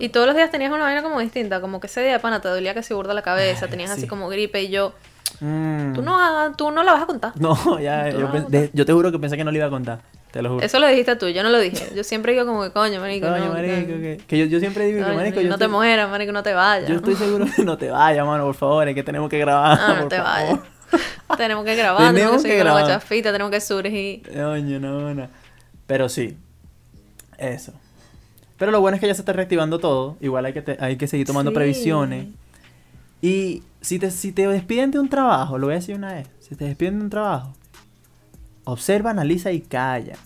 Y 0.00 0.08
todos 0.08 0.26
los 0.26 0.34
días 0.34 0.50
tenías 0.50 0.72
una 0.72 0.82
vaina 0.82 1.04
como 1.04 1.20
distinta. 1.20 1.60
Como 1.60 1.78
que 1.78 1.86
ese 1.86 2.02
día 2.02 2.14
de 2.14 2.18
pana 2.18 2.40
te 2.40 2.48
dolía 2.48 2.74
que 2.74 2.82
se 2.82 2.94
burda 2.94 3.14
la 3.14 3.22
cabeza. 3.22 3.66
Ay, 3.66 3.70
tenías 3.70 3.90
sí. 3.92 3.98
así 3.98 4.06
como 4.08 4.28
gripe. 4.28 4.60
Y 4.62 4.70
yo, 4.70 4.92
Mm. 5.38 5.92
tú 5.94 6.02
no, 6.02 6.52
tú 6.56 6.72
no 6.72 6.82
la 6.82 6.94
vas 6.94 7.02
a 7.04 7.06
contar. 7.06 7.32
No, 7.38 7.78
ya, 7.78 8.08
yo, 8.10 8.28
yo 8.72 8.84
te 8.84 8.92
juro 8.92 9.12
que 9.12 9.20
pensé 9.20 9.36
que 9.36 9.44
no 9.44 9.52
le 9.52 9.58
iba 9.58 9.68
a 9.68 9.70
contar. 9.70 10.00
Te 10.32 10.42
lo 10.42 10.50
juro. 10.50 10.64
Eso 10.64 10.78
lo 10.78 10.86
dijiste 10.86 11.16
tú, 11.16 11.28
yo 11.28 11.42
no 11.42 11.48
lo 11.50 11.58
dije. 11.58 11.88
Yo 11.96 12.04
siempre 12.04 12.32
digo 12.32 12.46
como 12.46 12.62
que 12.62 12.70
coño, 12.70 13.00
marico. 13.00 13.26
Coño, 13.26 13.46
no, 13.46 13.52
marico, 13.52 13.74
no. 13.92 14.00
que, 14.00 14.20
que 14.28 14.38
yo, 14.38 14.46
yo 14.46 14.60
siempre 14.60 14.86
digo 14.86 14.98
que, 14.98 15.04
Coño, 15.04 15.16
marico, 15.16 15.36
no 15.36 15.42
yo 15.42 15.48
te 15.48 15.54
estoy, 15.54 15.68
mueras, 15.68 16.08
marico, 16.10 16.32
no 16.32 16.42
te 16.42 16.52
vayas. 16.54 16.88
yo 16.88 16.96
estoy 16.96 17.16
seguro 17.16 17.46
que 17.56 17.64
no 17.64 17.76
te 17.76 17.90
vayas, 17.90 18.24
mano, 18.26 18.44
por 18.44 18.54
favor, 18.54 18.88
es 18.88 18.94
que 18.94 19.02
tenemos 19.02 19.28
que 19.28 19.38
grabar, 19.38 19.78
Ah, 19.80 19.92
no 19.94 20.00
por 20.02 20.08
te 20.08 20.18
vayas. 20.20 20.58
tenemos 21.36 21.64
que 21.64 21.74
grabar, 21.76 22.14
tenemos, 22.14 22.42
que 22.42 22.48
que 22.50 22.58
grabar. 22.58 22.86
chafita, 22.86 23.32
tenemos 23.32 23.50
que 23.50 23.60
surgir. 23.60 24.22
Coño, 24.32 24.78
no, 24.80 25.14
no. 25.14 25.28
Pero 25.86 26.08
sí, 26.08 26.36
eso. 27.38 27.72
Pero 28.56 28.70
lo 28.72 28.80
bueno 28.80 28.94
es 28.96 29.00
que 29.00 29.06
ya 29.06 29.14
se 29.14 29.22
está 29.22 29.32
reactivando 29.32 29.78
todo. 29.78 30.16
Igual 30.20 30.44
hay 30.44 30.52
que, 30.52 30.62
te- 30.62 30.76
hay 30.80 30.96
que 30.96 31.06
seguir 31.08 31.26
tomando 31.26 31.50
Sí. 31.50 31.54
previsiones. 31.56 32.26
Y 33.22 33.62
si 33.80 33.98
te, 33.98 34.10
si 34.10 34.32
te 34.32 34.46
despiden 34.46 34.90
de 34.90 34.98
un 34.98 35.08
trabajo, 35.08 35.58
lo 35.58 35.66
voy 35.66 35.74
a 35.74 35.78
decir 35.78 35.96
una 35.96 36.12
vez. 36.14 36.28
Si 36.40 36.54
te 36.54 36.64
despiden 36.66 36.98
de 36.98 37.04
un 37.04 37.10
trabajo, 37.10 37.54
observa, 38.64 39.10
analiza 39.10 39.50
y 39.52 39.60
calla. 39.60 40.16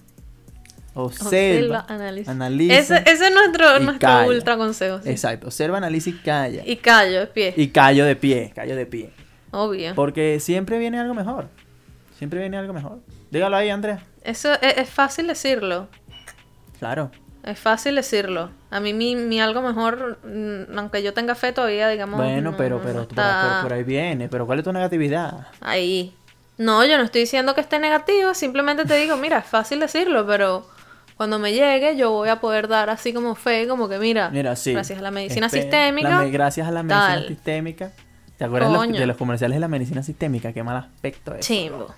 Observa, 0.96 1.26
Observa, 1.26 1.86
analiza. 1.88 2.30
analiza. 2.30 2.74
Ese, 2.78 2.96
ese 3.10 3.26
es 3.26 3.34
nuestro, 3.34 3.80
nuestro 3.80 3.98
calla. 4.08 4.28
ultra 4.28 4.56
consejo. 4.56 5.00
sí. 5.02 5.10
Exacto, 5.10 5.48
observa, 5.48 5.78
analiza 5.78 6.10
y 6.10 6.12
calla. 6.14 6.62
Y 6.64 6.76
callo, 6.76 7.20
de 7.20 7.26
pie. 7.26 7.54
Y 7.56 7.68
callo 7.68 8.04
de 8.04 8.14
pie, 8.16 8.52
callo 8.54 8.76
de 8.76 8.86
pie. 8.86 9.10
Obvio. 9.50 9.94
Porque 9.96 10.38
siempre 10.40 10.78
viene 10.78 10.98
algo 11.00 11.14
mejor. 11.14 11.48
Siempre 12.16 12.38
viene 12.40 12.56
algo 12.56 12.72
mejor. 12.72 13.00
Dígalo 13.30 13.56
ahí, 13.56 13.70
Andrea. 13.70 14.04
Eso 14.22 14.52
es, 14.62 14.78
es 14.78 14.88
fácil 14.88 15.26
decirlo. 15.26 15.88
Claro. 16.78 17.10
Es 17.42 17.58
fácil 17.58 17.96
decirlo. 17.96 18.50
A 18.70 18.78
mí 18.80 18.94
mi, 18.94 19.16
mi 19.16 19.40
algo 19.40 19.62
mejor, 19.62 20.18
mm, 20.24 20.78
aunque 20.78 21.02
yo 21.02 21.12
tenga 21.12 21.34
fe 21.34 21.52
todavía, 21.52 21.88
digamos. 21.88 22.18
Bueno, 22.20 22.52
no- 22.52 22.56
pero, 22.56 22.78
no 22.78 22.84
pero 22.84 23.02
está 23.02 23.42
por, 23.42 23.52
por- 23.52 23.62
por 23.64 23.72
ahí 23.72 23.82
viene. 23.82 24.28
Pero 24.28 24.46
¿cuál 24.46 24.60
es 24.60 24.64
tu 24.64 24.72
negatividad? 24.72 25.48
ahí. 25.60 26.14
No, 26.58 26.84
yo 26.84 26.96
no 26.98 27.04
estoy 27.04 27.22
diciendo 27.22 27.54
que 27.54 27.60
esté 27.60 27.78
negativo, 27.78 28.32
simplemente 28.34 28.84
te 28.84 28.94
digo, 28.96 29.16
mira, 29.16 29.38
es 29.38 29.46
fácil 29.46 29.80
decirlo, 29.80 30.24
pero 30.26 30.66
cuando 31.16 31.38
me 31.38 31.52
llegue 31.52 31.96
yo 31.96 32.10
voy 32.12 32.28
a 32.28 32.40
poder 32.40 32.68
dar 32.68 32.90
así 32.90 33.12
como 33.12 33.34
fe, 33.34 33.66
como 33.66 33.88
que 33.88 33.98
mira, 33.98 34.30
Mira, 34.30 34.54
sí. 34.56 34.72
gracias 34.72 34.98
a 34.98 35.02
la 35.02 35.10
medicina 35.10 35.46
Este, 35.46 35.62
sistémica. 35.62 36.08
la 36.10 36.24
gracias 36.26 36.66
a 36.68 36.70
la 36.70 36.82
medicina 36.82 37.06
tal. 37.08 37.28
sistémica. 37.28 37.92
¿Te 38.38 38.44
acuerdas 38.44 38.70
de 38.70 38.74
los, 38.76 38.84
Coño. 38.86 38.98
de 39.00 39.06
los 39.06 39.16
comerciales 39.16 39.56
de 39.56 39.60
la 39.60 39.68
medicina 39.68 40.02
sistémica? 40.02 40.52
Qué 40.52 40.62
mal 40.62 40.76
aspecto 40.76 41.34
es. 41.34 41.46
Chimbo, 41.46 41.92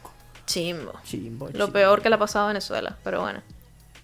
chimbo. 0.47 0.93
Chimbo, 1.05 1.47
Lo 1.47 1.53
chimbo. 1.53 1.73
peor 1.73 2.03
que 2.03 2.09
le 2.11 2.15
ha 2.15 2.19
pasado 2.19 2.45
a 2.47 2.49
Venezuela, 2.49 2.97
pero 3.05 3.21
bueno. 3.23 3.41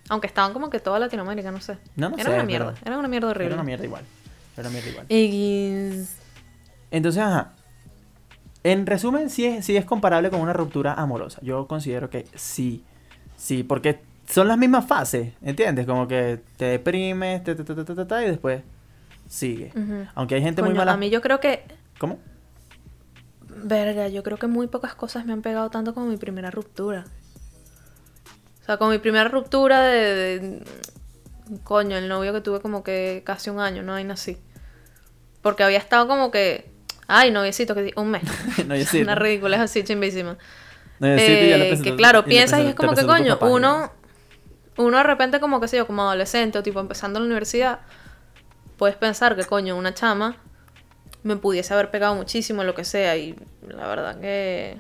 Aunque 0.08 0.26
estaban 0.26 0.52
como 0.52 0.68
que 0.68 0.80
toda 0.80 0.98
Latinoamérica, 0.98 1.50
no 1.52 1.60
sé. 1.60 1.78
No, 1.96 2.08
no 2.10 2.16
era 2.16 2.24
sé, 2.30 2.34
una 2.34 2.44
mierda, 2.44 2.74
era 2.84 2.98
una 2.98 3.08
mierda 3.08 3.28
horrible. 3.28 3.46
Era 3.46 3.54
una 3.54 3.64
mierda 3.64 3.84
igual. 3.84 4.04
Era 4.56 4.68
una 4.68 4.70
mierda 4.70 4.90
igual. 4.90 6.06
Entonces, 6.90 7.22
ajá. 7.22 7.52
En 8.64 8.86
resumen, 8.86 9.28
sí 9.30 9.44
es, 9.46 9.64
sí 9.64 9.76
es 9.76 9.84
comparable 9.84 10.30
con 10.30 10.40
una 10.40 10.52
ruptura 10.52 10.94
amorosa. 10.94 11.40
Yo 11.42 11.66
considero 11.66 12.10
que 12.10 12.26
sí. 12.34 12.84
Sí, 13.36 13.64
porque 13.64 14.00
son 14.28 14.46
las 14.48 14.56
mismas 14.56 14.86
fases, 14.86 15.32
¿entiendes? 15.42 15.84
Como 15.86 16.06
que 16.06 16.40
te 16.56 16.66
deprimes, 16.66 17.42
te, 17.42 17.54
te, 17.56 17.64
te, 17.64 17.74
te, 17.84 18.04
te, 18.04 18.24
y 18.24 18.28
después 18.28 18.62
sigue. 19.28 19.72
Aunque 20.14 20.36
hay 20.36 20.42
gente 20.42 20.62
muy 20.62 20.74
mala. 20.74 20.92
a 20.92 20.96
mí 20.96 21.10
yo 21.10 21.20
creo 21.20 21.40
que 21.40 21.64
¿Cómo? 21.98 22.18
Verga, 23.64 24.08
yo 24.08 24.22
creo 24.22 24.38
que 24.38 24.46
muy 24.46 24.66
pocas 24.66 24.94
cosas 24.94 25.24
me 25.26 25.32
han 25.32 25.42
pegado 25.42 25.70
tanto 25.70 25.92
como 25.94 26.06
mi 26.06 26.16
primera 26.16 26.50
ruptura. 26.50 27.04
O 28.60 28.64
sea, 28.64 28.76
con 28.76 28.90
mi 28.90 28.98
primera 28.98 29.28
ruptura 29.28 29.82
de, 29.82 30.14
de- 30.38 30.64
Coño, 31.64 31.96
el 31.98 32.08
novio 32.08 32.32
que 32.32 32.40
tuve 32.40 32.60
como 32.60 32.82
que 32.82 33.22
casi 33.26 33.50
un 33.50 33.60
año, 33.60 33.82
no 33.82 33.94
hay 33.94 34.08
así. 34.08 34.38
Porque 35.42 35.64
había 35.64 35.78
estado 35.78 36.06
como 36.08 36.30
que... 36.30 36.71
Ay, 37.14 37.30
noviecito, 37.30 37.74
que 37.74 37.92
un 37.96 38.10
mes. 38.10 38.22
Noviecito. 38.66 39.04
Una 39.04 39.14
ridícula, 39.14 39.56
es 39.56 39.62
así, 39.62 39.84
chimbísima. 39.84 40.38
No, 40.98 41.08
yo 41.08 41.18
sí, 41.18 41.48
ya 41.50 41.58
le 41.58 41.72
Eh, 41.74 41.82
que 41.82 41.94
claro, 41.94 42.20
y 42.20 42.30
piensas 42.30 42.60
y 42.60 42.68
es 42.68 42.74
como 42.74 42.94
que 42.94 43.04
coño, 43.04 43.38
uno, 43.42 43.92
uno 44.78 44.96
de 44.96 45.02
repente 45.02 45.38
como 45.38 45.60
que 45.60 45.68
sé 45.68 45.76
yo, 45.76 45.86
como 45.86 46.02
adolescente 46.02 46.58
o 46.58 46.62
tipo 46.62 46.80
empezando 46.80 47.20
la 47.20 47.26
universidad, 47.26 47.80
puedes 48.78 48.96
pensar 48.96 49.36
que 49.36 49.44
coño, 49.44 49.76
una 49.76 49.92
chama 49.92 50.36
me 51.22 51.36
pudiese 51.36 51.74
haber 51.74 51.90
pegado 51.90 52.14
muchísimo, 52.14 52.64
lo 52.64 52.74
que 52.74 52.84
sea, 52.84 53.14
y 53.16 53.36
la 53.68 53.86
verdad 53.88 54.18
que, 54.18 54.78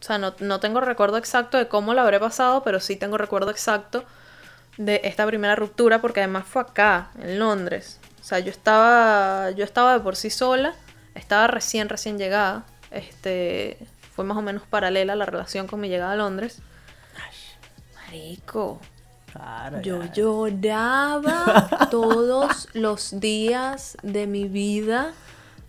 o 0.00 0.04
sea, 0.04 0.18
no, 0.18 0.34
no 0.40 0.60
tengo 0.60 0.82
recuerdo 0.82 1.16
exacto 1.16 1.56
de 1.56 1.66
cómo 1.66 1.94
lo 1.94 2.02
habré 2.02 2.20
pasado, 2.20 2.62
pero 2.62 2.78
sí 2.78 2.96
tengo 2.96 3.16
recuerdo 3.16 3.50
exacto 3.50 4.04
de 4.76 5.00
esta 5.04 5.26
primera 5.26 5.56
ruptura, 5.56 6.02
porque 6.02 6.20
además 6.20 6.44
fue 6.46 6.60
acá, 6.60 7.10
en 7.18 7.38
Londres. 7.38 8.00
O 8.20 8.24
sea, 8.24 8.38
yo 8.40 8.50
estaba, 8.50 9.50
yo 9.52 9.64
estaba 9.64 9.94
de 9.94 10.00
por 10.00 10.16
sí 10.16 10.28
sola, 10.28 10.74
estaba 11.14 11.46
recién, 11.46 11.88
recién 11.88 12.18
llegada, 12.18 12.64
este, 12.90 13.78
fue 14.14 14.24
más 14.24 14.36
o 14.36 14.42
menos 14.42 14.62
paralela 14.62 15.16
la 15.16 15.26
relación 15.26 15.66
con 15.66 15.80
mi 15.80 15.88
llegada 15.88 16.12
a 16.12 16.16
Londres. 16.16 16.60
Marico, 17.94 18.80
Claro, 19.34 19.80
yo 19.80 20.04
lloraba 20.12 21.86
todos 21.90 22.68
los 22.72 23.18
días 23.18 23.96
de 24.04 24.28
mi 24.28 24.46
vida, 24.46 25.12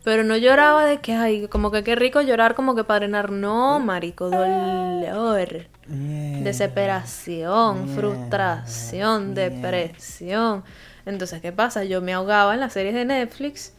pero 0.03 0.23
no 0.23 0.37
lloraba 0.37 0.85
de 0.85 0.99
que, 0.99 1.13
ay, 1.13 1.47
como 1.47 1.71
que 1.71 1.83
qué 1.83 1.95
rico 1.95 2.21
llorar 2.21 2.53
como 2.53 2.75
que 2.75 2.83
para 2.83 2.99
drenar. 2.99 3.31
No, 3.31 3.79
marico, 3.79 4.29
dolor, 4.29 5.65
desesperación, 5.87 7.89
frustración, 7.89 9.33
depresión. 9.33 10.63
Entonces, 11.07 11.41
¿qué 11.41 11.51
pasa? 11.51 11.83
Yo 11.83 12.01
me 12.01 12.13
ahogaba 12.13 12.53
en 12.53 12.59
las 12.59 12.73
series 12.73 12.93
de 12.93 13.05
Netflix. 13.05 13.73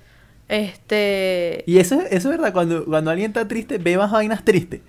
Este... 0.49 1.65
Y 1.67 1.79
eso, 1.79 2.01
eso 2.01 2.11
es 2.11 2.25
verdad, 2.25 2.53
cuando, 2.53 2.85
cuando 2.85 3.11
alguien 3.11 3.31
está 3.31 3.49
triste, 3.49 3.79
ve 3.79 3.97
más 3.97 4.11
vainas 4.11 4.45
tristes. 4.45 4.81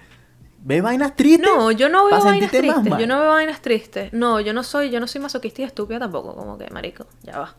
Ve 0.64 0.82
vainas 0.82 1.16
tristes. 1.16 1.48
No, 1.48 1.72
yo 1.72 1.90
no 1.90 2.06
veo 2.06 2.20
vainas 2.24 2.52
tristes. 2.52 2.84
Yo 3.00 3.08
no 3.08 3.20
veo 3.20 3.30
vainas 3.30 3.62
tristes. 3.62 4.14
No, 4.14 4.40
yo 4.40 4.54
no 4.54 4.64
soy, 4.64 4.90
yo 4.90 5.00
no 5.00 5.08
soy 5.08 5.22
masoquista 5.22 5.62
y 5.62 5.66
estúpida 5.66 6.00
tampoco, 6.00 6.36
como 6.36 6.58
que 6.58 6.70
marico, 6.72 7.08
ya 7.24 7.40
va. 7.40 7.56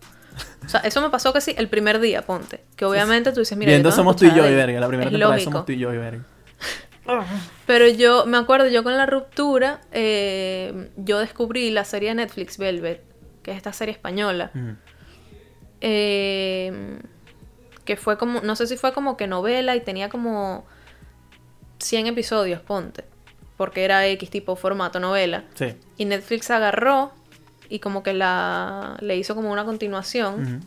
O 0.64 0.68
sea, 0.68 0.80
eso 0.80 1.00
me 1.00 1.10
pasó 1.10 1.32
sí, 1.40 1.54
el 1.56 1.68
primer 1.68 2.00
día, 2.00 2.22
ponte. 2.22 2.60
Que 2.76 2.84
obviamente 2.84 3.32
tú 3.32 3.40
dices, 3.40 3.56
mira, 3.56 3.70
Viendo 3.72 3.90
somos 3.90 4.16
tú 4.16 4.26
y 4.26 4.34
yo 4.34 4.48
y 4.48 4.54
verga. 4.54 4.78
La 4.78 4.88
primera 4.88 5.08
es 5.08 5.12
temporada 5.12 5.34
lógico. 5.34 5.50
somos 5.50 5.66
tú 5.66 5.72
y 5.72 5.78
yo 5.78 5.92
y 5.92 5.98
verga. 5.98 6.24
Pero 7.66 7.88
yo 7.88 8.26
me 8.26 8.36
acuerdo, 8.36 8.68
yo 8.68 8.84
con 8.84 8.96
la 8.96 9.06
ruptura, 9.06 9.80
eh, 9.92 10.90
yo 10.96 11.18
descubrí 11.18 11.70
la 11.70 11.84
serie 11.84 12.10
de 12.10 12.16
Netflix 12.16 12.58
Velvet, 12.58 13.02
que 13.42 13.52
es 13.52 13.56
esta 13.56 13.72
serie 13.72 13.92
española. 13.92 14.50
Ujú. 14.54 14.76
eh, 15.80 16.98
que 17.88 17.96
fue 17.96 18.18
como, 18.18 18.42
no 18.42 18.54
sé 18.54 18.66
si 18.66 18.76
fue 18.76 18.92
como 18.92 19.16
que 19.16 19.26
novela 19.26 19.74
y 19.74 19.80
tenía 19.80 20.10
como 20.10 20.66
100 21.78 22.08
episodios, 22.08 22.60
ponte. 22.60 23.06
Porque 23.56 23.82
era 23.82 24.06
X 24.06 24.28
tipo 24.28 24.56
formato 24.56 25.00
novela. 25.00 25.44
Sí. 25.54 25.74
Y 25.96 26.04
Netflix 26.04 26.50
agarró 26.50 27.12
y 27.70 27.78
como 27.78 28.02
que 28.02 28.12
la 28.12 28.98
le 29.00 29.16
hizo 29.16 29.34
como 29.34 29.50
una 29.50 29.64
continuación. 29.64 30.62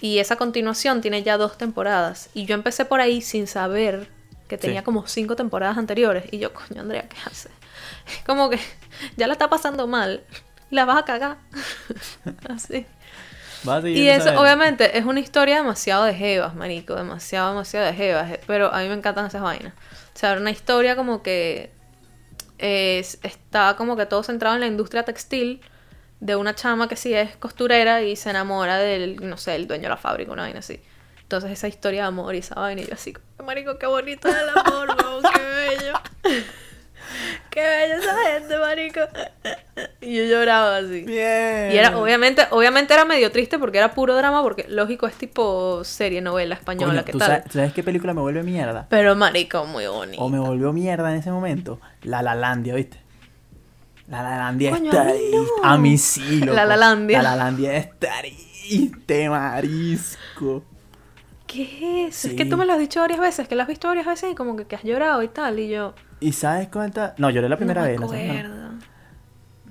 Y 0.00 0.18
esa 0.18 0.34
continuación 0.34 1.00
tiene 1.02 1.22
ya 1.22 1.36
dos 1.38 1.56
temporadas. 1.56 2.30
Y 2.34 2.46
yo 2.46 2.56
empecé 2.56 2.84
por 2.84 3.00
ahí 3.00 3.20
sin 3.22 3.46
saber 3.46 4.08
que 4.48 4.58
tenía 4.58 4.80
Sí. 4.80 4.84
como 4.84 5.06
cinco 5.06 5.36
temporadas 5.36 5.78
anteriores. 5.78 6.24
Y 6.32 6.38
yo, 6.38 6.52
coño, 6.52 6.80
Andrea, 6.80 7.08
¿qué 7.08 7.16
haces? 7.24 7.52
Como 8.26 8.50
que 8.50 8.58
ya 9.16 9.28
la 9.28 9.34
está 9.34 9.48
pasando 9.48 9.86
mal. 9.86 10.24
La 10.70 10.84
vas 10.84 10.98
a 10.98 11.04
cagar. 11.04 11.38
Así. 12.48 12.86
Vas 13.64 13.78
a 13.78 13.82
seguir 13.82 13.98
Y 13.98 14.08
eso, 14.08 14.30
obviamente, 14.40 14.96
es 14.98 15.04
una 15.04 15.20
historia 15.20 15.56
demasiado 15.56 16.04
de 16.04 16.14
jevas, 16.14 16.54
marico. 16.54 16.94
Demasiado, 16.94 17.50
demasiado 17.50 17.86
de 17.86 17.92
jevas. 17.94 18.30
eh, 18.32 18.40
Pero 18.46 18.72
a 18.72 18.80
mí 18.80 18.88
me 18.88 18.94
encantan 18.94 19.26
esas 19.26 19.42
vainas. 19.42 19.74
O 20.14 20.18
sea, 20.18 20.32
era 20.32 20.40
una 20.40 20.50
historia 20.50 20.96
como 20.96 21.22
que... 21.22 21.70
es- 22.58 23.18
está 23.22 23.74
como 23.76 23.96
que 23.96 24.06
todo 24.06 24.22
centrado 24.22 24.54
en 24.56 24.60
la 24.60 24.66
industria 24.66 25.04
textil 25.04 25.60
de 26.20 26.34
una 26.36 26.54
chama 26.54 26.88
que 26.88 26.96
sí 26.96 27.14
es 27.14 27.36
costurera 27.36 28.02
y 28.02 28.16
se 28.16 28.30
enamora 28.30 28.78
del, 28.78 29.16
no 29.28 29.36
sé, 29.36 29.54
el 29.54 29.66
dueño 29.68 29.84
de 29.84 29.88
la 29.90 29.96
fábrica, 29.96 30.32
una 30.32 30.42
vaina 30.42 30.58
así. 30.60 30.80
Entonces 31.22 31.50
esa 31.52 31.68
historia 31.68 32.02
de 32.02 32.08
amor 32.08 32.34
y 32.34 32.38
esa 32.38 32.54
vaina 32.56 32.80
y 32.82 32.86
yo 32.86 32.94
así, 32.94 33.14
marico, 33.44 33.78
qué 33.78 33.86
bonito 33.86 34.28
es 34.28 34.34
el 34.34 34.48
amor, 34.48 34.88
weón, 35.00 35.22
qué 35.34 35.40
bello. 35.42 35.92
Qué 37.50 37.60
bello 37.60 37.94
esa 37.96 38.16
gente, 38.32 38.58
marico. 38.58 39.00
Y 40.00 40.16
yo 40.16 40.24
lloraba 40.24 40.76
así. 40.76 41.02
Bien. 41.02 41.72
Y 41.72 41.76
era, 41.76 41.98
obviamente, 41.98 42.42
obviamente 42.50 42.94
era 42.94 43.04
medio 43.04 43.30
triste 43.30 43.58
porque 43.58 43.78
era 43.78 43.94
puro 43.94 44.14
drama, 44.16 44.42
porque 44.42 44.66
lógico 44.68 45.06
es 45.06 45.14
tipo 45.14 45.82
serie, 45.84 46.20
novela 46.20 46.54
española, 46.54 46.92
Coño, 46.92 47.04
¿qué 47.04 47.12
¿tú 47.12 47.18
tal? 47.18 47.28
sabes, 47.28 47.44
¿tú 47.44 47.52
sabes 47.54 47.72
qué 47.72 47.82
película 47.82 48.14
me 48.14 48.20
vuelve 48.20 48.42
mierda? 48.42 48.86
Pero 48.88 49.16
marico, 49.16 49.64
muy 49.64 49.86
bonito. 49.86 50.22
O 50.22 50.28
me 50.28 50.38
volvió 50.38 50.72
mierda 50.72 51.10
en 51.12 51.18
ese 51.18 51.30
momento. 51.30 51.80
La 52.02 52.22
Lalandia, 52.22 52.74
¿viste? 52.74 53.00
La 54.08 54.22
Lalandia 54.22 54.70
Coño, 54.70 54.90
está 54.90 55.02
a 55.02 55.12
mí 55.12 55.20
no. 55.32 55.64
A 55.64 55.78
mí 55.78 55.98
sí, 55.98 56.40
loco. 56.40 56.54
La 56.54 56.64
Lalandia. 56.64 57.22
La 57.22 57.30
Lalandia 57.36 57.76
está 57.76 58.08
triste, 58.20 59.28
marisco. 59.28 60.62
¿Qué 61.46 61.62
es 62.06 62.24
eso? 62.24 62.28
Es 62.28 62.34
que 62.34 62.44
tú 62.44 62.56
me 62.56 62.66
lo 62.66 62.74
has 62.74 62.78
dicho 62.78 63.00
varias 63.00 63.20
veces, 63.20 63.48
que 63.48 63.54
lo 63.54 63.62
has 63.62 63.68
visto 63.68 63.88
varias 63.88 64.06
veces 64.06 64.32
y 64.32 64.34
como 64.34 64.56
que, 64.56 64.66
que 64.66 64.76
has 64.76 64.84
llorado 64.84 65.22
y 65.22 65.28
tal, 65.28 65.58
y 65.58 65.68
yo... 65.68 65.94
¿Y 66.20 66.32
sabes 66.32 66.68
cuánta? 66.68 67.14
No, 67.18 67.30
lloré 67.30 67.48
la 67.48 67.56
primera 67.56 67.82
no 67.82 67.86
me 67.86 67.92
vez. 67.92 68.00
la 68.00 68.08
segunda 68.08 68.32
no. 68.32 68.48
acuerdo. 68.54 68.68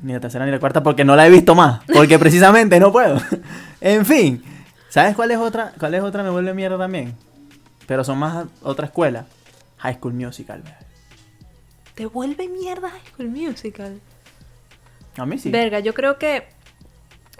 Ni 0.01 0.13
la 0.13 0.19
tercera 0.19 0.45
ni 0.45 0.51
la 0.51 0.59
cuarta 0.59 0.83
porque 0.83 1.03
no 1.03 1.15
la 1.15 1.25
he 1.27 1.29
visto 1.29 1.55
más. 1.55 1.81
Porque 1.93 2.19
precisamente 2.19 2.79
no 2.79 2.91
puedo. 2.91 3.19
en 3.81 4.05
fin. 4.05 4.43
¿Sabes 4.89 5.15
cuál 5.15 5.31
es 5.31 5.37
otra? 5.37 5.73
¿Cuál 5.79 5.95
es 5.95 6.01
otra 6.03 6.23
me 6.23 6.29
vuelve 6.29 6.53
mierda 6.53 6.77
también? 6.77 7.15
Pero 7.87 8.03
son 8.03 8.17
más 8.17 8.45
otra 8.63 8.85
escuela. 8.87 9.25
High 9.77 9.95
School 9.95 10.13
Musical. 10.13 10.61
bebé. 10.61 10.75
Te 11.95 12.05
vuelve 12.05 12.47
mierda 12.47 12.89
High 12.89 13.01
School 13.13 13.29
Musical. 13.29 13.99
A 15.17 15.25
mí 15.25 15.37
sí. 15.39 15.49
Verga, 15.49 15.79
yo 15.79 15.93
creo 15.93 16.17
que 16.19 16.47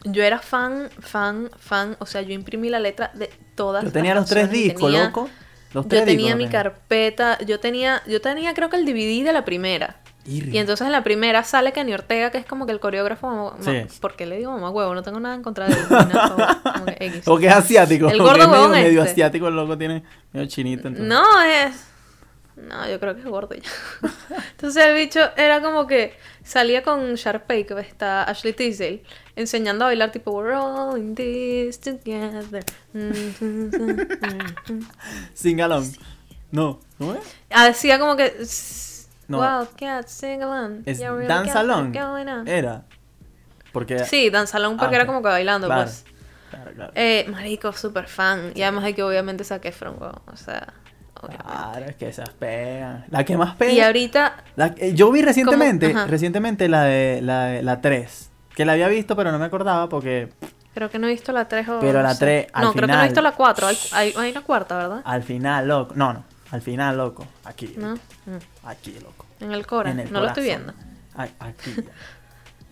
yo 0.04 0.24
era 0.24 0.40
fan, 0.40 0.90
fan, 1.00 1.50
fan. 1.58 1.96
O 2.00 2.06
sea, 2.06 2.22
yo 2.22 2.34
imprimí 2.34 2.70
la 2.70 2.80
letra 2.80 3.12
de 3.14 3.30
todas 3.56 3.84
Yo 3.84 3.92
tenía 3.92 4.14
las 4.16 4.24
los 4.24 4.30
tres 4.30 4.50
discos, 4.50 4.92
tenía- 4.92 5.06
loco. 5.06 5.30
Los 5.74 5.88
Yo 5.88 6.04
tenía 6.04 6.36
mi 6.36 6.48
carpeta, 6.48 7.38
yo 7.46 7.60
tenía, 7.60 8.02
yo 8.08 8.22
tenía 8.22 8.54
creo 8.54 8.70
que 8.70 8.78
el 8.78 8.86
DVD 8.86 9.24
de 9.26 9.34
la 9.34 9.44
primera. 9.46 9.98
Y 10.26 10.58
entonces 10.58 10.86
en 10.86 10.92
la 10.92 11.04
primera 11.06 11.44
sale 11.46 11.72
Kenny 11.72 11.94
Ortega, 11.94 12.32
que 12.32 12.38
es 12.38 12.46
como 12.46 12.66
que 12.66 12.74
el 12.74 12.82
coreógrafo. 12.82 13.56
Sí. 13.62 13.84
¿Por 14.02 14.16
qué 14.18 14.26
le 14.26 14.38
digo 14.38 14.52
mamá 14.52 14.70
huevo? 14.72 14.94
No 14.94 15.02
tengo 15.02 15.22
nada 15.22 15.36
en 15.36 15.42
contra 15.42 15.68
de 15.68 15.74
él. 15.74 15.80
como- 15.88 16.86
que 16.86 16.98
X. 17.06 17.28
O 17.28 17.38
que 17.38 17.48
es 17.48 17.54
asiático. 17.54 18.10
El 18.10 18.22
gordo 18.22 18.44
es 18.66 18.70
medio, 18.70 19.02
este. 19.04 19.12
asiático, 19.12 19.48
el 19.48 19.56
loco 19.56 19.78
tiene 19.78 20.04
medio 20.34 20.48
chinito. 20.48 20.90
entonces. 20.90 21.08
No, 21.08 21.42
es. 21.44 21.76
No, 22.58 22.90
yo 22.90 23.00
creo 23.00 23.14
que 23.14 23.22
es 23.22 23.28
gordo 23.28 23.54
ya. 23.56 23.70
Entonces 24.52 24.84
el 24.84 24.96
bicho 24.96 25.20
era 25.38 25.62
como 25.62 25.86
que 25.86 26.16
salía 26.44 26.82
con 26.82 27.14
Sharpay, 27.14 27.66
que 27.66 27.80
está 27.80 28.24
Ashley 28.24 28.54
Tisdale, 28.54 29.04
enseñando 29.36 29.86
a 29.86 29.90
bailar 29.90 30.12
tipo 30.12 30.32
We're 30.32 30.56
all 30.56 30.98
in 30.98 31.14
this 31.14 31.80
together. 31.80 32.64
Sing 35.34 35.62
along. 35.62 35.86
No, 36.52 36.80
¿no 37.00 37.16
es? 37.16 37.36
Hacía 37.52 38.00
como 38.00 38.16
que. 38.16 38.34
No. 39.28 39.40
Wildcat, 39.40 40.08
sing 40.08 40.42
along. 40.42 40.84
Es 40.86 41.00
really 41.00 41.28
Dance 41.28 41.52
Along. 41.58 41.94
Era. 42.48 42.86
Porque. 43.74 44.00
Sí, 44.06 44.30
danzalón 44.30 44.78
porque 44.78 44.96
Ah, 44.96 45.00
era 45.00 45.06
como 45.06 45.22
que 45.22 45.28
bailando, 45.28 45.68
Claro. 45.68 45.84
pues. 45.84 46.06
Claro, 46.50 46.72
claro. 46.74 46.92
Eh, 46.96 47.26
marico, 47.30 47.74
súper 47.74 48.08
fan. 48.08 48.54
Y 48.56 48.62
además 48.62 48.86
de 48.86 48.96
que 48.96 49.04
obviamente 49.04 49.44
saqué 49.44 49.74
from 49.74 49.96
O 50.00 50.38
sea, 50.38 50.74
obviamente. 51.22 51.46
Claro, 51.52 51.86
es 51.86 51.96
que 51.96 52.10
esas 52.10 52.30
pegan. 52.30 53.06
La 53.10 53.24
que 53.24 53.38
más 53.38 53.56
pega. 53.56 53.72
Y 53.74 53.80
ahorita, 53.82 54.44
La- 54.56 54.76
yo 54.76 55.12
vi 55.12 55.22
recientemente, 55.22 55.94
recientemente 56.08 56.68
la 56.70 56.84
de 56.84 57.22
la, 57.22 57.46
de- 57.46 57.64
la 57.64 57.82
3. 57.82 58.30
Que 58.56 58.66
la 58.66 58.74
había 58.74 58.88
visto, 58.88 59.16
pero 59.16 59.32
no 59.32 59.38
me 59.40 59.46
acordaba 59.46 59.88
porque 59.90 60.30
creo 60.74 60.90
que 60.90 60.98
no 61.00 61.08
he 61.08 61.12
visto 61.12 61.32
la 61.32 61.48
3 61.48 61.68
o. 61.70 61.80
Pero 61.80 62.02
la 62.02 62.14
sé. 62.14 62.20
tres, 62.20 62.48
al 62.54 62.64
No, 62.66 62.74
creo 62.74 62.88
que 62.88 62.94
no 62.94 63.00
he 63.02 63.06
visto 63.06 63.22
la 63.22 63.32
4. 63.34 63.68
Hay, 63.68 63.78
hay, 63.92 64.14
hay 64.18 64.32
una 64.32 64.42
cuarta, 64.42 64.78
¿verdad? 64.78 65.02
al 65.06 65.24
final, 65.24 65.68
loco. 65.68 65.94
No, 65.96 66.14
no. 66.14 66.24
Al 66.50 66.62
final, 66.62 66.98
loco. 66.98 67.28
Aquí. 67.44 67.76
¿No? 67.78 67.96
Aquí, 68.64 68.96
loco. 69.02 69.26
En 69.40 69.52
el. 69.52 69.66
En 69.86 70.00
el 70.00 70.12
no 70.14 70.22
lo 70.22 70.28
estoy 70.28 70.44
viendo. 70.44 70.74
Ay, 71.16 71.32
aquí. 71.40 71.72
ya. 71.76 71.82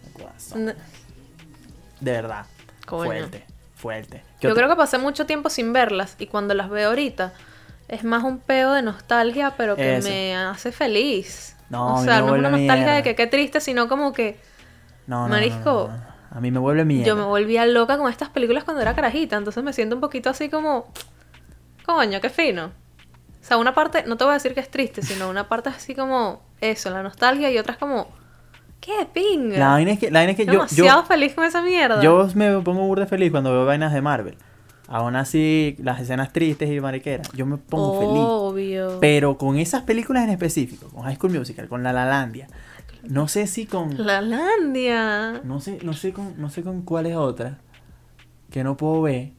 El 0.08 0.14
corazón. 0.14 0.66
No. 0.66 0.74
De 2.00 2.12
verdad. 2.12 2.46
Coño. 2.86 3.06
Fuerte. 3.06 3.46
Fuerte. 3.76 4.24
Yo 4.41 4.56
creo 4.56 4.70
que 4.70 4.76
pasé 4.76 4.98
mucho 4.98 5.26
tiempo 5.26 5.50
sin 5.50 5.74
verlas 5.74 6.16
y 6.18 6.28
cuando 6.28 6.54
las 6.54 6.70
veo 6.70 6.89
ahorita 6.89 7.34
es 7.88 8.03
más 8.03 8.23
un 8.23 8.39
peo 8.39 8.73
de 8.73 8.81
nostalgia, 8.81 9.53
pero 9.57 9.75
que 9.75 9.97
Eso. 9.97 10.09
me 10.09 10.36
hace 10.36 10.71
feliz. 10.71 11.55
No, 11.69 11.95
o 11.95 12.03
sea, 12.03 12.21
no 12.21 12.36
es 12.36 12.39
una 12.39 12.49
nostalgia 12.51 12.75
mierda. 12.75 12.95
de 12.95 13.03
que 13.03 13.15
qué 13.15 13.27
triste, 13.27 13.59
sino 13.59 13.88
como 13.88 14.13
que 14.13 14.38
No, 15.07 15.23
no, 15.23 15.29
Marisco, 15.29 15.89
no, 15.91 15.97
no. 15.97 16.15
A 16.31 16.41
mí 16.41 16.51
me 16.51 16.59
vuelve 16.59 16.83
mierda. 16.86 17.07
yo 17.07 17.15
me 17.15 17.23
volvía 17.23 17.65
loca 17.65 17.97
con 17.97 18.11
estas 18.11 18.29
películas 18.29 18.63
cuando 18.63 18.81
era 18.81 18.93
carajita, 18.93 19.38
entonces 19.38 19.63
me 19.63 19.73
siento 19.73 19.95
un 19.95 20.01
poquito 20.01 20.29
así 20.29 20.49
como, 20.49 20.91
coño, 21.86 22.19
qué 22.21 22.29
fino. 22.29 22.65
O 22.65 23.47
sea, 23.47 23.57
una 23.57 23.73
parte, 23.73 24.03
no 24.05 24.17
te 24.17 24.23
voy 24.23 24.31
a 24.31 24.33
decir 24.33 24.53
que 24.53 24.59
es 24.59 24.69
triste, 24.69 25.01
sino 25.01 25.29
una 25.29 25.47
parte 25.47 25.69
así 25.69 25.95
como 25.95 26.41
eso, 26.61 26.89
la 26.89 27.03
nostalgia 27.03 27.51
y 27.51 27.57
otras 27.57 27.77
como, 27.77 28.07
qué 28.81 29.07
pinga. 29.13 29.57
La 29.57 29.69
vaina 29.69 29.91
es 29.91 29.99
que, 29.99 30.11
la 30.11 30.19
vaina 30.19 30.31
es 30.31 30.38
que 30.38 30.45
yo, 30.45 30.51
Demasiado 30.53 31.01
yo, 31.01 31.07
feliz 31.07 31.33
con 31.33 31.45
esa 31.45 31.61
mierda. 31.61 32.01
yo 32.01 32.27
me 32.36 32.59
pongo 32.61 32.81
burde 32.81 33.05
feliz 33.05 33.31
cuando 33.31 33.51
veo 33.51 33.65
vainas 33.65 33.93
de 33.93 34.01
Marvel. 34.01 34.38
Aún 34.88 35.15
así, 35.15 35.75
las 35.79 35.99
escenas 35.99 36.31
tristes 36.31 36.69
y 36.69 36.79
mariqueras, 36.79 37.31
yo 37.33 37.45
me 37.45 37.57
pongo 37.57 37.99
feliz. 37.99 38.23
Obvio. 38.23 38.99
Pero 38.99 39.38
con 39.38 39.57
esas 39.57 39.81
películas 39.83 40.23
en 40.25 40.29
específico, 40.29 40.89
con 40.89 41.03
High 41.03 41.15
School 41.15 41.33
Musical, 41.33 41.67
con 41.67 41.81
La 41.81 41.91
La 41.91 42.05
Landia, 42.05 42.47
no 43.03 43.27
sé 43.27 43.47
si 43.47 43.65
con... 43.65 44.05
La 44.05 44.21
Landia. 44.21 45.41
No 45.43 45.59
sé, 45.59 45.79
no 45.83 45.93
sé 45.93 46.13
con, 46.13 46.39
no 46.39 46.49
sé 46.49 46.61
con 46.61 46.83
cuál 46.83 47.07
es 47.07 47.15
otra 47.15 47.59
que 48.51 48.63
no 48.63 48.77
puedo 48.77 49.01
ver 49.01 49.31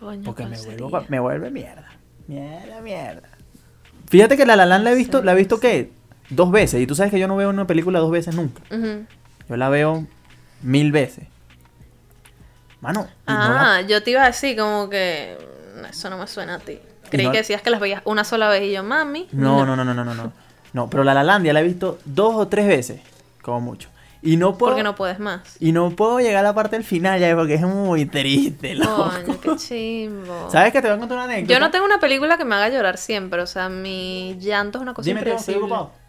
Coño, 0.00 0.22
porque 0.24 0.42
¿cuál 0.42 0.50
me 0.50 0.56
sería? 0.56 0.86
vuelvo, 0.86 1.06
me 1.08 1.20
vuelve 1.20 1.50
mierda. 1.50 1.88
Mierda, 2.26 2.80
mierda. 2.80 3.28
Fíjate 4.08 4.36
que 4.36 4.46
La 4.46 4.56
La 4.56 4.66
Land 4.66 4.84
la 4.84 4.92
he 4.92 4.94
visto, 4.94 5.22
la 5.22 5.32
he 5.32 5.36
visto 5.36 5.60
¿qué? 5.60 5.92
Dos 6.30 6.50
veces. 6.50 6.80
Y 6.80 6.86
tú 6.86 6.94
sabes 6.94 7.12
que 7.12 7.18
yo 7.20 7.28
no 7.28 7.36
veo 7.36 7.50
una 7.50 7.66
película 7.66 7.98
dos 7.98 8.10
veces 8.10 8.34
nunca. 8.34 8.62
Yo 9.48 9.56
la 9.56 9.68
veo 9.68 10.06
mil 10.62 10.90
veces. 10.90 11.26
Mano, 12.86 13.08
y 13.26 13.32
no 13.32 13.38
la- 13.52 13.76
Ah, 13.76 13.80
yo 13.82 14.00
te 14.02 14.12
iba 14.12 14.22
a 14.22 14.26
decir 14.26 14.56
como 14.56 14.88
que 14.88 15.36
eso 15.90 16.08
no 16.08 16.18
me 16.18 16.26
suena 16.28 16.54
a 16.54 16.58
ti. 16.60 16.78
Creí 17.10 17.26
no- 17.26 17.32
que 17.32 17.38
decías 17.38 17.60
que 17.62 17.70
las 17.70 17.80
veías 17.80 18.00
una 18.04 18.22
sola 18.24 18.48
vez 18.48 18.62
y 18.62 18.72
yo, 18.72 18.82
mami. 18.84 19.28
No, 19.32 19.66
no, 19.66 19.74
no, 19.76 19.84
no, 19.84 19.92
no, 19.92 20.04
no, 20.04 20.14
no. 20.14 20.32
No, 20.72 20.88
pero 20.90 21.02
La 21.04 21.12
La 21.14 21.24
Land 21.24 21.46
ya 21.46 21.52
la 21.52 21.60
he 21.60 21.64
visto 21.64 21.98
dos 22.04 22.34
o 22.36 22.46
tres 22.48 22.66
veces, 22.68 23.00
como 23.42 23.60
mucho. 23.60 23.88
Y 24.22 24.36
no 24.36 24.56
puedo 24.58 24.72
Porque 24.72 24.82
no 24.82 24.94
puedes 24.94 25.18
más. 25.18 25.56
y 25.60 25.72
no 25.72 25.90
puedo 25.90 26.18
llegar 26.20 26.38
a 26.44 26.48
la 26.48 26.54
parte 26.54 26.76
del 26.76 26.84
final 26.84 27.18
ya 27.20 27.34
porque 27.36 27.54
es 27.54 27.62
muy 27.62 28.06
triste, 28.06 28.74
loco. 28.74 29.10
Coño, 29.24 29.40
qué 29.40 29.56
chimbo. 29.56 30.48
¿Sabes 30.50 30.72
que 30.72 30.80
te 30.80 30.88
voy 30.88 30.96
a 30.96 31.00
contar 31.00 31.16
una 31.18 31.24
anécdota? 31.24 31.52
Yo 31.54 31.60
no 31.60 31.70
tengo 31.70 31.84
una 31.84 31.98
película 32.00 32.36
que 32.38 32.44
me 32.44 32.54
haga 32.54 32.68
llorar 32.68 32.98
siempre. 32.98 33.40
O 33.42 33.46
sea, 33.46 33.68
mi 33.68 34.36
llanto 34.40 34.78
es 34.78 34.82
una 34.82 34.94
cosa 34.94 35.06
Dime, 35.06 35.22
Teo, 35.22 35.36
estoy 35.36 35.54
impredecible. 35.54 35.74
ocupado. 35.76 36.06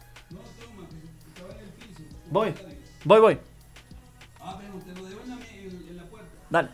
Voy, 2.30 2.54
voy, 3.06 3.20
voy. 3.20 3.40
Dale. 6.50 6.70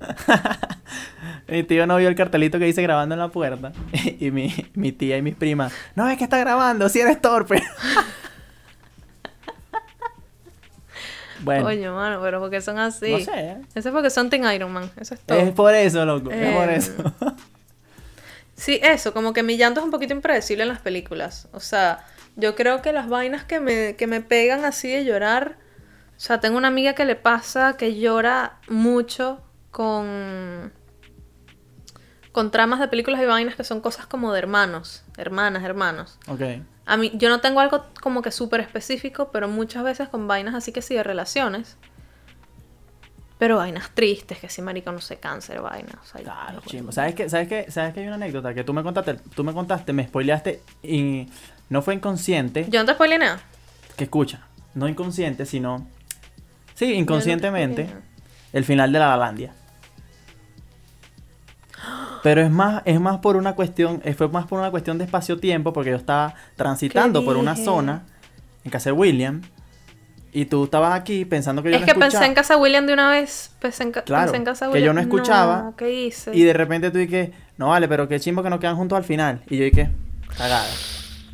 mi 1.48 1.62
tío 1.62 1.86
no 1.86 1.96
vio 1.96 2.08
el 2.08 2.14
cartelito 2.14 2.58
que 2.58 2.64
dice 2.66 2.82
grabando 2.82 3.14
en 3.14 3.18
la 3.20 3.28
puerta. 3.28 3.72
y 4.20 4.30
mi, 4.30 4.52
mi 4.74 4.92
tía 4.92 5.16
y 5.16 5.22
mis 5.22 5.34
primas. 5.34 5.72
No 5.94 6.08
es 6.08 6.18
que 6.18 6.24
está 6.24 6.38
grabando, 6.38 6.88
si 6.88 7.00
eres 7.00 7.20
torpe. 7.20 7.62
bueno, 11.42 11.64
Coño, 11.64 11.94
mano, 11.94 12.20
pero 12.22 12.40
porque 12.40 12.60
son 12.60 12.78
así. 12.78 13.10
no 13.12 13.18
sé. 13.20 13.32
¿eh? 13.34 13.56
Eso 13.74 13.88
es 13.88 13.94
porque 13.94 14.10
son 14.10 14.30
Team 14.30 14.50
Iron 14.52 14.72
Man. 14.72 14.90
Eso 14.98 15.14
es 15.14 15.20
todo. 15.20 15.38
Es 15.38 15.52
por 15.52 15.74
eso, 15.74 16.04
loco. 16.04 16.30
Es 16.30 16.54
por 16.54 16.68
Eh, 16.70 16.76
eso. 16.76 16.92
Sí, 18.56 18.78
eso, 18.82 19.12
como 19.12 19.32
que 19.32 19.42
mi 19.42 19.56
llanto 19.56 19.80
es 19.80 19.84
un 19.84 19.90
poquito 19.90 20.12
impredecible 20.14 20.62
en 20.62 20.68
las 20.68 20.80
películas. 20.80 21.48
O 21.52 21.60
sea, 21.60 22.04
yo 22.36 22.54
creo 22.54 22.82
que 22.82 22.92
las 22.92 23.08
vainas 23.08 23.44
que 23.44 23.58
me, 23.60 23.96
que 23.96 24.06
me 24.06 24.20
pegan 24.20 24.64
así 24.64 24.88
de 24.90 25.04
llorar. 25.04 25.56
O 26.16 26.20
sea, 26.20 26.40
tengo 26.40 26.56
una 26.56 26.68
amiga 26.68 26.94
que 26.94 27.04
le 27.04 27.16
pasa 27.16 27.76
que 27.76 27.98
llora 27.98 28.58
mucho 28.68 29.42
con. 29.70 30.72
con 32.32 32.50
tramas 32.50 32.80
de 32.80 32.88
películas 32.88 33.20
y 33.20 33.26
vainas 33.26 33.56
que 33.56 33.64
son 33.64 33.80
cosas 33.80 34.06
como 34.06 34.32
de 34.32 34.38
hermanos, 34.38 35.04
hermanas, 35.16 35.64
hermanos. 35.64 36.18
ok. 36.28 36.42
A 36.86 36.98
mí, 36.98 37.10
yo 37.14 37.30
no 37.30 37.40
tengo 37.40 37.60
algo 37.60 37.86
como 38.02 38.20
que 38.20 38.30
súper 38.30 38.60
específico, 38.60 39.30
pero 39.32 39.48
muchas 39.48 39.82
veces 39.84 40.08
con 40.10 40.28
vainas 40.28 40.54
así 40.54 40.70
que 40.70 40.82
sí 40.82 40.94
de 40.94 41.02
relaciones. 41.02 41.78
Pero 43.38 43.56
vainas 43.56 43.90
tristes, 43.94 44.38
que 44.38 44.48
sí, 44.48 44.62
marico, 44.62 44.92
no 44.92 45.00
sé, 45.00 45.16
cáncer, 45.16 45.60
vainas. 45.60 45.96
O 46.02 46.04
sea, 46.04 46.20
Claro, 46.22 46.60
chimbo. 46.66 46.92
¿Sabes 46.92 47.14
qué? 47.14 47.28
¿Sabes 47.28 47.48
qué? 47.48 47.70
¿Sabes 47.70 47.94
que 47.94 48.00
hay 48.00 48.06
una 48.06 48.16
anécdota 48.16 48.54
que 48.54 48.64
tú 48.64 48.72
me 48.72 48.82
contaste? 48.82 49.14
Tú 49.34 49.44
me 49.44 49.52
contaste, 49.52 49.92
me 49.92 50.06
spoileaste 50.06 50.62
y 50.82 51.26
no 51.68 51.82
fue 51.82 51.94
inconsciente. 51.94 52.66
Yo 52.68 52.80
no 52.80 52.86
te 52.86 52.92
spoilé 52.92 53.18
nada. 53.18 53.40
Que 53.96 54.04
escucha, 54.04 54.46
no 54.74 54.86
inconsciente, 54.88 55.46
sino. 55.46 55.86
Sí, 56.74 56.92
inconscientemente. 56.94 57.88
el 58.52 58.64
final 58.64 58.92
de 58.92 58.98
la 58.98 59.08
Lalandia. 59.08 59.52
Pero 62.22 62.40
es 62.40 62.50
más, 62.50 62.82
es 62.86 62.98
más 63.00 63.18
por 63.18 63.36
una 63.36 63.54
cuestión, 63.54 64.00
fue 64.16 64.28
más 64.28 64.46
por 64.46 64.58
una 64.58 64.70
cuestión 64.70 64.96
de 64.96 65.04
espacio-tiempo, 65.04 65.72
porque 65.72 65.90
yo 65.90 65.96
estaba 65.96 66.34
transitando 66.56 67.24
por 67.24 67.36
una 67.36 67.52
dije? 67.52 67.64
zona 67.64 68.04
en 68.64 68.70
casa 68.70 68.90
de 68.90 68.92
William. 68.92 69.42
Y 70.32 70.46
tú 70.46 70.64
estabas 70.64 70.98
aquí 70.98 71.24
pensando 71.24 71.62
que 71.62 71.70
yo 71.70 71.76
Es 71.76 71.80
no 71.82 71.84
que 71.84 71.90
escuchaba. 71.92 72.10
pensé 72.12 72.26
en 72.26 72.34
Casa 72.34 72.56
William 72.56 72.86
de 72.86 72.92
una 72.94 73.10
vez. 73.10 73.52
Pensé 73.60 73.82
en, 73.84 73.92
ca- 73.92 74.02
Claro, 74.02 74.24
pensé 74.32 74.36
en 74.38 74.44
Casa 74.44 74.66
que 74.66 74.72
William. 74.72 74.86
yo 74.86 74.92
no 74.94 75.00
escuchaba, 75.00 75.62
No, 75.62 75.76
¿Qué 75.76 75.92
hice? 75.92 76.34
Y 76.34 76.42
de 76.42 76.52
repente 76.54 76.90
tú 76.90 76.98
dices, 76.98 77.30
no 77.56 77.68
vale, 77.68 77.86
pero 77.86 78.08
qué 78.08 78.18
chimbo 78.18 78.42
que 78.42 78.50
nos 78.50 78.58
quedan 78.58 78.74
juntos 78.76 78.96
al 78.96 79.04
final. 79.04 79.42
Y 79.48 79.58
yo 79.58 79.64
dije, 79.64 79.90
cagada, 80.36 80.66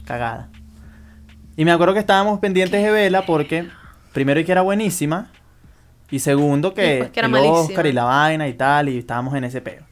cagada. 0.05 0.49
Y 1.57 1.65
me 1.65 1.73
acuerdo 1.73 1.95
que 1.95 2.01
estábamos 2.01 2.41
pendientes 2.41 2.83
de 2.83 2.91
verla 2.91 3.25
porque, 3.25 3.69
primero, 4.13 4.45
que 4.45 4.53
era 4.53 4.63
buenísima. 4.63 5.31
Y 6.11 6.19
segundo, 6.19 6.75
que, 6.75 7.11
que 7.13 7.21
era 7.21 7.29
el. 7.29 7.35
Oscar 7.35 7.87
y 7.87 7.93
la 7.93 8.05
vaina 8.05 8.49
y 8.49 8.55
tal. 8.55 8.89
Y 8.89 8.99
estábamos 8.99 9.35
en 9.35 9.45
ese 9.45 9.61
peo. 9.61 9.85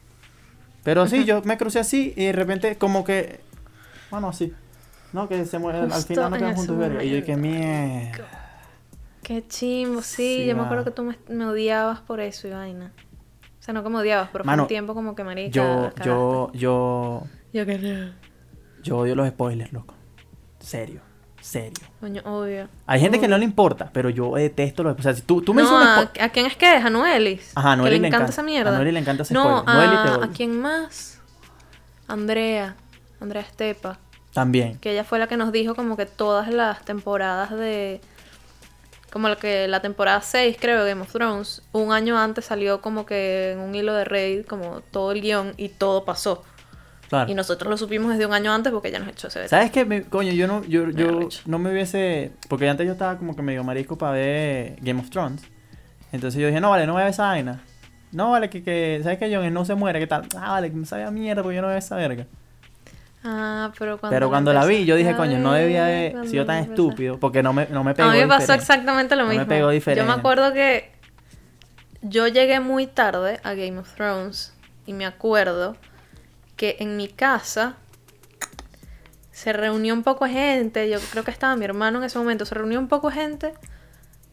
Pero 0.83 1.07
sí, 1.07 1.25
yo 1.25 1.41
me 1.43 1.57
crucé 1.57 1.79
así 1.79 2.13
y 2.15 2.25
de 2.25 2.31
repente, 2.31 2.77
como 2.77 3.03
que. 3.03 3.41
Bueno, 4.11 4.29
así. 4.29 4.53
No, 5.13 5.27
que 5.27 5.45
se 5.45 5.59
muere. 5.59 5.79
Al 5.79 5.91
final 6.03 6.31
no 6.31 6.37
quedan 6.37 6.55
juntos 6.55 6.75
y 6.75 6.79
verga. 6.79 7.03
Y 7.03 7.09
yo 7.09 7.15
dije, 7.15 7.35
momento. 7.35 7.57
mierda. 7.59 8.39
Qué 9.23 9.45
chimbo, 9.47 10.01
sí, 10.01 10.39
Sí, 10.39 10.45
yo 10.47 10.55
me 10.55 10.63
acuerdo 10.63 10.85
que 10.85 10.91
tú 10.91 11.03
me, 11.03 11.17
me 11.29 11.45
odiabas 11.45 11.99
por 11.99 12.19
eso 12.19 12.47
y 12.47 12.51
vaina. 12.51 12.91
O 13.59 13.61
sea, 13.61 13.73
no 13.73 13.83
que 13.83 13.89
me 13.89 13.97
odiabas, 13.97 14.29
pero 14.31 14.43
fue 14.43 14.51
Mano, 14.51 14.63
un 14.63 14.67
tiempo 14.67 14.95
como 14.95 15.15
que 15.15 15.23
marica. 15.23 15.51
Yo, 15.51 15.63
cagaste. 15.63 16.03
yo, 16.05 16.51
yo. 16.53 17.23
Yo 17.53 17.65
que. 17.65 18.11
Yo 18.81 18.97
odio 18.97 19.15
los 19.15 19.27
spoilers, 19.27 19.71
loco. 19.73 19.93
Serio. 20.59 21.01
Serio. 21.41 21.87
Coño, 21.99 22.21
obvio. 22.25 22.67
Hay 22.85 22.99
gente 22.99 23.19
que 23.19 23.27
no 23.27 23.37
le 23.37 23.45
importa, 23.45 23.89
pero 23.93 24.09
yo 24.09 24.35
detesto 24.35 24.83
los 24.83 24.97
O 24.97 25.01
sea, 25.01 25.13
si 25.13 25.21
tú, 25.21 25.41
tú 25.41 25.53
me 25.53 25.61
no, 25.63 25.77
a, 25.77 25.97
spo- 26.11 26.21
¿a 26.21 26.29
quién 26.29 26.45
es 26.45 26.55
que 26.57 26.75
es? 26.77 26.83
¿A 26.85 26.89
Noelis? 26.89 27.51
Ajá, 27.55 27.71
a 27.71 27.75
Que 27.75 27.77
Noeli 27.81 27.95
le 27.95 28.01
le 28.01 28.07
encanta 28.07 28.17
encanta. 28.25 28.31
esa 28.33 28.43
mierda. 28.43 28.71
A 28.71 28.75
Noeli 28.75 28.91
le 28.91 28.99
encanta 28.99 29.23
ese 29.23 29.33
No, 29.33 29.63
te. 29.63 29.71
¿a 29.71 30.29
quién 30.35 30.59
más? 30.59 31.19
Andrea. 32.07 32.75
Andrea 33.21 33.41
Estepa. 33.41 33.97
También. 34.33 34.77
Que 34.79 34.91
ella 34.91 35.03
fue 35.03 35.19
la 35.19 35.27
que 35.27 35.37
nos 35.37 35.51
dijo 35.51 35.75
como 35.75 35.97
que 35.97 36.05
todas 36.05 36.49
las 36.49 36.83
temporadas 36.85 37.51
de... 37.51 38.01
Como 39.11 39.27
la 39.27 39.37
que 39.37 39.67
la 39.67 39.81
temporada 39.81 40.21
6, 40.21 40.57
creo, 40.59 40.83
de 40.83 40.91
Game 40.91 41.01
of 41.01 41.11
Thrones, 41.11 41.63
un 41.71 41.91
año 41.91 42.17
antes 42.19 42.45
salió 42.45 42.79
como 42.79 43.07
que 43.07 43.53
en 43.53 43.59
un 43.59 43.73
hilo 43.73 43.93
de 43.95 44.05
Reddit, 44.05 44.45
como 44.45 44.81
todo 44.91 45.11
el 45.13 45.21
guion 45.21 45.53
y 45.57 45.69
todo 45.69 46.05
pasó. 46.05 46.43
Claro. 47.09 47.29
Y 47.31 47.33
nosotros 47.33 47.69
lo 47.69 47.75
supimos 47.75 48.11
desde 48.11 48.25
un 48.27 48.33
año 48.33 48.53
antes 48.53 48.71
porque 48.71 48.89
ella 48.89 48.99
nos 48.99 49.09
echó 49.09 49.27
ese 49.27 49.39
detalle. 49.39 49.67
¿Sabes 49.67 49.71
qué? 49.87 50.03
Coño, 50.03 50.31
yo 50.31 50.47
no, 50.47 50.63
yo, 50.65 50.89
yo 50.91 51.27
no 51.45 51.57
me 51.59 51.71
hubiese. 51.71 52.31
Porque 52.47 52.69
antes 52.69 52.85
yo 52.85 52.93
estaba 52.93 53.17
como 53.17 53.35
que 53.35 53.41
medio 53.41 53.63
marisco 53.63 53.97
para 53.97 54.11
ver 54.13 54.75
Game 54.81 54.99
of 54.99 55.09
Thrones. 55.09 55.41
Entonces 56.11 56.39
yo 56.39 56.47
dije, 56.47 56.61
no, 56.61 56.69
vale, 56.69 56.85
no 56.85 56.93
voy 56.93 57.01
a 57.01 57.05
ver 57.05 57.13
esa 57.13 57.23
vaina. 57.27 57.61
No, 58.11 58.31
vale, 58.31 58.49
que, 58.49 58.63
que 58.63 58.99
¿sabes 59.03 59.17
que 59.19 59.33
Jon 59.35 59.47
Snow 59.47 59.65
se 59.65 59.75
muere? 59.75 59.99
¿Qué 59.99 60.07
tal? 60.07 60.27
Ah, 60.35 60.51
vale, 60.51 60.69
que 60.69 60.75
me 60.75 60.85
sabía 60.85 61.11
mierda 61.11 61.41
porque 61.43 61.55
yo 61.57 61.61
no 61.61 61.67
veo 61.67 61.77
esa 61.77 61.95
verga. 61.95 62.25
Ah, 63.23 63.71
pero 63.77 63.97
cuando, 63.99 64.15
Pero 64.15 64.29
cuando 64.29 64.53
la 64.53 64.65
vi, 64.65 64.85
yo 64.85 64.95
dije, 64.95 65.15
coño, 65.15 65.37
no 65.39 65.51
debía 65.53 65.85
haber 65.85 66.27
sido 66.27 66.45
tan 66.45 66.57
estúpido 66.63 67.19
porque 67.19 67.43
no 67.43 67.53
me, 67.53 67.67
no 67.67 67.83
me 67.83 67.93
pegó. 67.93 68.09
A 68.09 68.13
mí 68.13 68.19
me 68.19 68.27
pasó 68.27 68.53
diferente. 68.53 68.61
exactamente 68.63 69.15
lo 69.15 69.23
No 69.23 69.27
me 69.29 69.33
mismo. 69.35 69.47
pegó 69.49 69.67
Yo 69.67 69.71
diferente. 69.71 70.05
me 70.05 70.13
acuerdo 70.17 70.53
que 70.53 70.91
yo 72.01 72.27
llegué 72.27 72.59
muy 72.59 72.87
tarde 72.87 73.39
a 73.43 73.53
Game 73.53 73.77
of 73.77 73.93
Thrones 73.95 74.53
y 74.85 74.93
me 74.93 75.05
acuerdo 75.05 75.75
que 76.59 76.75
en 76.81 76.97
mi 76.97 77.07
casa 77.07 77.77
se 79.31 79.53
reunió 79.53 79.93
un 79.93 80.03
poco 80.03 80.25
gente, 80.27 80.89
yo 80.89 80.99
creo 81.11 81.23
que 81.23 81.31
estaba 81.31 81.55
mi 81.55 81.63
hermano 81.63 81.99
en 81.99 82.03
ese 82.03 82.19
momento, 82.19 82.45
se 82.45 82.53
reunió 82.53 82.77
un 82.79 82.89
poco 82.89 83.09
gente 83.09 83.53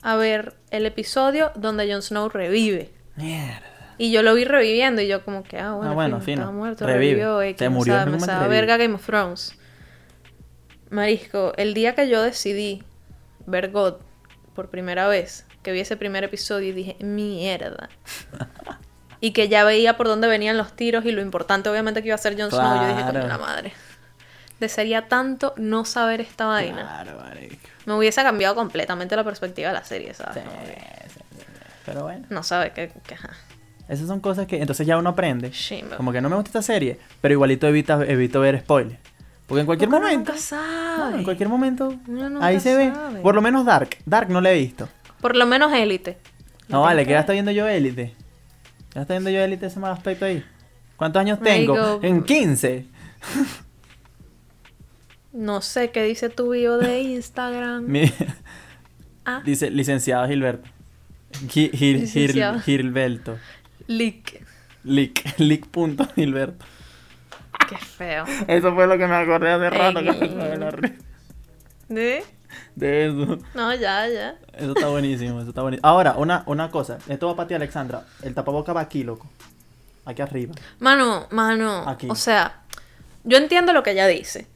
a 0.02 0.16
ver 0.16 0.54
el 0.70 0.84
episodio 0.86 1.52
donde 1.54 1.90
Jon 1.90 2.02
Snow 2.02 2.28
revive. 2.28 2.92
Mierda. 3.14 3.62
Y 3.98 4.10
yo 4.10 4.22
lo 4.24 4.34
vi 4.34 4.44
reviviendo 4.44 5.00
y 5.00 5.06
yo 5.06 5.24
como 5.24 5.44
que, 5.44 5.58
ah, 5.60 5.72
bueno, 5.74 5.92
Ah, 5.92 5.94
bueno, 5.94 6.18
estaba 6.18 6.50
muerto, 6.50 6.84
Revive. 6.84 6.98
revivió, 7.12 7.42
X, 7.42 7.60
me 7.60 7.68
murió, 7.70 7.94
sabe- 7.94 8.10
me 8.10 8.18
sabe 8.20 8.48
verga 8.48 8.76
Game 8.76 8.94
of 8.94 9.06
Thrones. 9.06 9.56
Marisco, 10.90 11.52
el 11.56 11.72
día 11.74 11.94
que 11.94 12.08
yo 12.08 12.20
decidí 12.22 12.82
ver 13.46 13.70
God 13.70 13.94
por 14.54 14.68
primera 14.70 15.06
vez, 15.08 15.46
que 15.62 15.70
vi 15.72 15.80
ese 15.80 15.96
primer 15.96 16.24
episodio 16.24 16.68
y 16.70 16.72
dije, 16.72 16.96
mierda. 17.00 17.88
y 19.20 19.30
que 19.32 19.48
ya 19.48 19.64
veía 19.64 19.96
por 19.96 20.06
dónde 20.06 20.28
venían 20.28 20.56
los 20.56 20.72
tiros 20.74 21.04
y 21.04 21.12
lo 21.12 21.22
importante 21.22 21.68
obviamente 21.68 22.02
que 22.02 22.08
iba 22.08 22.14
a 22.14 22.18
ser 22.18 22.38
Jon 22.40 22.50
Snow, 22.50 22.82
yo 22.82 22.88
dije, 22.88 23.04
coño, 23.06 23.26
la 23.26 23.38
madre. 23.38 23.72
Desearía 24.60 25.08
tanto 25.08 25.52
no 25.56 25.84
saber 25.84 26.20
esta 26.20 26.46
vaina. 26.46 26.82
Claro, 27.04 27.20
marico. 27.20 27.56
Me 27.84 27.94
hubiese 27.94 28.22
cambiado 28.22 28.54
completamente 28.54 29.14
la 29.14 29.22
perspectiva 29.24 29.68
de 29.68 29.74
la 29.74 29.84
serie, 29.84 30.14
¿sabes? 30.14 30.42
Sí, 30.42 30.50
sí, 31.12 31.20
sí. 31.38 31.44
Pero 31.84 32.04
bueno. 32.04 32.24
No 32.30 32.42
sabe 32.42 32.72
que... 32.72 32.90
que 33.06 33.14
ajá. 33.14 33.30
Esas 33.88 34.08
son 34.08 34.18
cosas 34.20 34.46
que 34.46 34.60
entonces 34.60 34.86
ya 34.86 34.96
uno 34.96 35.10
aprende. 35.10 35.50
Chimbo. 35.52 35.96
Como 35.96 36.10
que 36.10 36.20
no 36.20 36.28
me 36.28 36.34
gusta 36.36 36.48
esta 36.48 36.62
serie, 36.62 36.98
pero 37.20 37.32
igualito 37.34 37.68
evita, 37.68 38.02
evito 38.04 38.40
ver 38.40 38.58
spoilers. 38.60 38.98
Porque 39.46 39.60
en 39.60 39.66
cualquier 39.66 39.88
Porque 39.90 40.02
momento. 40.04 40.32
nunca 40.32 40.42
sabe. 40.42 41.10
no, 41.12 41.18
en 41.18 41.24
cualquier 41.24 41.48
momento. 41.48 41.94
Nunca 42.06 42.44
Ahí 42.44 42.58
se 42.58 42.74
ve. 42.74 42.92
Por 43.22 43.36
lo 43.36 43.42
menos 43.42 43.64
Dark. 43.64 43.90
Dark 44.04 44.28
no 44.28 44.40
la 44.40 44.50
he 44.50 44.54
visto. 44.58 44.88
Por 45.20 45.36
lo 45.36 45.46
menos 45.46 45.72
élite. 45.72 46.18
No 46.68 46.82
vale, 46.82 47.04
que 47.04 47.12
ya 47.12 47.20
está 47.20 47.32
viendo 47.32 47.52
yo 47.52 47.68
Élite. 47.68 48.12
Ya 48.96 49.02
está 49.02 49.12
viendo 49.14 49.28
yo 49.30 49.40
Élite 49.40 49.66
ese 49.66 49.78
mal 49.78 49.92
aspecto 49.92 50.24
ahí. 50.24 50.42
¿Cuántos 50.96 51.20
años 51.20 51.38
tengo? 51.40 52.00
En 52.02 52.24
15. 52.24 52.86
No 55.32 55.60
sé 55.60 55.90
qué 55.90 56.02
dice 56.04 56.30
tu 56.30 56.50
bio 56.50 56.78
de 56.78 57.00
Instagram. 57.02 57.84
Mi- 57.88 58.10
Ah, 59.28 59.42
Dice 59.44 59.70
licenciado 59.70 60.26
Gilberto. 60.28 60.68
Gil- 61.48 61.72
Gil-. 61.72 62.60
Gilberto. 62.62 63.38
leak. 63.86 64.42
Lick. 64.84 65.38
Lick 65.38 65.66
punto 65.66 66.06
Gilberto. 66.14 66.64
Qué 67.68 67.76
feo. 67.76 68.24
Eso 68.48 68.72
fue 68.74 68.86
lo 68.86 68.96
que 68.96 69.06
me 69.06 69.16
acordé 69.16 69.50
hace 69.50 69.68
rato. 69.68 70.00
que 70.00 70.12
me 70.12 70.94
¿De? 71.88 72.24
De 72.74 73.06
eso. 73.06 73.38
No, 73.54 73.74
ya, 73.74 74.06
ya. 74.08 74.36
Eso 74.54 74.72
está 74.72 74.88
buenísimo, 74.88 75.40
eso 75.40 75.50
está 75.50 75.62
buenísimo. 75.62 75.86
Ahora, 75.88 76.14
una, 76.16 76.42
una 76.46 76.70
cosa. 76.70 76.98
Esto 77.08 77.26
va 77.26 77.36
para 77.36 77.48
ti, 77.48 77.54
Alexandra. 77.54 78.04
El 78.22 78.34
tapaboca 78.34 78.72
va 78.72 78.80
aquí, 78.82 79.02
loco. 79.04 79.26
Aquí 80.04 80.22
arriba. 80.22 80.54
Mano, 80.78 81.26
mano. 81.30 81.88
Aquí. 81.88 82.08
O 82.10 82.14
sea, 82.14 82.62
yo 83.24 83.36
entiendo 83.38 83.72
lo 83.72 83.82
que 83.82 83.90
ella 83.92 84.06
dice. 84.06 84.46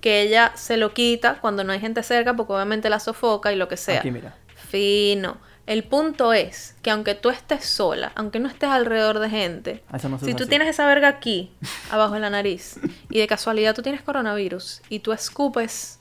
Que 0.00 0.22
ella 0.22 0.52
se 0.54 0.76
lo 0.76 0.94
quita 0.94 1.40
cuando 1.40 1.64
no 1.64 1.72
hay 1.72 1.80
gente 1.80 2.02
cerca 2.02 2.34
porque 2.34 2.52
obviamente 2.52 2.88
la 2.88 3.00
sofoca 3.00 3.52
y 3.52 3.56
lo 3.56 3.68
que 3.68 3.76
sea. 3.76 3.98
Aquí, 4.00 4.10
mira. 4.10 4.34
Fino. 4.54 5.36
El 5.66 5.84
punto 5.84 6.32
es 6.32 6.74
que 6.82 6.90
aunque 6.90 7.14
tú 7.14 7.30
estés 7.30 7.64
sola, 7.64 8.10
aunque 8.16 8.40
no 8.40 8.48
estés 8.48 8.70
alrededor 8.70 9.18
de 9.20 9.30
gente, 9.30 9.84
Ah, 9.90 9.98
no 10.08 10.18
si 10.18 10.32
tú 10.34 10.42
así. 10.44 10.48
tienes 10.48 10.68
esa 10.68 10.86
verga 10.86 11.06
aquí, 11.08 11.52
abajo 11.90 12.14
de 12.14 12.20
la 12.20 12.30
nariz, 12.30 12.80
y 13.08 13.18
de 13.20 13.26
casualidad 13.28 13.74
tú 13.74 13.82
tienes 13.82 14.02
coronavirus, 14.02 14.80
y 14.88 14.98
tú 15.00 15.12
escupes, 15.12 16.00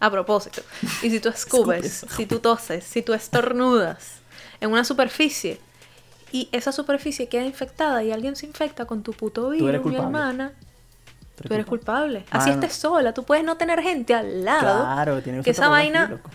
a 0.00 0.10
propósito, 0.10 0.62
y 1.02 1.10
si 1.10 1.20
tú 1.20 1.28
escupes, 1.28 2.04
si 2.16 2.26
tú 2.26 2.38
toses, 2.40 2.84
si 2.84 3.02
tú 3.02 3.12
estornudas 3.14 4.20
en 4.60 4.70
una 4.70 4.84
superficie, 4.84 5.60
y 6.30 6.48
esa 6.52 6.72
superficie 6.72 7.28
queda 7.28 7.44
infectada 7.44 8.02
y 8.04 8.12
alguien 8.12 8.36
se 8.36 8.46
infecta 8.46 8.84
con 8.84 9.02
tu 9.02 9.12
puto 9.12 9.50
virus, 9.50 9.84
mi 9.84 9.96
hermana, 9.96 10.52
Tú 11.46 11.54
eres 11.54 11.66
culpable. 11.66 12.24
Así 12.32 12.50
estés 12.50 12.72
sola, 12.72 13.14
tú 13.14 13.22
puedes 13.22 13.44
no 13.44 13.56
tener 13.56 13.80
gente 13.80 14.12
al 14.12 14.44
lado. 14.44 14.80
Claro, 14.82 15.22
tiene 15.22 15.40
que 15.40 15.50
esa 15.50 15.66
aquí, 15.66 15.70
vaina... 15.70 16.08
loco. 16.08 16.30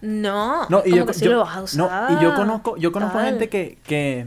No, 0.00 0.66
No, 0.70 0.78
y 0.84 0.90
como 0.90 0.96
yo, 0.96 1.06
que 1.06 1.12
sí 1.14 1.24
yo- 1.26 1.32
lo 1.32 1.40
vas 1.40 1.56
a 1.56 1.62
usar. 1.62 2.10
no, 2.10 2.16
y 2.18 2.22
yo 2.22 2.34
conozco, 2.34 2.76
yo 2.78 2.90
conozco 2.90 3.18
Tal. 3.18 3.26
gente 3.26 3.48
que, 3.50 3.78
que 3.84 4.26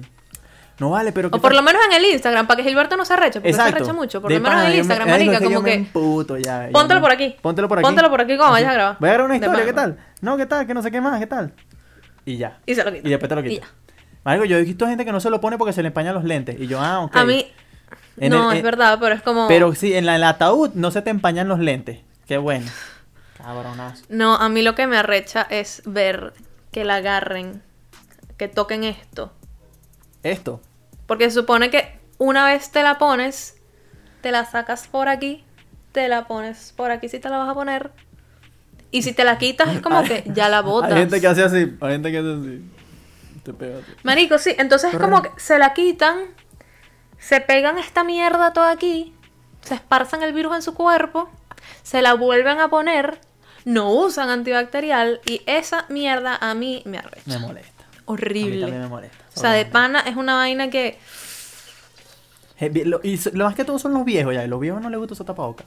no 0.80 0.90
vale, 0.92 1.12
pero 1.12 1.30
O 1.32 1.40
por 1.40 1.54
lo 1.54 1.62
menos 1.62 1.82
en 1.86 1.94
el 1.94 2.06
Instagram, 2.12 2.48
para 2.48 2.58
que 2.62 2.68
Gilberto 2.68 2.96
no 2.98 3.06
se 3.06 3.14
arreche, 3.14 3.40
porque 3.40 3.50
Exacto. 3.50 3.72
se 3.72 3.76
arrecha 3.78 3.94
mucho. 3.94 4.22
Por 4.22 4.32
De 4.32 4.38
lo 4.40 4.44
menos 4.44 4.60
en 4.62 4.66
el 4.68 4.72
me- 4.74 4.78
Instagram, 4.80 5.08
no, 5.08 5.14
marica, 5.14 5.40
como 5.44 5.62
me 5.62 5.70
que... 5.70 5.76
emputo 5.76 6.38
ya, 6.38 6.70
Póntelo 6.72 7.00
me- 7.00 7.04
por 7.04 7.12
aquí. 7.12 7.36
Póntelo 7.42 7.68
por 7.68 7.78
aquí. 7.80 7.84
Póntelo 7.86 8.10
por 8.10 8.22
aquí, 8.22 8.38
¿cómo 8.38 8.46
Así. 8.54 8.64
vayas 8.64 8.70
a 8.70 8.74
grabar? 8.74 8.98
Voy 9.00 9.10
a 9.10 9.14
grabar 9.14 9.30
una 9.32 9.36
historia, 9.46 9.66
¿qué 9.66 9.74
tal? 9.74 9.98
No, 10.22 10.38
¿qué 10.38 10.46
tal? 10.46 10.66
Que 10.68 10.74
no 10.74 10.82
sé 10.82 10.92
qué 10.92 11.02
más, 11.02 11.20
¿qué 11.20 11.28
tal? 11.28 11.54
Y 12.26 12.38
ya. 12.38 12.60
Y 12.66 12.76
se 12.76 12.84
lo 12.84 12.92
quita. 12.94 13.08
Y 13.08 13.12
después 13.12 13.30
te 13.30 13.36
lo 13.36 13.44
quita. 13.44 13.68
Marico, 14.24 14.46
yo 14.46 14.58
he 14.58 14.62
visto 14.64 14.86
gente 14.88 15.06
que 15.06 15.12
no 15.12 15.20
se 15.20 15.30
lo 15.30 15.40
pone 15.42 15.58
porque 15.58 15.74
se 15.74 15.82
le 15.82 15.88
empañan 15.88 16.14
los 16.14 16.24
lentes. 16.24 16.60
Y 16.60 16.68
yo, 16.68 16.80
ah, 16.82 17.00
ok. 17.02 17.16
A 17.16 17.24
mí... 17.26 17.46
En 18.18 18.32
no, 18.32 18.50
el- 18.52 18.58
es 18.58 18.60
en- 18.60 18.66
verdad, 18.66 18.98
pero 19.00 19.16
es 19.16 19.22
como... 19.22 19.48
Pero 19.48 19.74
sí, 19.76 19.94
en 19.94 20.06
la- 20.06 20.16
el 20.18 20.24
ataúd 20.24 20.72
no 20.76 20.92
se 20.92 21.02
te 21.02 21.10
empañan 21.10 21.48
los 21.48 21.60
lentes. 21.60 22.00
Qué 22.28 22.38
bueno. 22.38 22.68
Cabronazo. 23.38 24.04
No, 24.10 24.36
a 24.36 24.50
mí 24.50 24.62
lo 24.62 24.76
que 24.76 24.86
me 24.88 24.98
arrecha 24.98 25.46
es 25.50 25.82
ver 25.86 26.34
que 26.72 26.84
la 26.84 26.96
agarren, 26.96 27.64
que 28.38 28.48
toquen 28.50 28.84
esto. 28.84 29.34
Esto. 30.24 30.62
Porque 31.10 31.26
se 31.26 31.32
supone 31.32 31.72
que 31.72 32.00
una 32.20 32.46
vez 32.46 32.70
te 32.72 32.84
la 32.84 33.00
pones, 33.00 33.56
te 34.22 34.32
la 34.32 34.46
sacas 34.46 34.88
por 34.88 35.10
aquí, 35.10 35.44
te 35.92 36.08
la 36.08 36.28
pones 36.28 36.72
por 36.78 36.92
aquí 36.92 37.10
si 37.10 37.18
te 37.18 37.30
la 37.30 37.40
vas 37.40 37.50
a 37.50 37.56
poner. 37.56 37.90
Y 38.92 39.02
si 39.02 39.12
te 39.14 39.24
la 39.24 39.40
quitas 39.40 39.74
es 39.74 39.82
como 39.82 40.04
que 40.04 40.24
ya 40.28 40.50
la 40.50 40.62
botas. 40.62 40.92
Hay 40.92 41.00
gente 41.00 41.20
que 41.20 41.26
hace 41.26 41.44
así. 41.44 41.76
Hay 41.82 41.92
gente 41.94 42.12
que 42.12 42.18
hace 42.20 42.32
así. 42.32 42.64
Te 43.42 43.54
pega. 43.54 43.80
Marico, 44.04 44.38
sí, 44.38 44.54
entonces 44.60 44.94
es 44.94 45.00
como 45.00 45.24
que 45.24 45.32
se 45.38 45.58
la 45.58 45.74
quitan, 45.74 46.20
se 47.18 47.42
pegan 47.42 47.80
esta 47.80 48.04
mierda 48.04 48.54
toda 48.54 48.70
aquí, 48.70 49.16
se 49.62 49.74
esparzan 49.74 50.22
el 50.22 50.32
virus 50.32 50.58
en 50.58 50.62
su 50.62 50.76
cuerpo, 50.76 51.28
se 51.82 52.04
la 52.04 52.14
vuelven 52.14 52.60
a 52.60 52.68
poner, 52.68 53.20
no 53.66 53.92
usan 53.92 54.30
antibacterial 54.30 55.22
y 55.26 55.42
esa 55.48 55.88
mierda 55.90 56.38
a 56.40 56.54
mí 56.54 56.84
me 56.86 57.00
arrecha. 57.00 57.24
Me 57.26 57.40
molesta. 57.40 57.84
A 57.84 57.98
mí 57.98 58.04
Horrible. 58.06 58.62
también 58.62 58.82
me 58.84 58.90
molesta. 58.90 59.19
O 59.36 59.40
sea, 59.40 59.52
de 59.52 59.66
pana 59.66 60.02
es 60.02 60.16
una 60.16 60.36
vaina 60.36 60.70
que... 60.70 61.00
Vi- 62.60 62.84
lo- 62.84 63.00
Y 63.04 63.18
lo 63.34 63.46
más 63.46 63.56
que 63.56 63.64
todo 63.64 63.80
son 63.80 63.94
los 63.94 64.04
viejos 64.04 64.34
ya. 64.34 64.44
Y 64.44 64.48
los 64.48 64.60
viejos 64.60 64.82
no 64.82 64.90
les 64.90 65.00
gusta 65.00 65.14
usar 65.14 65.26
tapabocas. 65.28 65.66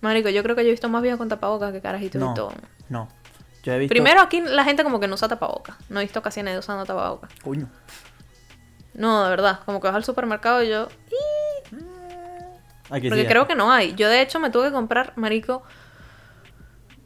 Marico, 0.00 0.28
yo 0.28 0.42
creo 0.42 0.56
que 0.56 0.62
yo 0.62 0.68
he 0.68 0.72
visto 0.72 0.88
más 0.88 1.02
viejos 1.02 1.18
con 1.18 1.28
tapabocas 1.28 1.72
que 1.72 1.80
carajitos 1.80 2.20
No. 2.20 2.32
y 2.32 2.34
todo. 2.34 2.52
No. 2.88 3.08
Yo 3.62 3.72
he 3.72 3.78
visto. 3.78 3.92
Primero 3.92 4.20
aquí 4.20 4.40
la 4.40 4.64
gente 4.64 4.82
como 4.82 4.98
que 5.00 5.06
no 5.08 5.14
usa 5.14 5.28
tapabocas. 5.28 5.76
No 5.88 6.00
he 6.00 6.02
visto 6.04 6.20
casi 6.22 6.40
a 6.40 6.42
nadie 6.42 6.58
usando 6.58 6.84
tapabocas. 6.84 7.30
Coño. 7.44 7.68
No, 8.94 9.24
de 9.24 9.30
verdad. 9.30 9.60
Como 9.64 9.80
que 9.80 9.86
vas 9.88 9.96
al 9.96 10.04
supermercado 10.04 10.62
y 10.62 10.68
yo... 10.70 10.88
Aquí 12.90 13.08
Porque 13.08 13.22
sí, 13.22 13.26
creo 13.26 13.46
que 13.48 13.56
no 13.56 13.72
hay. 13.72 13.94
Yo 13.94 14.08
de 14.08 14.22
hecho 14.22 14.38
me 14.38 14.50
tuve 14.50 14.66
que 14.68 14.72
comprar, 14.72 15.12
marico, 15.16 15.64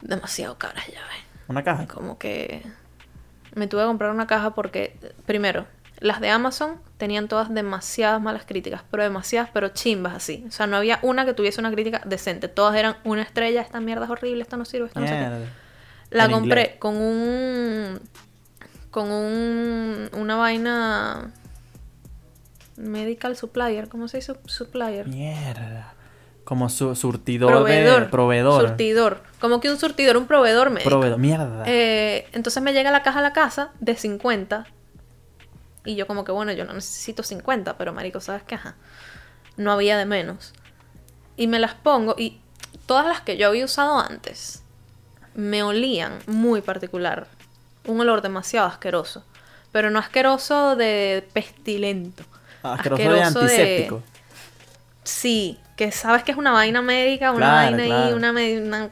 demasiado 0.01 0.57
caras 0.59 0.85
ya, 0.87 0.99
¿ves? 0.99 1.23
Una 1.47 1.63
caja. 1.63 1.87
Como 1.87 2.19
que 2.19 2.63
me 3.53 3.67
tuve 3.67 3.81
que 3.81 3.87
comprar 3.87 4.11
una 4.11 4.27
caja 4.27 4.53
porque, 4.55 4.97
primero, 5.25 5.65
las 5.99 6.19
de 6.19 6.29
Amazon 6.29 6.79
tenían 6.97 7.27
todas 7.27 7.53
demasiadas 7.53 8.21
malas 8.21 8.45
críticas, 8.45 8.81
pero 8.89 9.03
demasiadas, 9.03 9.49
pero 9.53 9.69
chimbas 9.69 10.15
así. 10.15 10.43
O 10.47 10.51
sea, 10.51 10.67
no 10.67 10.77
había 10.77 10.99
una 11.03 11.25
que 11.25 11.33
tuviese 11.33 11.59
una 11.59 11.71
crítica 11.71 12.01
decente. 12.05 12.47
Todas 12.47 12.75
eran 12.75 12.97
una 13.03 13.21
estrella, 13.21 13.61
esta 13.61 13.79
mierda 13.79 14.05
es 14.05 14.11
horrible, 14.11 14.41
esta 14.41 14.57
no 14.57 14.65
sirve, 14.65 14.87
esta 14.87 14.99
no 14.99 15.07
sé 15.07 15.13
qué. 15.13 15.45
La 16.15 16.25
En 16.25 16.31
compré 16.31 16.61
inglés. 16.61 16.79
con 16.79 16.97
un. 16.97 17.99
con 18.89 19.11
un. 19.11 20.09
una 20.13 20.35
vaina. 20.35 21.31
Medical 22.77 23.37
supplier, 23.37 23.87
¿cómo 23.89 24.07
se 24.07 24.17
dice? 24.17 24.33
Supplier. 24.45 25.07
Mierda. 25.07 25.93
Como 26.43 26.69
su 26.69 26.95
surtidor 26.95 27.51
Proveedor. 27.51 28.03
de 28.03 28.09
proveedor. 28.09 28.67
Surtidor. 28.69 29.21
Como 29.39 29.61
que 29.61 29.69
un 29.69 29.77
surtidor, 29.77 30.17
un 30.17 30.27
proveedor 30.27 30.69
médico. 30.69 30.89
Proveedor. 30.89 31.19
Mierda. 31.19 31.63
Eh, 31.65 32.27
entonces 32.33 32.61
me 32.61 32.73
llega 32.73 32.91
la 32.91 33.03
caja 33.03 33.19
a 33.19 33.21
la 33.21 33.33
casa 33.33 33.71
de 33.79 33.95
50. 33.95 34.65
Y 35.85 35.95
yo 35.95 36.07
como 36.07 36.23
que, 36.23 36.31
bueno, 36.31 36.51
yo 36.51 36.65
no 36.65 36.73
necesito 36.73 37.23
50, 37.23 37.77
pero 37.77 37.93
marico, 37.93 38.19
¿sabes 38.19 38.43
qué? 38.43 38.55
Ajá. 38.55 38.75
No 39.57 39.71
había 39.71 39.97
de 39.97 40.05
menos. 40.05 40.53
Y 41.37 41.47
me 41.47 41.59
las 41.59 41.73
pongo 41.75 42.15
y 42.17 42.39
todas 42.85 43.05
las 43.05 43.21
que 43.21 43.37
yo 43.37 43.47
había 43.47 43.65
usado 43.65 43.99
antes 43.99 44.63
me 45.33 45.63
olían 45.63 46.19
muy 46.27 46.61
particular. 46.61 47.27
Un 47.87 47.99
olor 47.99 48.21
demasiado 48.21 48.67
asqueroso. 48.67 49.23
Pero 49.71 49.89
no 49.89 49.99
asqueroso 49.99 50.75
de 50.75 51.27
pestilento. 51.33 52.23
Asqueroso 52.63 53.09
de 53.11 53.23
antiséptico. 53.23 54.03
Sí, 55.03 55.59
que 55.75 55.91
sabes 55.91 56.23
que 56.23 56.31
es 56.31 56.37
una 56.37 56.51
vaina 56.51 56.81
médica, 56.81 57.31
una 57.31 57.37
Claro, 57.47 57.77
vaina 57.77 57.83
y 57.85 57.87
claro. 57.87 58.15
una, 58.15 58.31
me- 58.33 58.61
una 58.61 58.89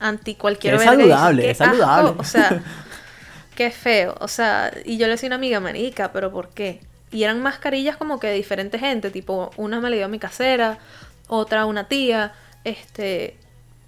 anti 0.00 0.34
cualquier 0.34 0.74
es 0.74 0.82
y 0.82 0.84
saludable, 0.84 1.42
"Qué 1.42 1.50
es 1.50 1.58
saludable". 1.58 2.08
asco", 2.10 2.20
O 2.20 2.24
sea, 2.24 2.62
qué 3.56 3.70
feo. 3.70 4.14
O 4.20 4.28
sea, 4.28 4.70
y 4.84 4.98
yo 4.98 5.06
le 5.06 5.12
decía 5.12 5.28
a 5.28 5.30
una 5.30 5.36
amiga, 5.36 5.60
marica, 5.60 6.12
pero 6.12 6.30
¿por 6.30 6.50
qué? 6.50 6.80
Y 7.10 7.22
eran 7.24 7.40
mascarillas 7.42 7.96
como 7.96 8.20
que 8.20 8.26
de 8.26 8.34
diferente 8.34 8.78
gente, 8.78 9.10
tipo, 9.10 9.50
una 9.56 9.80
me 9.80 9.88
la 9.90 9.96
dio 9.96 10.04
a 10.04 10.08
mi 10.08 10.18
casera, 10.18 10.78
otra 11.26 11.62
a 11.62 11.66
una 11.66 11.88
tía, 11.88 12.32
este, 12.64 13.36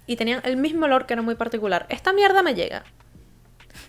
y 0.07 0.15
tenían 0.15 0.41
el 0.43 0.57
mismo 0.57 0.85
olor 0.85 1.05
que 1.05 1.13
era 1.13 1.21
muy 1.21 1.35
particular. 1.35 1.85
Esta 1.89 2.13
mierda 2.13 2.41
me 2.41 2.55
llega. 2.55 2.83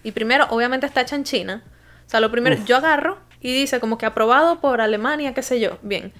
Y 0.04 0.12
primero, 0.12 0.46
obviamente 0.50 0.84
está 0.86 1.00
hecha 1.00 1.16
en 1.16 1.24
China. 1.24 1.62
O 2.06 2.10
sea, 2.10 2.20
lo 2.20 2.30
primero, 2.30 2.56
Uf. 2.56 2.64
yo 2.66 2.76
agarro 2.76 3.18
y 3.40 3.52
dice 3.54 3.80
como 3.80 3.96
que 3.96 4.04
aprobado 4.04 4.60
por 4.60 4.80
Alemania, 4.82 5.32
qué 5.32 5.42
sé 5.42 5.60
yo. 5.60 5.78
Bien. 5.82 6.12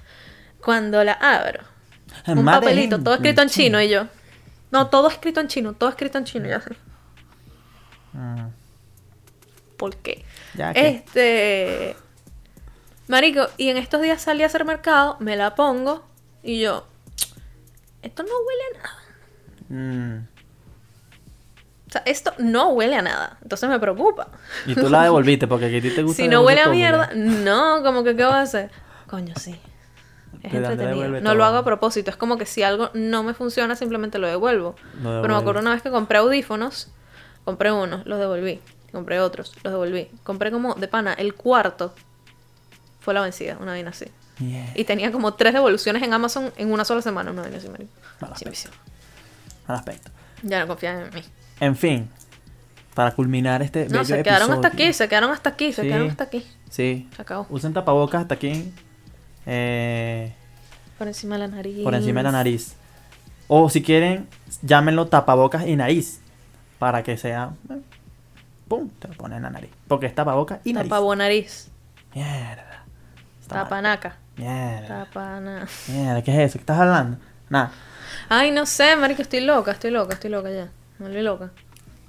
Cuando 0.63 1.03
la 1.03 1.13
abro, 1.13 1.61
un 2.27 2.43
Made 2.43 2.59
papelito, 2.59 2.99
todo 2.99 3.15
escrito 3.15 3.41
en 3.41 3.49
chino 3.49 3.79
China. 3.79 3.83
y 3.83 3.89
yo. 3.89 4.07
No, 4.71 4.87
todo 4.87 5.09
escrito 5.09 5.39
en 5.39 5.47
chino, 5.47 5.73
todo 5.73 5.89
escrito 5.89 6.17
en 6.17 6.23
chino, 6.23 6.47
ya 6.47 6.61
sé. 6.61 6.75
Mm, 8.13 8.47
¿Por 9.77 9.95
qué? 9.97 10.23
ya 10.55 10.73
que. 10.73 10.87
Este. 10.87 11.95
Marico, 13.07 13.47
y 13.57 13.69
en 13.69 13.77
estos 13.77 14.01
días 14.01 14.21
salí 14.21 14.43
a 14.43 14.45
hacer 14.45 14.63
mercado, 14.63 15.17
me 15.19 15.35
la 15.35 15.55
pongo 15.55 16.05
y 16.41 16.61
yo. 16.61 16.87
Esto 18.01 18.23
no 18.23 18.29
huele 18.29 18.63
a 18.63 18.77
nada. 18.77 18.99
Mm. 19.69 20.27
O 21.87 21.91
sea, 21.91 22.03
esto 22.05 22.33
no 22.39 22.69
huele 22.69 22.95
a 22.95 23.01
nada. 23.01 23.37
Entonces 23.41 23.69
me 23.69 23.79
preocupa. 23.79 24.29
Y 24.65 24.75
tú 24.75 24.89
la 24.89 25.03
devolviste 25.03 25.47
porque 25.49 25.65
aquí 25.65 25.77
a 25.77 25.81
ti 25.81 25.89
te 25.91 26.03
gusta. 26.03 26.23
Si 26.23 26.29
no 26.29 26.41
huele 26.41 26.61
a 26.61 26.69
mierda, 26.69 27.11
no, 27.13 27.83
como 27.83 28.03
que 28.03 28.15
¿qué 28.15 28.23
voy 28.23 28.33
a 28.33 28.41
hacer? 28.41 28.71
Coño, 29.07 29.33
sí. 29.35 29.59
Es 30.43 30.53
entretenido. 30.53 31.07
No 31.09 31.21
todo. 31.21 31.35
lo 31.35 31.45
hago 31.45 31.57
a 31.57 31.63
propósito. 31.65 32.11
Es 32.11 32.17
como 32.17 32.37
que 32.37 32.45
si 32.45 32.63
algo 32.63 32.89
no 32.93 33.23
me 33.23 33.33
funciona, 33.33 33.75
simplemente 33.75 34.19
lo 34.19 34.27
devuelvo. 34.27 34.75
Pero 35.01 35.27
me 35.27 35.35
acuerdo 35.35 35.61
una 35.61 35.71
vez 35.73 35.81
que 35.81 35.89
compré 35.89 36.17
audífonos. 36.19 36.89
Compré 37.45 37.71
unos, 37.71 38.05
los 38.05 38.19
devolví. 38.19 38.59
Compré 38.91 39.19
otros, 39.19 39.53
los 39.63 39.73
devolví. 39.73 40.09
Compré 40.23 40.51
como 40.51 40.75
de 40.75 40.87
pana, 40.87 41.13
el 41.13 41.33
cuarto 41.33 41.93
fue 42.99 43.13
la 43.13 43.21
vencida, 43.21 43.57
una 43.59 43.71
vaina 43.71 43.89
así. 43.89 44.05
Y 44.75 44.83
tenía 44.83 45.11
como 45.11 45.33
tres 45.35 45.53
devoluciones 45.53 46.03
en 46.03 46.13
Amazon 46.13 46.51
en 46.57 46.71
una 46.71 46.83
sola 46.85 47.01
semana, 47.01 47.31
una 47.31 47.41
vaina 47.41 47.57
así, 47.57 47.69
marico. 47.69 47.91
Mal 48.19 48.31
aspecto. 48.33 48.49
visión. 48.51 48.73
Al 49.67 49.75
aspecto. 49.75 50.11
Ya 50.41 50.59
no 50.59 50.67
confían 50.67 51.01
en 51.03 51.13
mí. 51.13 51.23
En 51.59 51.75
fin. 51.75 52.09
Para 52.93 53.11
culminar 53.11 53.61
este 53.61 53.85
No, 53.85 53.99
bello 53.99 54.03
se 54.05 54.23
quedaron 54.23 54.51
hasta 54.51 54.67
aquí, 54.67 54.93
se 54.93 55.07
quedaron 55.07 55.31
hasta 55.31 55.49
aquí, 55.51 55.71
se 55.73 55.81
Sí. 55.81 55.87
quedaron 55.87 56.09
hasta 56.09 56.23
aquí. 56.25 56.45
Sí. 56.69 57.09
Se 57.15 57.21
acabó. 57.21 57.47
Usen 57.49 57.73
tapabocas 57.73 58.21
hasta 58.23 58.35
aquí. 58.35 58.71
Eh, 59.45 60.33
Por 60.97 61.07
encima 61.07 61.35
de 61.35 61.39
la 61.39 61.47
nariz. 61.55 61.83
por 61.83 61.93
encima 61.95 62.19
de 62.19 62.23
la 62.23 62.31
nariz. 62.31 62.75
O 63.47 63.69
si 63.69 63.81
quieren, 63.83 64.27
llámenlo 64.61 65.07
tapabocas 65.07 65.67
y 65.67 65.75
nariz. 65.75 66.21
Para 66.79 67.03
que 67.03 67.17
sea. 67.17 67.51
eh, 67.69 67.79
¡Pum! 68.67 68.89
Te 68.99 69.07
lo 69.09 69.13
ponen 69.15 69.37
en 69.37 69.43
la 69.43 69.49
nariz. 69.49 69.69
Porque 69.87 70.05
es 70.05 70.15
tapabocas 70.15 70.59
y 70.63 70.73
nariz. 70.73 70.89
Tapa 70.89 71.15
nariz. 71.15 71.69
Mierda. 72.15 72.83
Tapanaca. 73.47 74.15
Mierda. 74.37 75.05
Tapana. 75.05 75.67
Mierda, 75.89 76.21
¿qué 76.23 76.31
es 76.31 76.49
eso? 76.49 76.53
¿Qué 76.53 76.61
estás 76.63 76.79
hablando? 76.79 77.17
Nada. 77.49 77.71
Ay, 78.29 78.51
no 78.51 78.65
sé, 78.65 78.95
marico, 78.95 79.21
estoy 79.21 79.41
loca, 79.41 79.71
estoy 79.71 79.91
loca, 79.91 80.13
estoy 80.13 80.29
loca 80.31 80.49
ya. 80.49 80.69
Me 80.99 81.07
volví 81.07 81.21
loca. 81.21 81.51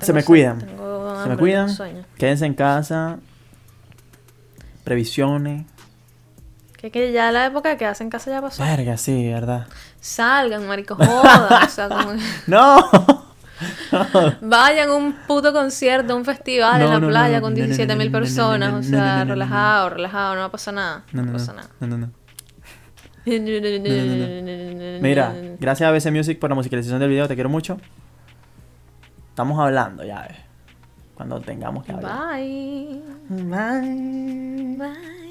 Se 0.00 0.12
me 0.12 0.22
cuidan. 0.24 0.58
tengo 0.58 1.22
Se 1.22 1.28
me 1.28 1.36
cuidan. 1.36 1.68
Quédense 2.18 2.46
en 2.46 2.54
casa. 2.54 3.18
Previsiones. 4.84 5.64
Que, 6.84 6.90
que 6.90 7.12
ya 7.12 7.32
la 7.32 7.46
época 7.46 7.70
de 7.70 7.78
quedarse 7.78 8.04
en 8.04 8.10
casa 8.10 8.30
ya 8.30 8.42
pasó. 8.42 8.62
Verga, 8.62 8.98
sí, 8.98 9.32
¿verdad? 9.32 9.66
Salgan, 10.00 10.66
marico, 10.68 10.96
jodan. 10.96 11.62
o 11.64 11.68
sea, 11.70 11.88
como 11.88 12.10
que 12.12 12.18
¡No! 12.46 12.76
vayan 14.42 14.90
a 14.90 14.94
un 14.94 15.14
puto 15.26 15.50
concierto, 15.54 16.14
un 16.14 16.26
festival 16.26 16.80
No, 16.80 16.84
en 16.84 16.90
la 16.92 17.00
no, 17.00 17.08
playa 17.08 17.40
con 17.40 17.54
no, 17.54 17.60
no, 17.60 17.64
17 17.64 17.96
mil 17.96 18.10
personas. 18.10 18.74
o 18.74 18.82
sea, 18.82 19.24
relajado, 19.24 19.88
relajado, 19.90 20.34
no 20.34 20.40
va 20.40 20.46
a 20.46 20.50
pasar 20.50 20.74
nada. 20.74 21.04
No. 21.12 21.32
pasa 21.32 21.54
nada. 21.54 21.68
No, 21.80 21.86
no, 21.86 21.96
no. 21.96 22.10
Mira, 25.00 25.34
gracias 25.58 25.88
a 25.88 25.90
BC 25.90 26.10
Music 26.10 26.38
por 26.38 26.50
la 26.50 26.56
musicalización 26.56 27.00
del 27.00 27.08
video, 27.08 27.26
te 27.26 27.34
quiero 27.34 27.48
mucho. 27.48 27.78
Estamos 29.30 29.58
hablando 29.58 30.04
ya, 30.04 30.20
ves. 30.28 30.36
Cuando 31.14 31.40
tengamos 31.40 31.82
que 31.82 31.92
hablar. 31.92 32.34
Bye. 32.36 33.00
Bye. 33.30 34.76
Bye. 34.76 35.23